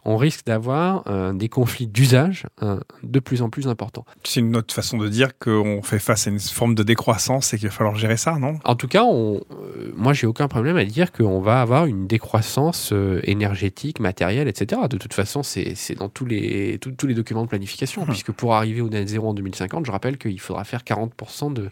on 0.04 0.16
risque 0.16 0.46
d'avoir 0.46 1.04
euh, 1.06 1.32
des 1.32 1.48
conflits 1.48 1.86
d'usage 1.86 2.46
euh, 2.62 2.80
de 3.02 3.20
plus 3.20 3.42
en 3.42 3.50
plus 3.50 3.68
importants. 3.68 4.04
C'est 4.24 4.40
une 4.40 4.56
autre 4.56 4.74
façon 4.74 4.98
de 4.98 5.08
dire 5.08 5.38
qu'on 5.38 5.82
fait 5.82 5.98
face 5.98 6.26
à 6.26 6.30
une 6.30 6.40
forme 6.40 6.74
de 6.74 6.82
décroissance 6.82 7.52
et 7.52 7.58
qu'il 7.58 7.68
va 7.68 7.74
falloir 7.74 7.96
gérer 7.96 8.16
ça, 8.16 8.38
non? 8.38 8.58
En 8.64 8.76
tout 8.76 8.88
cas, 8.88 9.04
on, 9.04 9.40
euh, 9.52 9.92
moi, 9.96 10.12
j'ai 10.12 10.26
aucun 10.26 10.48
problème 10.48 10.76
à 10.76 10.84
dire 10.84 11.12
qu'on 11.12 11.40
va 11.40 11.60
avoir 11.60 11.86
une 11.86 12.06
décroissance 12.06 12.92
énergétique, 13.24 14.00
matérielle, 14.00 14.48
etc. 14.48 14.82
De 14.88 14.96
toute 14.96 15.14
façon, 15.14 15.42
c'est 15.42 15.94
dans 15.96 16.08
tous 16.08 16.26
les, 16.26 16.78
tous 16.78 17.06
les 17.06 17.14
documents 17.14 17.42
de 17.42 17.48
planification, 17.48 18.02
hum. 18.02 18.08
puisque 18.08 18.32
pour 18.32 18.54
arriver 18.54 18.80
au 18.80 18.88
net 18.88 19.08
zéro 19.08 19.28
en 19.28 19.34
2050, 19.34 19.86
je 19.86 19.90
rappelle 19.90 20.18
qu'il 20.18 20.40
faudra 20.40 20.64
faire 20.64 20.82
40% 20.82 21.52
de 21.52 21.70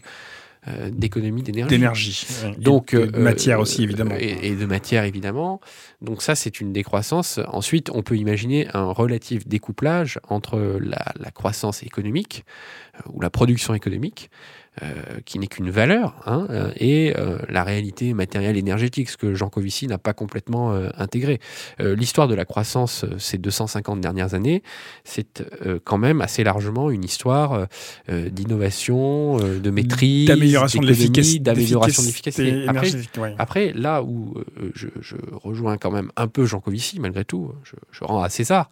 euh, 0.67 0.89
d'économie 0.91 1.41
d'énergie. 1.41 1.69
D'énergie. 1.69 2.27
Donc, 2.57 2.93
de, 2.93 2.99
euh, 3.15 3.19
matière 3.19 3.61
aussi, 3.61 3.83
évidemment. 3.83 4.15
Et, 4.19 4.55
de 4.55 4.65
matière, 4.65 5.05
évidemment. 5.05 5.61
Donc 6.01 6.21
ça, 6.21 6.35
c'est 6.35 6.59
une 6.59 6.73
décroissance. 6.73 7.39
Ensuite, 7.47 7.89
on 7.93 8.03
peut 8.03 8.17
imaginer 8.17 8.67
un 8.73 8.91
relatif 8.91 9.47
découplage 9.47 10.19
entre 10.27 10.59
la, 10.81 11.05
la 11.17 11.31
croissance 11.31 11.81
économique 11.83 12.43
euh, 12.95 13.11
ou 13.13 13.21
la 13.21 13.29
production 13.29 13.73
économique 13.73 14.29
qui 15.25 15.39
n'est 15.39 15.47
qu'une 15.47 15.69
valeur, 15.69 16.15
hein, 16.25 16.47
euh, 16.49 16.71
et 16.77 17.13
euh, 17.17 17.37
la 17.49 17.63
réalité 17.63 18.13
matérielle 18.13 18.57
énergétique, 18.57 19.09
ce 19.09 19.17
que 19.17 19.33
Jean 19.33 19.49
Covici 19.49 19.87
n'a 19.87 19.97
pas 19.97 20.13
complètement 20.13 20.73
intégré. 20.97 21.39
L'histoire 21.79 22.27
de 22.27 22.35
la 22.35 22.45
croissance 22.45 23.05
ces 23.17 23.37
250 23.37 24.01
dernières 24.01 24.33
années, 24.33 24.63
c'est 25.03 25.43
quand 25.83 25.97
même 25.97 26.21
assez 26.21 26.43
largement 26.43 26.89
une 26.89 27.03
histoire 27.03 27.67
d'innovation, 28.07 29.37
de 29.37 29.69
maîtrise, 29.69 30.27
d'amélioration 30.27 30.81
de 30.81 30.87
l'efficacité, 30.87 31.53
l'efficacité. 31.53 32.65
Après, 33.37 33.73
là 33.73 34.03
où 34.03 34.35
je, 34.75 34.87
rejoins 35.31 35.77
quand 35.77 35.91
même 35.91 36.11
un 36.15 36.27
peu 36.27 36.45
Jean 36.45 36.59
Covici, 36.59 36.99
malgré 36.99 37.25
tout, 37.25 37.51
je, 37.63 37.75
je 37.91 38.03
rends 38.03 38.21
à 38.21 38.29
César, 38.29 38.69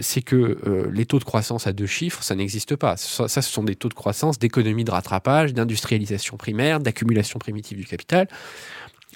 c'est 0.00 0.22
que 0.22 0.58
les 0.92 1.06
taux 1.06 1.18
de 1.18 1.24
croissance 1.24 1.66
à 1.66 1.72
deux 1.72 1.86
chiffres, 1.86 2.22
ça 2.22 2.34
n'existe 2.34 2.76
pas. 2.76 2.96
Ça, 2.96 3.28
ça, 3.28 3.42
ce 3.42 3.52
sont 3.52 3.64
des 3.64 3.76
taux 3.76 3.88
de 3.88 3.94
croissance 3.94 4.38
d'économie 4.38 4.65
de 4.74 4.90
rattrapage, 4.90 5.54
d'industrialisation 5.54 6.36
primaire, 6.36 6.80
d'accumulation 6.80 7.38
primitive 7.38 7.78
du 7.78 7.86
capital. 7.86 8.28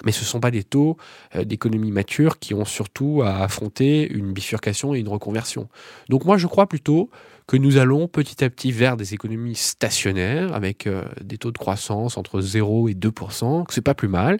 Mais 0.05 0.11
ce 0.11 0.21
ne 0.21 0.25
sont 0.25 0.39
pas 0.39 0.51
des 0.51 0.63
taux 0.63 0.97
euh, 1.35 1.43
d'économie 1.43 1.91
mature 1.91 2.39
qui 2.39 2.53
ont 2.53 2.65
surtout 2.65 3.21
à 3.23 3.43
affronter 3.43 4.09
une 4.11 4.33
bifurcation 4.33 4.95
et 4.95 4.99
une 4.99 5.09
reconversion. 5.09 5.67
Donc 6.09 6.25
moi, 6.25 6.37
je 6.37 6.47
crois 6.47 6.67
plutôt 6.67 7.09
que 7.47 7.57
nous 7.57 7.77
allons 7.77 8.07
petit 8.07 8.43
à 8.43 8.49
petit 8.49 8.71
vers 8.71 8.95
des 8.95 9.13
économies 9.13 9.55
stationnaires 9.55 10.53
avec 10.53 10.87
euh, 10.87 11.03
des 11.21 11.37
taux 11.37 11.51
de 11.51 11.57
croissance 11.57 12.17
entre 12.17 12.39
0 12.39 12.87
et 12.87 12.93
2%, 12.93 13.65
que 13.65 13.73
c'est 13.73 13.81
pas 13.81 13.93
plus 13.93 14.07
mal, 14.07 14.39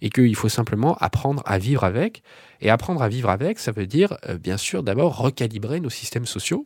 et 0.00 0.10
qu'il 0.10 0.36
faut 0.36 0.48
simplement 0.48 0.96
apprendre 1.00 1.42
à 1.46 1.58
vivre 1.58 1.84
avec. 1.84 2.22
Et 2.60 2.70
apprendre 2.70 3.02
à 3.02 3.08
vivre 3.08 3.28
avec, 3.28 3.58
ça 3.58 3.72
veut 3.72 3.86
dire, 3.86 4.16
euh, 4.28 4.38
bien 4.38 4.56
sûr, 4.56 4.82
d'abord 4.82 5.18
recalibrer 5.18 5.80
nos 5.80 5.90
systèmes 5.90 6.26
sociaux 6.26 6.64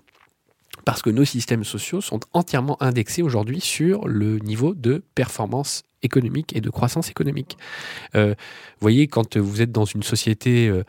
parce 0.88 1.02
que 1.02 1.10
nos 1.10 1.26
systèmes 1.26 1.64
sociaux 1.64 2.00
sont 2.00 2.20
entièrement 2.32 2.82
indexés 2.82 3.20
aujourd'hui 3.20 3.60
sur 3.60 4.08
le 4.08 4.38
niveau 4.38 4.72
de 4.72 5.04
performance 5.14 5.82
économique 6.00 6.56
et 6.56 6.62
de 6.62 6.70
croissance 6.70 7.10
économique. 7.10 7.58
Euh, 8.14 8.28
vous 8.30 8.80
voyez, 8.80 9.06
quand 9.06 9.36
vous 9.36 9.60
êtes 9.60 9.70
dans 9.70 9.84
une 9.84 10.02
société 10.02 10.66
euh, 10.66 10.82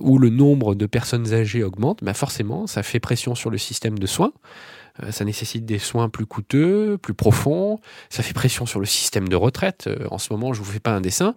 où 0.00 0.18
le 0.18 0.28
nombre 0.28 0.74
de 0.74 0.86
personnes 0.86 1.32
âgées 1.32 1.62
augmente, 1.62 2.02
bah 2.02 2.14
forcément, 2.14 2.66
ça 2.66 2.82
fait 2.82 2.98
pression 2.98 3.36
sur 3.36 3.48
le 3.48 3.58
système 3.58 3.96
de 3.96 4.06
soins. 4.08 4.32
Euh, 5.04 5.12
ça 5.12 5.24
nécessite 5.24 5.64
des 5.64 5.78
soins 5.78 6.08
plus 6.08 6.26
coûteux, 6.26 6.98
plus 6.98 7.14
profonds. 7.14 7.78
Ça 8.10 8.24
fait 8.24 8.34
pression 8.34 8.66
sur 8.66 8.80
le 8.80 8.86
système 8.86 9.28
de 9.28 9.36
retraite. 9.36 9.88
En 10.10 10.18
ce 10.18 10.32
moment, 10.32 10.52
je 10.52 10.62
ne 10.62 10.64
vous 10.64 10.72
fais 10.72 10.80
pas 10.80 10.96
un 10.96 11.00
dessin. 11.00 11.36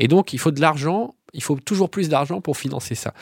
Et 0.00 0.08
donc, 0.08 0.32
il 0.32 0.38
faut 0.38 0.50
de 0.50 0.60
l'argent. 0.60 1.14
Il 1.34 1.42
faut 1.42 1.56
toujours 1.56 1.90
plus 1.90 2.08
d'argent 2.08 2.40
pour 2.40 2.56
financer 2.56 2.94
ça. 2.94 3.14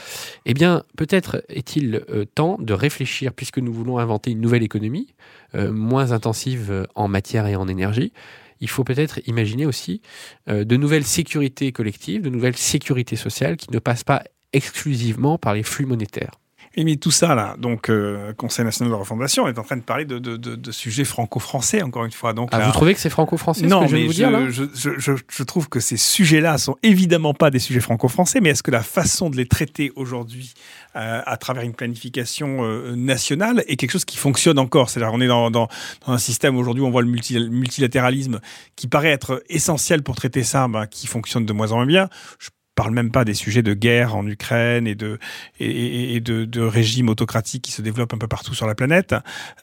Eh 0.47 0.55
bien, 0.55 0.85
peut-être 0.97 1.45
est-il 1.49 2.05
euh, 2.11 2.25
temps 2.25 2.57
de 2.61 2.73
réfléchir, 2.73 3.33
puisque 3.33 3.59
nous 3.59 3.73
voulons 3.73 3.99
inventer 3.99 4.31
une 4.31 4.41
nouvelle 4.41 4.63
économie, 4.63 5.15
moins 5.55 6.13
intensive 6.13 6.87
en 6.95 7.09
matière 7.09 7.49
et 7.49 7.57
en 7.57 7.67
énergie, 7.67 8.13
il 8.61 8.69
faut 8.69 8.85
peut-être 8.85 9.19
imaginer 9.27 9.67
aussi 9.67 10.01
de 10.47 10.77
nouvelles 10.77 11.05
sécurités 11.05 11.73
collectives, 11.73 12.23
de 12.23 12.29
nouvelles 12.29 12.57
sécurités 12.57 13.17
sociales 13.17 13.57
qui 13.57 13.73
ne 13.73 13.81
passent 13.81 14.05
pas 14.05 14.23
exclusivement 14.53 15.39
par 15.39 15.55
les 15.55 15.65
flux 15.65 15.87
monétaires. 15.87 16.40
Et 16.77 16.85
mais 16.85 16.97
tout 16.97 17.11
ça, 17.11 17.35
là, 17.35 17.57
donc, 17.59 17.89
euh, 17.89 18.33
Conseil 18.35 18.65
national 18.65 18.93
de 18.93 18.97
refondation 18.97 19.49
est 19.49 19.59
en 19.59 19.65
train 19.65 19.77
de 19.77 19.83
parler 19.83 20.05
de, 20.05 20.21
de, 20.21 20.37
de, 20.37 20.71
sujets 20.71 21.05
franco-français, 21.05 21.83
encore 21.83 22.05
une 22.05 22.13
fois. 22.13 22.33
Donc, 22.33 22.51
ah, 22.53 22.61
vous 22.61 22.71
trouvez 22.71 22.95
que 22.95 23.01
c'est 23.01 23.11
franco-français 23.11 23.67
Non, 23.67 23.81
ce 23.81 23.87
que 23.87 23.91
je 23.91 23.97
mais 23.97 24.07
vous 24.07 24.13
dire, 24.13 24.31
là 24.31 24.49
je, 24.51 24.65
je, 24.73 25.13
je, 25.29 25.43
trouve 25.43 25.69
que 25.69 25.81
ces 25.81 25.97
sujets-là 25.97 26.59
sont 26.59 26.77
évidemment 26.85 27.35
pas 27.35 27.51
des 27.51 27.59
sujets 27.59 27.81
franco-français, 27.81 28.41
mais 28.41 28.51
est-ce 28.51 28.63
que 28.63 28.71
la 28.71 28.85
façon 28.85 29.31
de 29.31 29.37
les 29.37 29.47
traiter 29.47 29.91
aujourd'hui, 29.97 30.55
euh, 30.95 31.21
à 31.27 31.37
travers 31.37 31.65
une 31.65 31.75
planification 31.75 32.65
euh, 32.65 32.95
nationale, 32.95 33.65
est 33.67 33.75
quelque 33.75 33.91
chose 33.91 34.05
qui 34.05 34.17
fonctionne 34.17 34.59
encore? 34.61 34.91
C'est-à-dire, 34.91 35.13
on 35.13 35.21
est 35.21 35.27
dans, 35.27 35.51
dans, 35.51 35.67
dans 36.07 36.13
un 36.13 36.19
système 36.19 36.57
aujourd'hui 36.57 36.85
où 36.85 36.87
on 36.87 36.93
voit 36.93 37.03
le 37.03 37.09
multilatéralisme 37.09 38.41
qui 38.77 38.87
paraît 38.87 39.11
être 39.11 39.43
essentiel 39.49 40.05
pour 40.05 40.15
traiter 40.15 40.45
ça, 40.45 40.69
ben, 40.69 40.87
qui 40.87 41.09
fonctionne 41.09 41.45
de 41.45 41.53
moins 41.53 41.73
en 41.73 41.77
moins 41.77 41.87
bien. 41.87 42.09
Je 42.39 42.51
parle 42.75 42.93
même 42.93 43.11
pas 43.11 43.25
des 43.25 43.35
sujets 43.35 43.63
de 43.63 43.75
guerre 43.75 44.17
en 44.17 44.27
Ukraine 44.27 44.87
et 44.87 44.95
de, 44.95 45.19
et, 45.59 46.21
de, 46.21 46.61
régimes 46.61 47.09
autocratiques 47.09 47.63
qui 47.63 47.73
se 47.73 47.83
développent 47.83 48.15
un 48.15 48.19
peu 48.19 48.29
partout 48.29 48.55
sur 48.55 48.67
la 48.67 48.75
planète. 48.75 49.15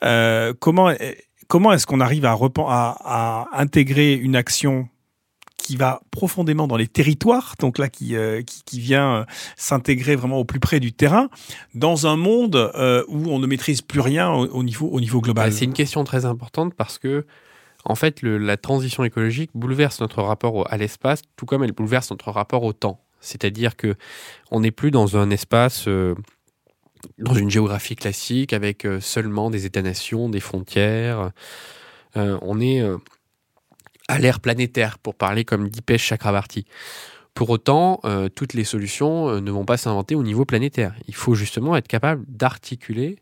Euh, 0.03 0.53
comment 0.59 0.93
comment 1.47 1.71
est-ce 1.71 1.87
qu'on 1.87 2.01
arrive 2.01 2.25
à, 2.25 2.37
à, 2.67 3.47
intégrer 3.53 4.13
une 4.13 4.35
action 4.35 4.89
qui 5.57 5.75
va 5.77 6.01
profondément 6.11 6.67
dans 6.67 6.77
les 6.77 6.87
territoires, 6.87 7.55
donc 7.59 7.77
là 7.77 7.89
qui, 7.89 8.15
euh, 8.15 8.41
qui, 8.43 8.79
vient 8.79 9.15
euh, 9.15 9.25
s'intégrer 9.55 10.15
vraiment 10.15 10.37
au 10.37 10.45
plus 10.45 10.59
près 10.59 10.79
du 10.79 10.93
terrain, 10.93 11.29
dans 11.73 12.05
un 12.07 12.15
monde 12.15 12.71
où 13.07 13.29
on 13.29 13.39
ne 13.39 13.47
maîtrise 13.47 13.81
plus 13.81 13.99
rien 13.99 14.29
au, 14.29 14.45
au 14.47 14.63
niveau, 14.63 14.87
au 14.87 14.99
niveau 14.99 15.21
global? 15.21 15.51
C'est 15.51 15.65
une 15.65 15.73
question 15.73 16.03
très 16.03 16.25
importante 16.25 16.73
parce 16.75 16.99
que 16.99 17.25
en 17.89 17.95
fait, 17.95 18.21
la 18.21 18.57
transition 18.57 19.05
écologique 19.05 19.49
bouleverse 19.55 20.01
notre 20.01 20.21
rapport 20.21 20.71
à 20.71 20.77
l'espace, 20.77 21.21
tout 21.37 21.45
comme 21.45 21.63
elle 21.63 21.71
bouleverse 21.71 22.11
notre 22.11 22.31
rapport 22.31 22.63
au 22.63 22.73
temps. 22.73 23.01
C'est-à-dire 23.21 23.77
que 23.77 23.95
on 24.51 24.59
n'est 24.59 24.71
plus 24.71 24.91
dans 24.91 25.15
un 25.17 25.29
espace, 25.29 25.87
euh, 25.87 26.13
dans 27.17 27.33
une 27.33 27.49
géographie 27.49 27.95
classique 27.95 28.51
avec 28.51 28.85
euh, 28.85 28.99
seulement 28.99 29.49
des 29.49 29.65
États-nations, 29.65 30.29
des 30.29 30.41
frontières. 30.41 31.31
Euh, 32.17 32.37
on 32.41 32.59
est 32.59 32.83
à 34.09 34.19
l'ère 34.19 34.41
planétaire, 34.41 34.99
pour 34.99 35.15
parler 35.15 35.45
comme 35.45 35.69
Dipesh 35.69 36.03
Chakrabarti. 36.03 36.65
Pour 37.33 37.49
autant, 37.51 38.01
toutes 38.35 38.53
les 38.53 38.63
solutions 38.63 39.39
ne 39.39 39.51
vont 39.51 39.65
pas 39.65 39.77
s'inventer 39.77 40.15
au 40.15 40.23
niveau 40.23 40.43
planétaire. 40.43 40.95
Il 41.07 41.13
faut 41.13 41.35
justement 41.35 41.75
être 41.75 41.87
capable 41.87 42.25
d'articuler 42.27 43.19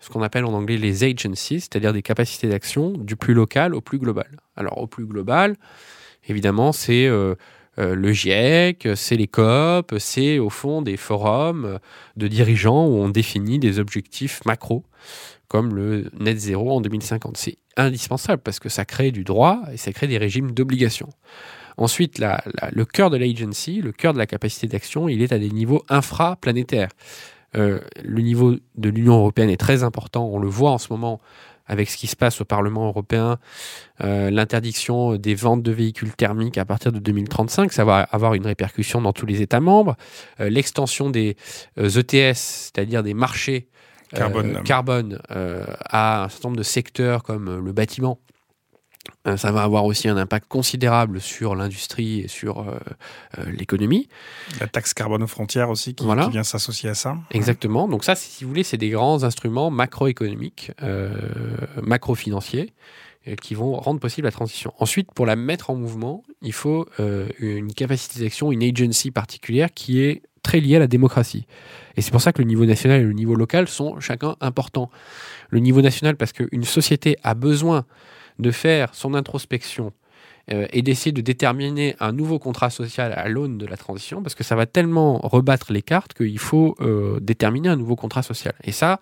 ce 0.00 0.08
qu'on 0.08 0.22
appelle 0.22 0.44
en 0.44 0.52
anglais 0.52 0.76
les 0.76 1.04
agencies, 1.04 1.60
c'est-à-dire 1.60 1.92
des 1.92 2.02
capacités 2.02 2.48
d'action 2.48 2.90
du 2.92 3.16
plus 3.16 3.34
local 3.34 3.74
au 3.74 3.80
plus 3.80 3.98
global. 3.98 4.38
Alors 4.56 4.78
au 4.78 4.86
plus 4.86 5.06
global, 5.06 5.56
évidemment, 6.26 6.72
c'est 6.72 7.06
euh, 7.06 7.34
le 7.76 8.12
GIEC, 8.12 8.88
c'est 8.94 9.16
les 9.16 9.28
COP, 9.28 9.94
c'est 9.98 10.38
au 10.38 10.50
fond 10.50 10.82
des 10.82 10.96
forums 10.96 11.78
de 12.16 12.28
dirigeants 12.28 12.86
où 12.86 12.96
on 12.96 13.08
définit 13.08 13.58
des 13.58 13.78
objectifs 13.78 14.44
macro, 14.44 14.84
comme 15.48 15.74
le 15.74 16.10
net 16.18 16.38
zéro 16.38 16.72
en 16.72 16.80
2050. 16.80 17.36
C'est 17.36 17.56
indispensable 17.76 18.42
parce 18.42 18.58
que 18.58 18.68
ça 18.68 18.84
crée 18.84 19.12
du 19.12 19.24
droit 19.24 19.62
et 19.72 19.76
ça 19.76 19.92
crée 19.92 20.06
des 20.06 20.18
régimes 20.18 20.52
d'obligation. 20.52 21.08
Ensuite, 21.76 22.18
le 22.18 22.84
cœur 22.84 23.10
de 23.10 23.16
l'agency, 23.16 23.80
le 23.80 23.92
cœur 23.92 24.12
de 24.12 24.18
la 24.18 24.26
capacité 24.26 24.66
d'action, 24.66 25.08
il 25.08 25.22
est 25.22 25.32
à 25.32 25.38
des 25.38 25.50
niveaux 25.50 25.82
infraplanétaires. 25.88 26.90
Euh, 27.56 27.80
le 28.02 28.22
niveau 28.22 28.54
de 28.76 28.88
l'Union 28.88 29.14
européenne 29.14 29.50
est 29.50 29.56
très 29.56 29.82
important. 29.82 30.28
On 30.32 30.38
le 30.38 30.48
voit 30.48 30.70
en 30.70 30.78
ce 30.78 30.92
moment 30.92 31.20
avec 31.66 31.88
ce 31.88 31.96
qui 31.96 32.08
se 32.08 32.16
passe 32.16 32.40
au 32.40 32.44
Parlement 32.44 32.88
européen, 32.88 33.38
euh, 34.02 34.28
l'interdiction 34.30 35.14
des 35.14 35.36
ventes 35.36 35.62
de 35.62 35.70
véhicules 35.70 36.12
thermiques 36.16 36.58
à 36.58 36.64
partir 36.64 36.90
de 36.90 36.98
2035, 36.98 37.72
ça 37.72 37.84
va 37.84 38.00
avoir 38.00 38.34
une 38.34 38.44
répercussion 38.44 39.00
dans 39.00 39.12
tous 39.12 39.24
les 39.24 39.40
États 39.40 39.60
membres. 39.60 39.94
Euh, 40.40 40.50
l'extension 40.50 41.10
des 41.10 41.36
ETS, 41.76 42.14
e 42.14 42.32
c'est-à-dire 42.34 43.04
des 43.04 43.14
marchés 43.14 43.68
carbone, 44.12 44.60
carbone 44.64 45.20
à 45.28 46.24
un 46.24 46.28
certain 46.28 46.48
nombre 46.48 46.58
de 46.58 46.64
secteurs 46.64 47.22
comme 47.22 47.64
le 47.64 47.72
bâtiment, 47.72 48.18
ça 49.36 49.52
va 49.52 49.62
avoir 49.62 49.84
aussi 49.84 50.08
un 50.08 50.16
impact 50.16 50.46
considérable 50.48 51.20
sur 51.20 51.54
l'industrie 51.54 52.20
et 52.20 52.28
sur 52.28 52.60
euh, 52.60 52.78
euh, 53.38 53.44
l'économie. 53.52 54.08
La 54.60 54.66
taxe 54.66 54.94
carbone 54.94 55.22
aux 55.22 55.26
frontières 55.26 55.70
aussi 55.70 55.94
qui, 55.94 56.04
vient 56.04 56.42
s'associer 56.42 56.90
à 56.90 56.94
ça. 56.94 57.16
Exactement. 57.30 57.88
Donc 57.88 58.04
ça, 58.04 58.14
si 58.14 58.44
vous 58.44 58.50
voulez, 58.50 58.62
c'est 58.62 58.76
des 58.76 58.90
grands 58.90 59.24
instruments 59.24 59.70
macroéconomiques, 59.70 60.72
macro-financiers 61.82 62.72
qui 63.42 63.54
vont 63.54 63.74
rendre 63.74 64.00
possible 64.00 64.26
la 64.26 64.32
transition. 64.32 64.72
Ensuite, 64.78 65.12
pour 65.12 65.26
la 65.26 65.36
mettre 65.36 65.70
en 65.70 65.76
mouvement, 65.76 66.24
il 66.42 66.52
faut 66.52 66.86
une 66.98 67.72
capacité 67.74 68.20
d'action, 68.20 68.52
une 68.52 68.62
agency 68.62 69.10
particulière 69.10 69.68
qui 69.74 70.00
est 70.00 70.22
très 70.42 70.60
liée 70.60 70.76
à 70.76 70.78
la 70.78 70.86
démocratie. 70.86 71.46
Et 71.96 72.02
c'est 72.02 72.10
pour 72.10 72.22
ça 72.22 72.32
que 72.32 72.40
le 72.40 72.48
niveau 72.48 72.64
national 72.64 73.00
et 73.00 73.04
le 73.04 73.12
niveau 73.12 73.34
local 73.34 73.68
sont 73.68 74.00
chacun 74.00 74.36
importants. 74.40 74.90
Le 75.50 75.58
niveau 75.58 75.82
national, 75.82 76.16
parce 76.16 76.32
qu'une 76.32 76.64
société 76.64 77.16
a 77.22 77.34
besoin 77.34 77.84
de 78.40 78.50
faire 78.50 78.94
son 78.94 79.14
introspection 79.14 79.92
euh, 80.52 80.66
et 80.72 80.82
d'essayer 80.82 81.12
de 81.12 81.20
déterminer 81.20 81.94
un 82.00 82.12
nouveau 82.12 82.38
contrat 82.38 82.70
social 82.70 83.12
à 83.12 83.28
l'aune 83.28 83.58
de 83.58 83.66
la 83.66 83.76
transition, 83.76 84.22
parce 84.22 84.34
que 84.34 84.42
ça 84.42 84.56
va 84.56 84.66
tellement 84.66 85.18
rebattre 85.18 85.72
les 85.72 85.82
cartes 85.82 86.14
qu'il 86.14 86.38
faut 86.38 86.76
euh, 86.80 87.20
déterminer 87.20 87.68
un 87.68 87.76
nouveau 87.76 87.94
contrat 87.94 88.22
social. 88.22 88.54
Et 88.64 88.72
ça, 88.72 89.00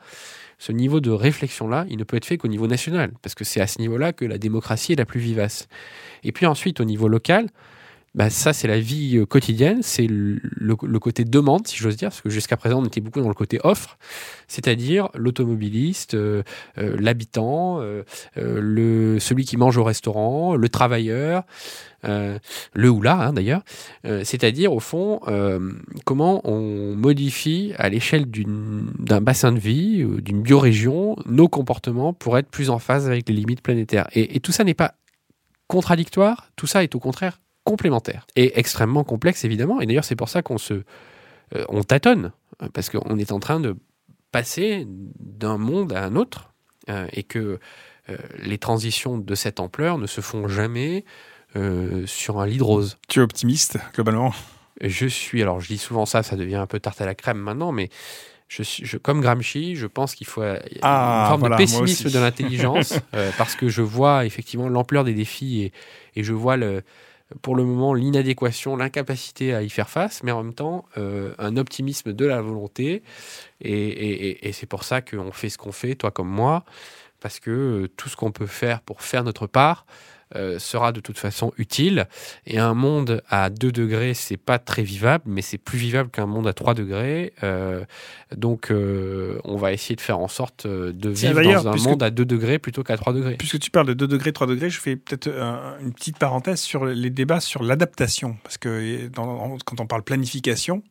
ce 0.58 0.72
niveau 0.72 1.00
de 1.00 1.10
réflexion-là, 1.10 1.86
il 1.88 1.96
ne 1.96 2.04
peut 2.04 2.16
être 2.16 2.24
fait 2.24 2.36
qu'au 2.36 2.48
niveau 2.48 2.66
national, 2.66 3.12
parce 3.22 3.34
que 3.34 3.44
c'est 3.44 3.60
à 3.60 3.66
ce 3.66 3.78
niveau-là 3.80 4.12
que 4.12 4.24
la 4.24 4.38
démocratie 4.38 4.92
est 4.92 4.96
la 4.96 5.06
plus 5.06 5.20
vivace. 5.20 5.68
Et 6.24 6.32
puis 6.32 6.46
ensuite, 6.46 6.80
au 6.80 6.84
niveau 6.84 7.08
local, 7.08 7.46
bah, 8.14 8.30
ça, 8.30 8.52
c'est 8.52 8.68
la 8.68 8.80
vie 8.80 9.18
euh, 9.18 9.26
quotidienne, 9.26 9.80
c'est 9.82 10.06
le, 10.08 10.36
côté 10.98 11.24
demande, 11.24 11.66
si 11.66 11.76
j'ose 11.76 11.96
dire, 11.96 12.08
parce 12.08 12.22
que 12.22 12.30
jusqu'à 12.30 12.56
présent, 12.56 12.80
on 12.80 12.84
était 12.84 13.00
beaucoup 13.00 13.20
dans 13.20 13.28
le 13.28 13.34
côté 13.34 13.60
offre, 13.62 13.98
c'est-à-dire 14.48 15.08
l'automobiliste, 15.14 16.14
euh, 16.14 16.42
euh, 16.78 16.96
l'habitant, 16.98 17.80
le, 18.36 19.18
celui 19.20 19.44
qui 19.44 19.56
mange 19.56 19.76
au 19.76 19.84
restaurant, 19.84 20.56
le 20.56 20.68
travailleur, 20.68 21.44
le 22.02 22.88
ou 22.88 23.02
la, 23.02 23.14
hein, 23.14 23.32
d'ailleurs, 23.32 23.62
c'est-à-dire, 24.04 24.72
au 24.72 24.80
fond, 24.80 25.20
comment 26.04 26.40
on 26.48 26.94
modifie 26.96 27.72
à 27.76 27.88
l'échelle 27.88 28.26
d'un 28.26 29.20
bassin 29.20 29.52
de 29.52 29.58
vie, 29.58 30.04
d'une 30.04 30.42
biorégion, 30.42 31.16
nos 31.26 31.48
comportements 31.48 32.12
pour 32.12 32.38
être 32.38 32.48
plus 32.48 32.70
en 32.70 32.78
phase 32.78 33.06
avec 33.06 33.28
les 33.28 33.34
limites 33.34 33.62
planétaires. 33.62 34.08
Et, 34.12 34.36
et 34.36 34.40
tout 34.40 34.52
ça 34.52 34.64
n'est 34.64 34.74
pas 34.74 34.94
contradictoire, 35.66 36.50
tout 36.56 36.66
ça 36.66 36.82
est 36.82 36.94
au 36.94 37.00
contraire 37.00 37.38
complémentaire 37.68 38.26
et 38.34 38.58
extrêmement 38.58 39.04
complexe 39.04 39.44
évidemment. 39.44 39.80
Et 39.80 39.86
d'ailleurs 39.86 40.04
c'est 40.04 40.16
pour 40.16 40.28
ça 40.28 40.42
qu'on 40.42 40.58
se, 40.58 40.74
euh, 41.54 41.64
on 41.68 41.82
tâtonne 41.82 42.32
parce 42.72 42.88
qu'on 42.88 43.18
est 43.18 43.32
en 43.32 43.40
train 43.40 43.60
de 43.60 43.76
passer 44.32 44.86
d'un 44.88 45.58
monde 45.58 45.92
à 45.92 46.04
un 46.04 46.16
autre 46.16 46.52
euh, 46.88 47.06
et 47.12 47.22
que 47.22 47.58
euh, 48.08 48.16
les 48.38 48.58
transitions 48.58 49.18
de 49.18 49.34
cette 49.34 49.60
ampleur 49.60 49.98
ne 49.98 50.06
se 50.06 50.20
font 50.20 50.48
jamais 50.48 51.04
sur 52.06 52.38
un 52.38 52.46
lit 52.46 52.58
de 52.58 52.62
rose. 52.62 52.98
Tu 53.08 53.18
es 53.18 53.22
optimiste 53.22 53.78
globalement? 53.92 54.32
Je 54.80 55.06
suis. 55.06 55.42
Alors 55.42 55.60
je 55.60 55.66
dis 55.66 55.78
souvent 55.78 56.06
ça, 56.06 56.22
ça 56.22 56.36
devient 56.36 56.56
un 56.56 56.68
peu 56.68 56.78
tarte 56.78 57.00
à 57.00 57.06
la 57.06 57.16
crème 57.16 57.38
maintenant, 57.38 57.72
mais 57.72 57.88
je 58.46 58.62
suis, 58.62 58.84
je, 58.84 58.96
comme 58.96 59.20
Gramsci, 59.20 59.74
je 59.74 59.88
pense 59.88 60.14
qu'il 60.14 60.28
faut 60.28 60.42
ah, 60.42 60.60
une 61.32 61.40
forme 61.40 61.50
de 61.50 61.56
pessimisme 61.56 62.10
de 62.10 62.18
l'intelligence 62.20 62.94
parce 63.38 63.56
que 63.56 63.68
je 63.68 63.82
vois 63.82 64.24
effectivement 64.24 64.68
l'ampleur 64.68 65.02
des 65.02 65.14
défis 65.14 65.62
et, 65.62 65.72
et 66.14 66.22
je 66.22 66.32
vois 66.32 66.56
le, 66.56 66.84
pour 67.42 67.56
le 67.56 67.64
moment 67.64 67.94
l'inadéquation, 67.94 68.76
l'incapacité 68.76 69.54
à 69.54 69.62
y 69.62 69.68
faire 69.68 69.90
face, 69.90 70.22
mais 70.22 70.32
en 70.32 70.42
même 70.42 70.54
temps 70.54 70.86
euh, 70.96 71.34
un 71.38 71.56
optimisme 71.56 72.12
de 72.12 72.24
la 72.24 72.40
volonté. 72.40 73.02
Et, 73.60 74.50
c'est 74.52 74.66
pour 74.66 74.84
ça 74.84 75.00
qu'on 75.02 75.32
fait 75.32 75.48
ce 75.48 75.58
qu'on 75.58 75.72
fait, 75.72 75.94
toi 75.94 76.10
comme 76.10 76.28
moi, 76.28 76.64
parce 77.20 77.40
que 77.40 77.50
euh, 77.50 77.88
tout 77.96 78.08
ce 78.08 78.16
qu'on 78.16 78.32
peut 78.32 78.46
faire 78.46 78.80
pour 78.80 79.02
faire 79.02 79.24
notre 79.24 79.46
part 79.46 79.86
euh, 80.36 80.58
sera 80.58 80.92
de 80.92 81.00
toute 81.00 81.18
façon 81.18 81.52
utile. 81.58 82.06
Et 82.46 82.58
un 82.58 82.74
monde 82.74 83.22
à 83.28 83.50
2 83.50 83.72
degrés, 83.72 84.14
c'est 84.14 84.36
pas 84.36 84.58
très 84.58 84.82
vivable, 84.82 85.24
mais 85.26 85.42
c'est 85.42 85.58
plus 85.58 85.78
vivable 85.78 86.10
qu'un 86.10 86.26
monde 86.26 86.46
à 86.46 86.52
3 86.52 86.74
degrés. 86.74 87.32
Euh, 87.42 87.84
donc, 88.36 88.70
euh, 88.70 89.38
on 89.44 89.56
va 89.56 89.72
essayer 89.72 89.96
de 89.96 90.00
faire 90.00 90.18
en 90.18 90.28
sorte 90.28 90.66
de 90.66 91.08
vivre 91.08 91.40
dans 91.54 91.68
un 91.68 91.72
monde 91.90 92.02
à 92.02 92.10
2 92.10 92.24
degrés 92.24 92.58
plutôt 92.58 92.82
qu'à 92.82 92.96
3 92.96 93.12
degrés. 93.12 93.36
Puisque 93.36 93.58
tu 93.58 93.70
parles 93.70 93.86
de 93.86 93.94
2 93.94 94.06
degrés, 94.06 94.32
3 94.32 94.46
degrés, 94.46 94.70
je 94.70 94.80
fais 94.80 94.96
peut-être 94.96 95.28
un- 95.28 95.76
une 95.80 95.92
petite 95.92 96.18
parenthèse 96.18 96.60
sur 96.60 96.84
les 96.84 97.10
débats 97.10 97.40
sur 97.40 97.62
l'adaptation. 97.62 98.36
Parce 98.42 98.58
que 98.58 99.08
dans- 99.08 99.56
quand 99.64 99.80
on 99.80 99.86
parle 99.86 100.02
planification, 100.02 100.82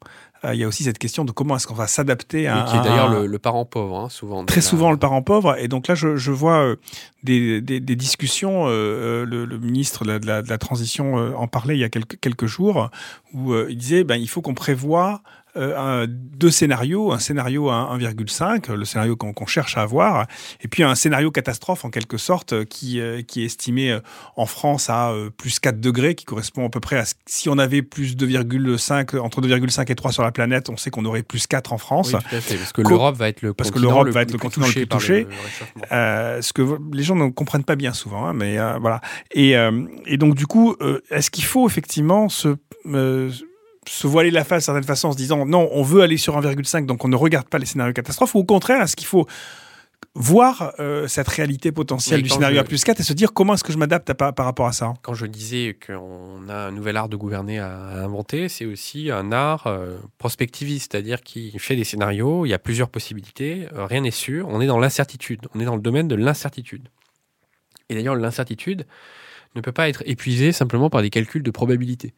il 0.53 0.59
y 0.59 0.63
a 0.63 0.67
aussi 0.67 0.83
cette 0.83 0.97
question 0.99 1.25
de 1.25 1.31
comment 1.31 1.55
est-ce 1.55 1.67
qu'on 1.67 1.73
va 1.73 1.87
s'adapter 1.87 2.47
à, 2.47 2.63
Oui, 2.65 2.71
qui 2.71 2.77
est 2.77 2.81
d'ailleurs 2.81 3.09
le, 3.09 3.25
le 3.27 3.39
parent 3.39 3.65
pauvre, 3.65 3.97
hein, 3.99 4.09
souvent. 4.09 4.45
très 4.45 4.61
souvent 4.61 4.91
le 4.91 4.97
parent 4.97 5.21
pauvre. 5.21 5.55
Et 5.59 5.67
donc 5.67 5.87
là, 5.87 5.95
je, 5.95 6.15
je 6.15 6.31
vois 6.31 6.59
euh, 6.59 6.75
des, 7.23 7.61
des- 7.61 7.79
des 7.79 7.95
discussions. 7.95 8.67
euh, 8.67 8.69
euh, 8.71 9.25
le, 9.25 9.45
le 9.45 9.57
ministre 9.57 10.03
de 10.05 10.11
la, 10.11 10.19
de 10.19 10.27
la- 10.27 10.41
de 10.41 10.49
la 10.49 10.57
transition 10.57 11.17
euh, 11.17 11.33
en 11.35 11.47
parlait 11.47 11.75
il 11.75 11.79
y 11.79 11.83
a 11.83 11.89
quelques, 11.89 12.19
quelques 12.19 12.45
jours, 12.45 12.89
où 13.33 13.53
euh, 13.53 13.67
il 13.69 13.77
disait 13.77 14.03
ben, 14.03 14.15
il 14.15 14.27
faut 14.29 14.41
qu'on 14.41 14.53
prévoie 14.53 15.21
euh, 15.57 15.77
un- 15.77 16.05
deux 16.07 16.51
scénarios, 16.51 17.11
un 17.11 17.19
scénario 17.19 17.69
à 17.69 17.89
1,5, 17.95 18.69
le 18.69 18.85
scénario 18.85 19.15
qu'on 19.15 19.45
cherche 19.47 19.75
à 19.77 19.81
avoir, 19.81 20.27
et 20.61 20.67
puis 20.67 20.83
un 20.83 20.95
scénario 20.95 21.31
catastrophe 21.31 21.83
en 21.85 21.89
quelque 21.89 22.17
sorte 22.17 22.53
euh, 22.53 22.63
qui, 22.63 22.99
euh, 23.01 23.21
qui 23.23 23.41
est 23.41 23.45
estimé 23.45 23.97
en 24.35 24.45
France 24.45 24.89
à 24.89 25.09
euh, 25.11 25.29
plus 25.29 25.59
4 25.59 25.79
degrés, 25.79 26.15
qui 26.15 26.25
correspond 26.25 26.65
à 26.67 26.69
peu 26.69 26.79
près 26.79 26.97
à 26.97 27.05
ce, 27.05 27.15
si 27.25 27.49
on 27.49 27.57
avait 27.57 27.81
plus 27.81 28.15
2,5 28.15 29.17
entre 29.19 29.41
2,5 29.41 29.91
et 29.91 29.95
3 29.95 30.11
sur 30.11 30.23
la 30.23 30.31
planète, 30.31 30.69
on 30.69 30.77
sait 30.77 30.89
qu'on 30.91 31.05
aurait 31.05 31.23
plus 31.23 31.47
4 31.47 31.73
en 31.73 31.77
France. 31.77 32.13
Oui, 32.13 32.19
tout 32.29 32.35
à 32.35 32.41
fait, 32.41 32.55
parce 32.57 32.73
que 32.73 32.81
l'Europe 32.81 33.15
va 33.15 33.29
être 33.29 33.41
le 33.41 33.53
parce 33.53 33.69
que 33.69 33.75
continent 33.75 33.89
l'Europe 33.91 34.07
le 34.07 34.11
va 34.13 34.21
être 34.21 34.31
le 34.31 34.37
continent 34.37 34.67
le 34.67 34.73
plus 34.73 34.87
touché. 34.87 35.27
le 35.91 36.41
ce 36.41 36.53
que 36.53 36.61
les 36.93 37.03
gens 37.03 37.15
ne 37.15 37.29
comprennent 37.29 37.63
pas 37.63 37.75
bien 37.75 37.93
souvent, 37.93 38.25
hein, 38.27 38.33
mais 38.33 38.57
voilà. 38.79 39.01
Et, 39.33 39.55
et 40.05 40.17
donc 40.17 40.35
du 40.35 40.45
coup, 40.45 40.75
est-ce 41.09 41.31
qu'il 41.31 41.43
faut 41.45 41.67
effectivement 41.67 42.29
se 42.29 42.55
se 43.87 44.07
voiler 44.07 44.31
la 44.31 44.43
face 44.43 44.63
d'une 44.63 44.73
certaine 44.73 44.83
façon 44.83 45.09
en 45.09 45.11
se 45.13 45.17
disant 45.17 45.45
non, 45.45 45.69
on 45.71 45.81
veut 45.83 46.01
aller 46.01 46.17
sur 46.17 46.39
1,5, 46.39 46.85
donc 46.85 47.03
on 47.05 47.07
ne 47.07 47.15
regarde 47.15 47.47
pas 47.47 47.57
les 47.57 47.65
scénarios 47.65 47.93
catastrophes, 47.93 48.35
ou 48.35 48.39
au 48.39 48.43
contraire, 48.43 48.81
est-ce 48.81 48.95
qu'il 48.95 49.07
faut 49.07 49.25
voir 50.13 50.73
euh, 50.79 51.07
cette 51.07 51.27
réalité 51.27 51.71
potentielle 51.71 52.17
Oui, 52.17 52.23
du 52.23 52.29
scénario 52.29 52.55
je- 52.57 52.61
à 52.61 52.63
plus 52.63 52.83
4 52.83 52.99
et 52.99 53.03
se 53.03 53.13
dire 53.13 53.33
comment 53.33 53.53
est-ce 53.53 53.63
que 53.63 53.71
je 53.71 53.77
m'adapte 53.77 54.13
par, 54.13 54.33
rapport 54.45 54.65
à 54.67 54.71
ça? 54.73 54.93
Quand 55.03 55.13
je 55.13 55.25
disais 55.27 55.77
qu'on 55.85 56.49
a 56.49 56.67
un 56.67 56.71
nouvel 56.71 56.97
art 56.97 57.07
de 57.09 57.15
gouverner 57.15 57.59
à, 57.59 57.75
à 57.75 58.03
inventer, 58.03 58.49
c'est 58.49 58.65
aussi 58.65 59.11
un 59.11 59.31
art 59.31 59.67
euh, 59.67 59.97
prospectiviste, 60.17 60.91
c'est-à-dire 60.91 61.21
qui 61.21 61.57
fait 61.59 61.75
des 61.75 61.83
scénarios, 61.83 62.45
il 62.45 62.49
y 62.49 62.53
a 62.53 62.59
plusieurs 62.59 62.89
possibilités, 62.89 63.67
euh, 63.73 63.85
rien 63.85 64.01
n'est 64.01 64.11
sûr, 64.11 64.47
on 64.49 64.59
est 64.61 64.67
dans 64.67 64.79
l'incertitude, 64.79 65.47
on 65.53 65.59
est 65.59 65.65
dans 65.65 65.75
le 65.75 65.81
domaine 65.81 66.07
de 66.07 66.15
l'incertitude. 66.15 66.89
Et 67.89 67.95
d'ailleurs, 67.95 68.15
l'incertitude 68.15 68.85
ne 69.55 69.61
peut 69.61 69.71
pas 69.71 69.87
être 69.87 70.03
épuisée 70.05 70.51
simplement 70.51 70.89
par 70.89 71.01
des 71.01 71.09
calculs 71.09 71.43
de 71.43 71.51
probabilité. 71.51 72.13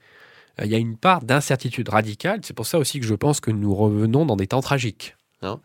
Euh, 0.60 0.66
Il 0.66 0.72
y 0.72 0.76
a 0.76 0.78
une 0.78 0.98
part 0.98 1.24
d'incertitude 1.24 1.90
radicale, 1.90 2.40
c'est 2.44 2.54
pour 2.56 2.66
ça 2.66 2.78
aussi 2.80 3.00
que 3.00 3.06
je 3.06 3.16
pense 3.16 3.40
que 3.40 3.52
nous 3.52 3.74
revenons 3.74 4.26
dans 4.26 4.36
des 4.36 4.48
temps 4.48 4.62
tragiques. 4.62 5.16
hein. 5.42 5.60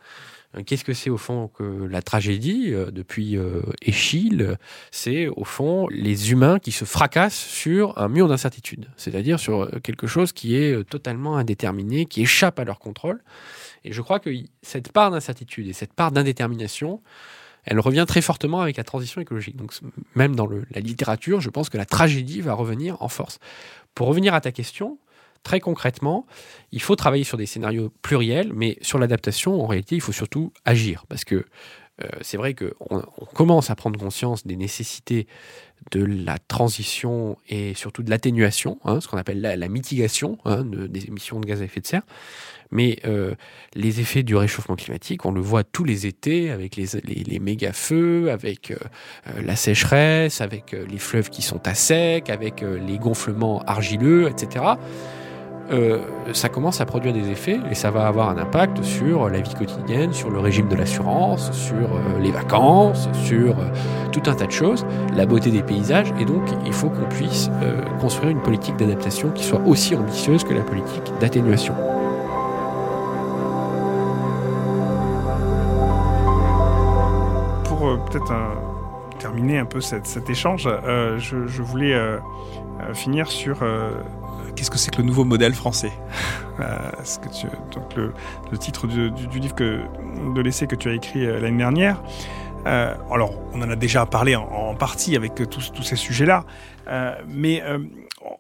Euh, 0.56 0.62
Qu'est-ce 0.64 0.84
que 0.84 0.92
c'est 0.94 1.10
au 1.10 1.16
fond 1.16 1.48
que 1.48 1.64
la 1.64 2.00
tragédie 2.00 2.72
euh, 2.72 2.90
depuis 2.92 3.36
Échille 3.82 4.56
c'est 4.92 5.26
au 5.28 5.44
fond 5.44 5.88
les 5.88 6.30
humains 6.30 6.58
qui 6.60 6.70
se 6.72 6.84
fracassent 6.84 7.34
sur 7.34 7.98
un 7.98 8.08
mur 8.08 8.28
d'incertitude, 8.28 8.88
c'est-à-dire 8.96 9.40
sur 9.40 9.68
quelque 9.82 10.06
chose 10.06 10.32
qui 10.32 10.54
est 10.56 10.88
totalement 10.88 11.36
indéterminé, 11.36 12.06
qui 12.06 12.22
échappe 12.22 12.58
à 12.60 12.64
leur 12.64 12.78
contrôle. 12.78 13.22
Et 13.84 13.92
je 13.92 14.00
crois 14.00 14.20
que 14.20 14.30
cette 14.62 14.92
part 14.92 15.10
d'incertitude 15.10 15.66
et 15.68 15.72
cette 15.72 15.92
part 15.92 16.12
d'indétermination, 16.12 17.02
elle 17.64 17.80
revient 17.80 18.04
très 18.06 18.20
fortement 18.20 18.60
avec 18.60 18.76
la 18.76 18.84
transition 18.84 19.20
écologique. 19.20 19.56
Donc 19.56 19.72
même 20.14 20.36
dans 20.36 20.46
la 20.46 20.80
littérature, 20.80 21.40
je 21.40 21.50
pense 21.50 21.68
que 21.68 21.78
la 21.78 21.86
tragédie 21.86 22.40
va 22.40 22.54
revenir 22.54 23.00
en 23.02 23.08
force. 23.08 23.38
Pour 23.94 24.08
revenir 24.08 24.34
à 24.34 24.40
ta 24.40 24.52
question, 24.52 24.98
très 25.42 25.60
concrètement, 25.60 26.26
il 26.72 26.82
faut 26.82 26.96
travailler 26.96 27.24
sur 27.24 27.38
des 27.38 27.46
scénarios 27.46 27.92
pluriels, 28.02 28.52
mais 28.52 28.76
sur 28.80 28.98
l'adaptation, 28.98 29.62
en 29.62 29.66
réalité, 29.66 29.94
il 29.94 30.00
faut 30.00 30.12
surtout 30.12 30.52
agir. 30.64 31.04
Parce 31.08 31.24
que 31.24 31.44
euh, 32.02 32.08
c'est 32.22 32.36
vrai 32.36 32.54
qu'on 32.54 32.74
on 32.90 33.24
commence 33.26 33.70
à 33.70 33.76
prendre 33.76 33.98
conscience 34.00 34.44
des 34.44 34.56
nécessités 34.56 35.28
de 35.92 36.04
la 36.04 36.38
transition 36.38 37.36
et 37.48 37.74
surtout 37.74 38.02
de 38.02 38.10
l'atténuation, 38.10 38.80
hein, 38.84 39.00
ce 39.00 39.06
qu'on 39.06 39.18
appelle 39.18 39.40
la, 39.40 39.68
mitigation 39.68 40.38
hein, 40.44 40.64
de- 40.64 40.88
des 40.88 41.06
émissions 41.06 41.38
de 41.38 41.46
gaz 41.46 41.60
à 41.60 41.64
effet 41.64 41.80
de 41.80 41.86
serre. 41.86 42.02
Mais 42.74 42.98
euh, 43.06 43.34
les 43.74 44.00
effets 44.00 44.24
du 44.24 44.36
réchauffement 44.36 44.74
climatique, 44.74 45.24
on 45.24 45.30
le 45.30 45.40
voit 45.40 45.62
tous 45.62 45.84
les 45.84 46.06
étés 46.06 46.50
avec 46.50 46.76
les, 46.76 47.38
méga-feux, 47.38 48.30
avec 48.30 48.72
euh, 48.72 48.76
euh, 49.28 49.42
la 49.42 49.56
sécheresse, 49.56 50.40
avec 50.40 50.72
les 50.72 50.98
fleuves 50.98 51.30
qui 51.30 51.40
sont 51.40 51.66
à 51.66 51.74
sec, 51.74 52.28
avec 52.28 52.62
les 52.62 52.98
gonflements 52.98 53.62
argileux, 53.66 54.28
etc. 54.28 54.64
Ça 56.34 56.48
commence 56.50 56.80
à 56.80 56.84
produire 56.84 57.14
des 57.14 57.30
effets 57.30 57.58
et 57.70 57.74
ça 57.74 57.90
va 57.90 58.06
avoir 58.06 58.28
un 58.28 58.36
impact 58.36 58.82
sur 58.82 59.30
la 59.30 59.40
vie 59.40 59.54
quotidienne, 59.54 60.12
sur 60.12 60.30
le 60.30 60.38
régime 60.40 60.68
de 60.68 60.74
l'assurance, 60.74 61.52
sur 61.52 61.88
les 62.20 62.32
vacances, 62.32 63.08
sur 63.24 63.56
tout 64.12 64.22
un 64.26 64.34
tas 64.34 64.46
de 64.46 64.52
choses, 64.52 64.84
la 65.16 65.24
beauté 65.24 65.50
des 65.50 65.62
paysages. 65.62 66.12
Et 66.20 66.24
donc, 66.24 66.42
il 66.66 66.72
faut 66.72 66.90
qu'on 66.90 67.08
puisse 67.08 67.50
construire 68.00 68.30
une 68.30 68.42
politique 68.42 68.76
d'adaptation 68.76 69.30
qui 69.30 69.44
soit 69.44 69.62
aussi 69.64 69.94
ambitieuse 69.94 70.44
que 70.44 70.52
la 70.52 70.62
politique 70.62 71.12
d'atténuation. 71.20 71.93
Peut-être 78.18 78.32
euh, 78.32 78.54
terminer 79.18 79.58
un 79.58 79.64
peu 79.64 79.80
cette- 79.80 80.06
cet 80.06 80.30
échange, 80.30 80.66
euh, 80.68 81.18
je, 81.18 81.46
je 81.46 81.62
voulais 81.62 81.94
euh, 81.94 82.18
finir 82.92 83.28
sur 83.30 83.58
qu'est-ce 84.56 84.70
que 84.70 84.78
c'est 84.78 84.90
que 84.94 85.00
le 85.00 85.06
nouveau 85.06 85.24
modèle 85.24 85.54
français? 85.54 85.92
Euh, 86.60 86.68
ce 87.02 87.18
que 87.18 87.28
tu- 87.30 87.48
donc 87.74 87.96
le, 87.96 88.12
le 88.52 88.58
titre 88.58 88.86
du, 88.86 89.10
du- 89.10 89.26
du 89.26 89.40
livre 89.40 89.56
que, 89.56 89.80
de 90.36 90.40
l'essai 90.40 90.68
que 90.68 90.76
tu 90.76 90.88
as 90.88 90.92
écrit 90.92 91.26
l'année 91.26 91.56
dernière. 91.58 92.00
Euh, 92.66 92.94
alors, 93.10 93.38
on 93.52 93.60
en 93.62 93.70
a 93.70 93.76
déjà 93.76 94.06
parlé 94.06 94.36
en, 94.36 94.44
en 94.44 94.74
partie 94.74 95.16
avec 95.16 95.40
euh, 95.40 95.46
tous, 95.46 95.70
tous 95.72 95.82
ces 95.82 95.96
sujets-là, 95.96 96.44
euh, 96.88 97.14
mais 97.28 97.62
euh, 97.62 97.78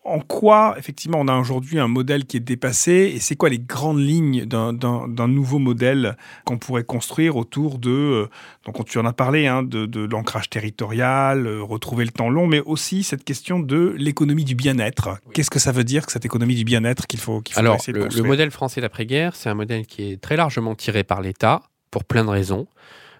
en 0.04 0.20
quoi, 0.20 0.74
effectivement, 0.78 1.18
on 1.20 1.28
a 1.28 1.38
aujourd'hui 1.38 1.78
un 1.78 1.88
modèle 1.88 2.24
qui 2.24 2.38
est 2.38 2.40
dépassé 2.40 3.12
et 3.14 3.18
c'est 3.20 3.36
quoi 3.36 3.50
les 3.50 3.58
grandes 3.58 4.00
lignes 4.00 4.46
d'un- 4.46 5.28
nouveau 5.28 5.58
modèle 5.58 6.16
qu'on 6.44 6.56
pourrait 6.58 6.84
construire 6.84 7.36
autour 7.36 7.78
de, 7.78 8.28
donc 8.64 8.82
tu 8.86 8.98
en 8.98 9.04
as 9.04 9.12
parlé, 9.12 9.46
hein, 9.46 9.62
de, 9.62 9.84
de 9.84 10.06
l'ancrage 10.10 10.48
territorial, 10.48 11.46
retrouver 11.60 12.04
le 12.04 12.10
temps 12.10 12.30
long, 12.30 12.46
mais 12.46 12.60
aussi 12.60 13.02
cette 13.02 13.24
question 13.24 13.58
de 13.58 13.94
l'économie 13.98 14.44
du 14.44 14.54
bien-être. 14.54 15.18
Qu'est-ce 15.34 15.50
que 15.50 15.58
ça 15.58 15.72
veut 15.72 15.84
dire 15.84 16.06
que 16.06 16.12
cette 16.12 16.24
économie 16.24 16.54
du 16.54 16.64
bien-être 16.64 17.06
qu'il 17.06 17.20
faut, 17.20 17.40
qu'il 17.40 17.54
faut 17.54 17.60
Alors, 17.60 17.76
essayer 17.76 17.92
de 17.92 18.04
le, 18.04 18.22
modèle 18.22 18.50
français 18.50 18.80
d'après-guerre, 18.80 19.36
c'est 19.36 19.50
un 19.50 19.54
modèle 19.54 19.86
qui 19.86 20.12
est 20.12 20.20
très 20.20 20.36
largement 20.36 20.74
tiré 20.74 21.04
par 21.04 21.20
l'État, 21.20 21.62
pour 21.90 22.04
plein 22.04 22.24
de 22.24 22.30
raisons. 22.30 22.66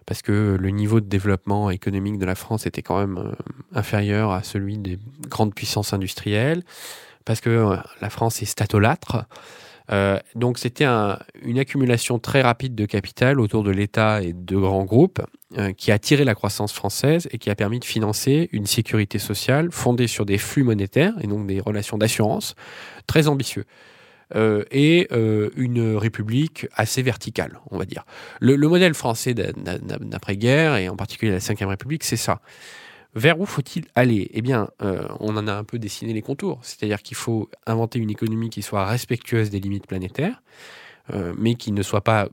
Parce 0.07 0.23
que 0.23 0.57
le 0.61 0.71
niveau 0.71 1.01
de 1.01 1.07
développement 1.07 1.71
économique 1.71 2.19
de 2.19 2.27
la 2.27 2.35
France 2.35 2.67
était 2.67 2.83
quand 2.83 2.99
même 2.99 3.19
euh, 3.19 3.33
inférieur 3.75 4.33
à 4.33 4.43
celui 4.43 4.79
des 4.79 4.99
grandes 5.29 5.55
puissances 5.55 5.93
industrielles. 5.93 6.63
Parce 7.25 7.41
que 7.41 7.51
euh, 7.51 7.77
la 8.01 8.11
France 8.11 8.43
est 8.43 8.47
statolâtre. 8.47 9.25
Euh, 9.91 10.19
donc, 10.35 10.59
c'était 10.59 10.85
un- 10.85 11.19
une 11.43 11.59
accumulation 11.59 12.19
très 12.19 12.41
rapide 12.43 12.75
de 12.75 12.87
capital 12.87 13.39
autour 13.41 13.63
de 13.63 13.71
l'État 13.71 14.23
et 14.23 14.33
de 14.33 14.57
grands 14.57 14.85
groupes 14.85 15.21
qui 15.77 15.93
a 15.93 15.99
tiré 16.01 16.25
la 16.25 16.35
croissance 16.35 16.73
française 16.73 17.29
et 17.31 17.39
qui 17.39 17.49
a 17.49 17.55
permis 17.55 17.79
de 17.79 17.85
financer 17.85 18.49
une 18.51 18.67
sécurité 18.67 19.21
sociale 19.21 19.69
fondée 19.71 20.09
sur 20.09 20.27
des 20.27 20.37
flux 20.39 20.65
monétaires 20.65 21.13
et 21.21 21.29
donc 21.29 21.47
des 21.47 21.61
relations 21.61 21.97
d'assurance 21.97 22.57
très 23.07 23.29
ambitieux 23.29 23.65
euh, 24.35 24.65
et 24.71 25.09
euh, 25.13 25.51
une 25.57 25.97
république 25.97 26.67
assez 26.75 27.03
verticale, 27.03 27.61
on 27.71 27.79
va 27.79 27.85
dire. 27.85 28.05
Le, 28.41 28.57
le 28.57 28.69
modèle 28.69 28.95
français 28.95 29.35
d'a- 29.35 29.53
d'a- 29.53 29.79
d'après-guerre, 29.79 30.77
et 30.77 30.89
en 30.89 30.97
particulier 30.97 31.33
la 31.33 31.39
Ve 31.39 31.69
République, 31.69 32.05
c'est 32.05 32.17
ça. 32.17 32.41
Vers 33.15 33.39
où 33.39 33.47
faut-il 33.47 33.85
aller? 33.95 34.31
Eh 34.33 34.43
bien, 34.43 34.69
euh, 34.83 35.07
on 35.21 35.37
en 35.37 35.47
a 35.47 35.53
un 35.53 35.65
peu 35.65 35.79
dessiné 35.79 36.13
les 36.13 36.23
contours. 36.23 36.59
C'est-à-dire 36.63 37.03
qu'il 37.03 37.17
faut 37.17 37.49
inventer 37.67 37.99
une 37.99 38.11
économie 38.11 38.51
qui 38.51 38.63
soit 38.63 38.85
respectueuse 38.87 39.51
des 39.51 39.61
limites 39.61 39.87
planétaires, 39.87 40.43
mais 41.37 41.55
qui 41.55 41.71
ne 41.71 41.83
soit 41.83 42.01
pas 42.01 42.29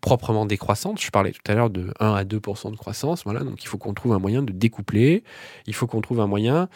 proprement 0.00 0.46
décroissante. 0.46 1.00
Je 1.00 1.10
parlais 1.10 1.32
tout 1.32 1.40
à 1.46 1.54
l'heure 1.54 1.70
de 1.70 1.92
1 2.00 2.14
à 2.14 2.24
2 2.24 2.36
de 2.36 2.76
croissance. 2.76 3.24
Voilà, 3.24 3.40
donc 3.40 3.62
il 3.62 3.66
faut 3.66 3.78
qu'on 3.78 3.94
trouve 3.94 4.12
un 4.12 4.18
moyen 4.18 4.42
de 4.42 4.52
découpler. 4.52 5.24
Il 5.66 5.74
faut 5.74 5.86
qu'on 5.86 6.00
trouve 6.00 6.20
un 6.20 6.26
moyen, 6.26 6.68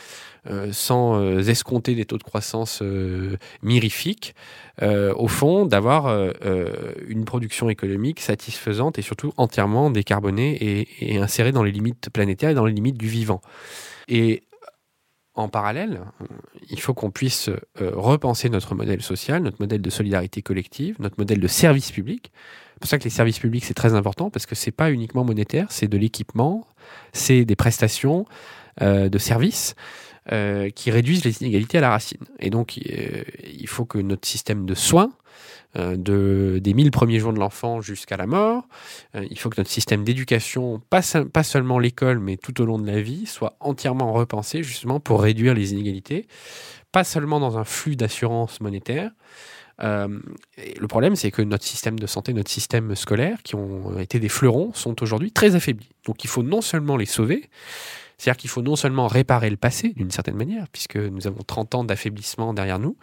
euh, 0.48 0.72
sans 0.72 1.20
euh, 1.20 1.40
escompter 1.40 1.94
des 1.94 2.04
taux 2.04 2.18
de 2.18 2.22
croissance 2.22 2.80
euh, 2.82 3.36
mirifiques, 3.62 4.34
euh, 4.82 5.12
au 5.14 5.28
fond, 5.28 5.66
d'avoir 5.66 6.08
une 7.08 7.24
production 7.24 7.68
économique 7.68 8.20
satisfaisante 8.20 8.98
et 8.98 9.02
surtout 9.02 9.32
entièrement 9.36 9.90
décarbonée 9.90 10.54
et, 10.54 11.14
et 11.14 11.18
insérée 11.18 11.52
dans 11.52 11.62
les 11.62 11.72
limites 11.72 12.10
planétaires 12.10 12.50
et 12.50 12.54
dans 12.54 12.66
les 12.66 12.72
limites 12.72 12.98
du 12.98 13.08
vivant. 13.08 13.40
Et 14.08 14.42
en 15.34 15.48
parallèle, 15.48 16.00
il 16.68 16.80
faut 16.80 16.94
qu'on 16.94 17.10
puisse 17.10 17.50
repenser 17.78 18.48
notre 18.48 18.74
modèle 18.74 19.02
social, 19.02 19.42
notre 19.42 19.60
modèle 19.60 19.82
de 19.82 19.90
solidarité 19.90 20.42
collective, 20.42 20.96
notre 20.98 21.16
modèle 21.18 21.40
de 21.40 21.46
service 21.46 21.92
public. 21.92 22.32
C'est 22.78 22.80
pour 22.80 22.88
ça 22.88 22.98
que 22.98 23.04
les 23.04 23.10
services 23.10 23.40
publics, 23.40 23.64
c'est 23.64 23.74
très 23.74 23.94
important 23.94 24.30
parce 24.30 24.46
que 24.46 24.54
c'est 24.54 24.70
pas 24.70 24.92
uniquement 24.92 25.24
monétaire, 25.24 25.66
c'est 25.70 25.88
de 25.88 25.98
l'équipement, 25.98 26.64
c'est 27.12 27.44
des 27.44 27.56
prestations 27.56 28.24
de 28.80 29.18
services 29.18 29.74
qui 30.30 30.90
réduisent 30.92 31.24
les 31.24 31.42
inégalités 31.42 31.78
à 31.78 31.80
la 31.80 31.90
racine. 31.90 32.24
Et 32.38 32.50
donc, 32.50 32.76
il 32.76 33.66
faut 33.66 33.84
que 33.84 33.98
notre 33.98 34.28
système 34.28 34.64
de 34.64 34.74
soins 34.74 35.10
euh, 35.76 35.96
de, 35.98 36.60
des 36.60 36.72
1000 36.72 36.90
premiers 36.90 37.18
jours 37.18 37.34
de 37.34 37.38
l'enfant 37.38 37.82
jusqu'à 37.82 38.16
la 38.16 38.26
mort. 38.26 38.66
Euh, 39.14 39.26
il 39.30 39.38
faut 39.38 39.50
que 39.50 39.60
notre 39.60 39.68
système 39.68 40.02
d'éducation, 40.02 40.80
pas, 40.88 41.02
pas 41.30 41.42
seulement 41.42 41.78
l'école, 41.78 42.20
mais 42.20 42.38
tout 42.38 42.62
au 42.62 42.64
long 42.64 42.78
de 42.78 42.86
la 42.86 43.02
vie, 43.02 43.26
soit 43.26 43.54
entièrement 43.60 44.14
repensé 44.14 44.62
justement 44.62 44.98
pour 44.98 45.20
réduire 45.20 45.52
les 45.52 45.74
inégalités, 45.74 46.26
pas 46.90 47.04
seulement 47.04 47.38
dans 47.38 47.58
un 47.58 47.64
flux 47.64 47.96
d'assurance 47.96 48.62
monétaire. 48.62 49.10
Euh, 49.82 50.08
le 50.80 50.88
problème, 50.88 51.16
c'est 51.16 51.30
que 51.30 51.42
notre 51.42 51.64
système 51.64 51.98
de 51.98 52.06
santé, 52.06 52.32
notre 52.32 52.50
système 52.50 52.94
scolaire, 52.94 53.42
qui 53.42 53.54
ont 53.54 53.98
été 53.98 54.18
des 54.18 54.28
fleurons, 54.28 54.72
sont 54.74 55.02
aujourd'hui 55.02 55.32
très 55.32 55.54
affaiblis. 55.54 55.90
Donc 56.04 56.24
il 56.24 56.28
faut 56.28 56.42
non 56.42 56.60
seulement 56.60 56.96
les 56.96 57.06
sauver, 57.06 57.48
c'est-à-dire 58.18 58.36
qu'il 58.36 58.50
faut 58.50 58.62
non 58.62 58.76
seulement 58.76 59.06
réparer 59.06 59.48
le 59.50 59.56
passé 59.56 59.90
d'une 59.90 60.10
certaine 60.10 60.36
manière, 60.36 60.66
puisque 60.72 60.96
nous 60.96 61.26
avons 61.26 61.42
30 61.46 61.74
ans 61.76 61.84
d'affaiblissement 61.84 62.52
derrière 62.52 62.80
nous, 62.80 62.96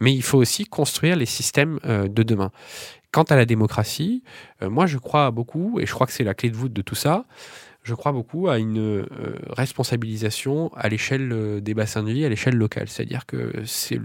mais 0.00 0.12
il 0.12 0.22
faut 0.22 0.38
aussi 0.38 0.64
construire 0.64 1.16
les 1.16 1.26
systèmes 1.26 1.78
euh, 1.84 2.08
de 2.08 2.22
demain. 2.22 2.50
Quant 3.12 3.22
à 3.22 3.36
la 3.36 3.46
démocratie, 3.46 4.22
euh, 4.62 4.68
moi 4.68 4.86
je 4.86 4.98
crois 4.98 5.30
beaucoup, 5.30 5.78
et 5.80 5.86
je 5.86 5.92
crois 5.92 6.06
que 6.06 6.12
c'est 6.12 6.24
la 6.24 6.34
clé 6.34 6.50
de 6.50 6.56
voûte 6.56 6.72
de 6.72 6.82
tout 6.82 6.96
ça, 6.96 7.24
je 7.88 7.94
crois 7.94 8.12
beaucoup 8.12 8.48
à 8.48 8.58
une 8.58 8.78
euh, 8.78 9.06
responsabilisation 9.48 10.70
à 10.76 10.88
l'échelle 10.88 11.60
des 11.62 11.74
bassins 11.74 12.02
de 12.02 12.12
vie, 12.12 12.24
à 12.24 12.28
l'échelle 12.28 12.54
locale. 12.54 12.88
C'est-à-dire 12.88 13.26
que 13.26 13.52
c'est 13.64 13.98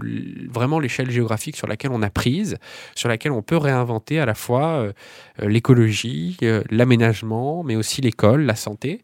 vraiment 0.50 0.80
l'échelle 0.80 1.10
géographique 1.10 1.56
sur 1.56 1.66
laquelle 1.66 1.90
on 1.92 2.02
a 2.02 2.10
prise, 2.10 2.56
sur 2.94 3.08
laquelle 3.08 3.32
on 3.32 3.42
peut 3.42 3.56
réinventer 3.56 4.18
à 4.18 4.26
la 4.26 4.34
fois 4.34 4.88
l'écologie, 5.38 6.36
l'aménagement, 6.70 7.62
mais 7.62 7.76
aussi 7.76 8.00
l'école, 8.00 8.42
la 8.42 8.56
santé. 8.56 9.02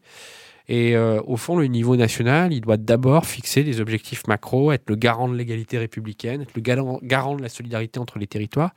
Et 0.71 0.95
euh, 0.95 1.21
au 1.25 1.35
fond, 1.35 1.57
le 1.57 1.65
niveau 1.65 1.97
national, 1.97 2.53
il 2.53 2.61
doit 2.61 2.77
d'abord 2.77 3.25
fixer 3.25 3.63
des 3.63 3.81
objectifs 3.81 4.25
macro, 4.27 4.71
être 4.71 4.89
le 4.89 4.95
garant 4.95 5.27
de 5.27 5.35
l'égalité 5.35 5.77
républicaine, 5.77 6.43
être 6.43 6.55
le 6.55 6.61
garant, 6.61 7.35
de 7.35 7.41
la 7.41 7.49
solidarité 7.49 7.99
entre 7.99 8.19
les 8.19 8.27
territoires. 8.27 8.73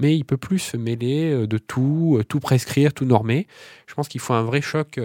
Mais 0.00 0.16
il 0.16 0.24
peut 0.24 0.36
plus 0.36 0.58
se 0.58 0.76
mêler 0.76 1.30
euh, 1.30 1.46
de 1.46 1.58
tout, 1.58 2.16
euh, 2.18 2.24
tout 2.24 2.40
prescrire, 2.40 2.92
tout 2.92 3.04
normer. 3.04 3.46
Je 3.86 3.94
pense 3.94 4.08
qu'il 4.08 4.20
faut 4.20 4.34
un 4.34 4.42
vrai 4.42 4.60
choc 4.60 4.98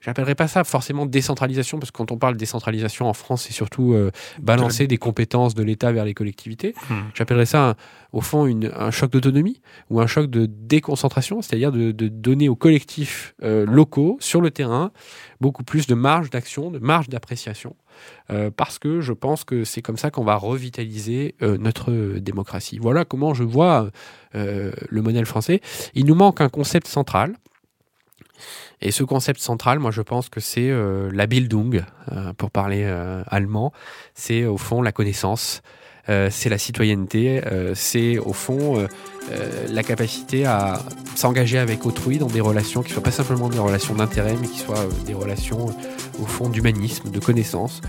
J'appellerais 0.00 0.36
pas 0.36 0.46
ça 0.46 0.62
forcément 0.62 1.06
décentralisation, 1.06 1.80
parce 1.80 1.90
que 1.90 1.96
quand 1.96 2.12
on 2.12 2.18
parle 2.18 2.36
décentralisation 2.36 3.08
en 3.08 3.14
France, 3.14 3.46
c'est 3.46 3.52
surtout 3.52 3.94
euh, 3.94 4.12
balancer 4.40 4.86
des 4.86 4.96
compétences 4.96 5.56
de 5.56 5.64
l'État 5.64 5.90
vers 5.90 6.04
les 6.04 6.14
collectivités. 6.14 6.74
Hmm. 6.88 7.00
J'appellerais 7.14 7.46
ça, 7.46 7.74
au 8.12 8.20
fond, 8.20 8.46
une, 8.46 8.70
un 8.76 8.92
choc 8.92 9.10
d'autonomie 9.10 9.60
ou 9.90 10.00
un 10.00 10.06
choc 10.06 10.30
de 10.30 10.46
déconcentration, 10.46 11.42
c'est-à-dire 11.42 11.72
de, 11.72 11.90
donner 11.90 12.48
aux 12.48 12.54
collectifs 12.54 13.34
euh, 13.42 13.66
locaux, 13.66 14.18
sur 14.20 14.40
le 14.40 14.52
terrain, 14.52 14.92
beaucoup 15.40 15.64
plus 15.64 15.88
de 15.88 15.94
marge 15.94 16.30
d'action, 16.30 16.70
de 16.70 16.78
marge 16.78 17.08
d'appréciation. 17.08 17.74
Euh, 18.30 18.52
parce 18.56 18.78
que 18.78 19.00
je 19.00 19.12
pense 19.12 19.42
que 19.42 19.64
c'est 19.64 19.82
comme 19.82 19.96
ça 19.96 20.12
qu'on 20.12 20.22
va 20.22 20.36
revitaliser 20.36 21.34
notre 21.40 22.18
démocratie. 22.20 22.78
Voilà 22.78 23.04
comment 23.04 23.34
je 23.34 23.42
vois 23.42 23.90
le 24.34 25.02
modèle 25.02 25.26
français. 25.26 25.60
Il 25.94 26.06
nous 26.06 26.14
manque 26.14 26.40
un 26.40 26.48
concept 26.48 26.86
central 26.86 27.34
et 28.80 28.90
ce 28.90 29.02
concept 29.02 29.40
central, 29.40 29.78
moi 29.78 29.90
je 29.90 30.02
pense 30.02 30.28
que 30.28 30.40
c'est 30.40 30.70
euh, 30.70 31.10
la 31.12 31.26
Bildung, 31.26 31.84
euh, 32.12 32.32
pour 32.34 32.50
parler 32.50 32.82
euh, 32.84 33.22
allemand. 33.26 33.72
C'est 34.14 34.44
au 34.44 34.56
fond 34.56 34.82
la 34.82 34.92
connaissance, 34.92 35.62
c'est 36.30 36.48
la 36.48 36.56
citoyenneté, 36.56 37.42
c'est 37.74 38.16
au 38.16 38.32
fond 38.32 38.88
la 39.68 39.82
capacité 39.82 40.46
à 40.46 40.80
s'engager 41.14 41.58
avec 41.58 41.84
autrui 41.84 42.16
dans 42.16 42.28
des 42.28 42.40
relations 42.40 42.80
qui 42.80 42.88
ne 42.88 42.94
soient 42.94 43.02
pas 43.02 43.10
simplement 43.10 43.50
des 43.50 43.58
relations 43.58 43.94
d'intérêt, 43.94 44.34
mais 44.40 44.48
qui 44.48 44.58
soient 44.58 44.86
des 45.04 45.12
relations 45.12 45.66
au 46.18 46.24
fond 46.24 46.48
d'humanisme, 46.48 47.10
de 47.10 47.20
connaissance 47.20 47.82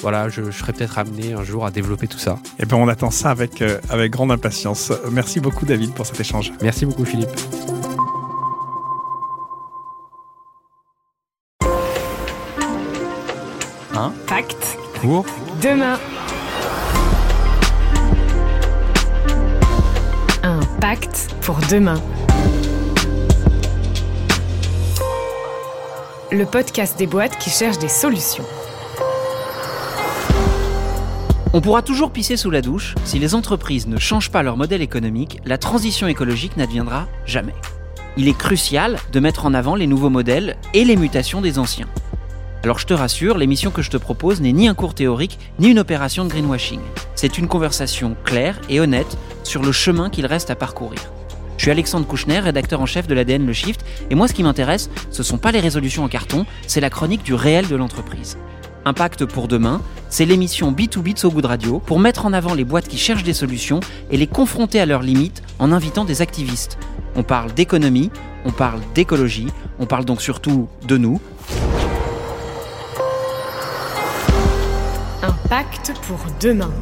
voilà, 0.00 0.28
je, 0.28 0.42
je 0.42 0.50
serais 0.50 0.72
peut-être 0.72 0.98
amené 0.98 1.34
un 1.34 1.44
jour 1.44 1.64
à 1.64 1.70
développer 1.70 2.08
tout 2.08 2.18
ça. 2.18 2.40
Et 2.58 2.64
eh 2.64 2.66
bien 2.66 2.76
on 2.76 2.88
attend 2.88 3.12
ça 3.12 3.30
avec, 3.30 3.62
avec 3.88 4.10
grande 4.10 4.32
impatience. 4.32 4.92
Merci 5.12 5.38
beaucoup 5.38 5.64
David 5.64 5.94
pour 5.94 6.04
cet 6.04 6.18
échange. 6.18 6.52
Merci 6.60 6.84
beaucoup 6.84 7.04
Philippe. 7.04 7.30
Pour 15.02 15.26
demain. 15.60 15.98
Un 20.44 20.60
pacte 20.80 21.34
pour 21.40 21.56
demain. 21.68 22.00
Le 26.30 26.44
podcast 26.46 26.96
des 27.00 27.08
boîtes 27.08 27.36
qui 27.38 27.50
cherchent 27.50 27.80
des 27.80 27.88
solutions. 27.88 28.44
On 31.52 31.60
pourra 31.60 31.82
toujours 31.82 32.12
pisser 32.12 32.36
sous 32.36 32.50
la 32.50 32.62
douche, 32.62 32.94
si 33.04 33.18
les 33.18 33.34
entreprises 33.34 33.88
ne 33.88 33.98
changent 33.98 34.30
pas 34.30 34.44
leur 34.44 34.56
modèle 34.56 34.82
économique, 34.82 35.40
la 35.44 35.58
transition 35.58 36.06
écologique 36.06 36.56
n'adviendra 36.56 37.08
jamais. 37.26 37.54
Il 38.16 38.28
est 38.28 38.38
crucial 38.38 38.98
de 39.12 39.18
mettre 39.18 39.46
en 39.46 39.54
avant 39.54 39.74
les 39.74 39.88
nouveaux 39.88 40.10
modèles 40.10 40.56
et 40.74 40.84
les 40.84 40.94
mutations 40.94 41.40
des 41.40 41.58
anciens. 41.58 41.88
Alors 42.64 42.78
je 42.78 42.86
te 42.86 42.94
rassure, 42.94 43.38
l'émission 43.38 43.72
que 43.72 43.82
je 43.82 43.90
te 43.90 43.96
propose 43.96 44.40
n'est 44.40 44.52
ni 44.52 44.68
un 44.68 44.74
cours 44.74 44.94
théorique, 44.94 45.36
ni 45.58 45.70
une 45.70 45.80
opération 45.80 46.24
de 46.24 46.30
greenwashing. 46.30 46.78
C'est 47.16 47.36
une 47.36 47.48
conversation 47.48 48.16
claire 48.24 48.60
et 48.68 48.78
honnête 48.78 49.18
sur 49.42 49.62
le 49.62 49.72
chemin 49.72 50.10
qu'il 50.10 50.26
reste 50.26 50.48
à 50.48 50.54
parcourir. 50.54 51.00
Je 51.56 51.62
suis 51.62 51.72
Alexandre 51.72 52.06
Kouchner, 52.06 52.38
rédacteur 52.38 52.80
en 52.80 52.86
chef 52.86 53.08
de 53.08 53.14
l'ADN 53.14 53.46
Le 53.46 53.52
Shift, 53.52 53.84
et 54.10 54.14
moi 54.14 54.28
ce 54.28 54.32
qui 54.32 54.44
m'intéresse, 54.44 54.90
ce 55.10 55.24
sont 55.24 55.38
pas 55.38 55.50
les 55.50 55.58
résolutions 55.58 56.04
en 56.04 56.08
carton, 56.08 56.46
c'est 56.68 56.80
la 56.80 56.88
chronique 56.88 57.24
du 57.24 57.34
réel 57.34 57.66
de 57.66 57.74
l'entreprise. 57.74 58.38
Impact 58.84 59.24
pour 59.26 59.48
demain, 59.48 59.80
c'est 60.08 60.24
l'émission 60.24 60.70
B2B 60.70 61.14
de 61.14 61.18
So 61.18 61.32
Good 61.32 61.46
Radio 61.46 61.80
pour 61.80 61.98
mettre 61.98 62.26
en 62.26 62.32
avant 62.32 62.54
les 62.54 62.64
boîtes 62.64 62.86
qui 62.86 62.98
cherchent 62.98 63.24
des 63.24 63.32
solutions 63.32 63.80
et 64.12 64.16
les 64.16 64.28
confronter 64.28 64.78
à 64.80 64.86
leurs 64.86 65.02
limites 65.02 65.42
en 65.58 65.72
invitant 65.72 66.04
des 66.04 66.22
activistes. 66.22 66.78
On 67.16 67.24
parle 67.24 67.52
d'économie, 67.54 68.12
on 68.44 68.52
parle 68.52 68.80
d'écologie, 68.94 69.48
on 69.80 69.86
parle 69.86 70.04
donc 70.04 70.22
surtout 70.22 70.68
de 70.86 70.96
nous, 70.96 71.20
Pacte 75.52 75.92
pour 76.08 76.18
demain. 76.40 76.72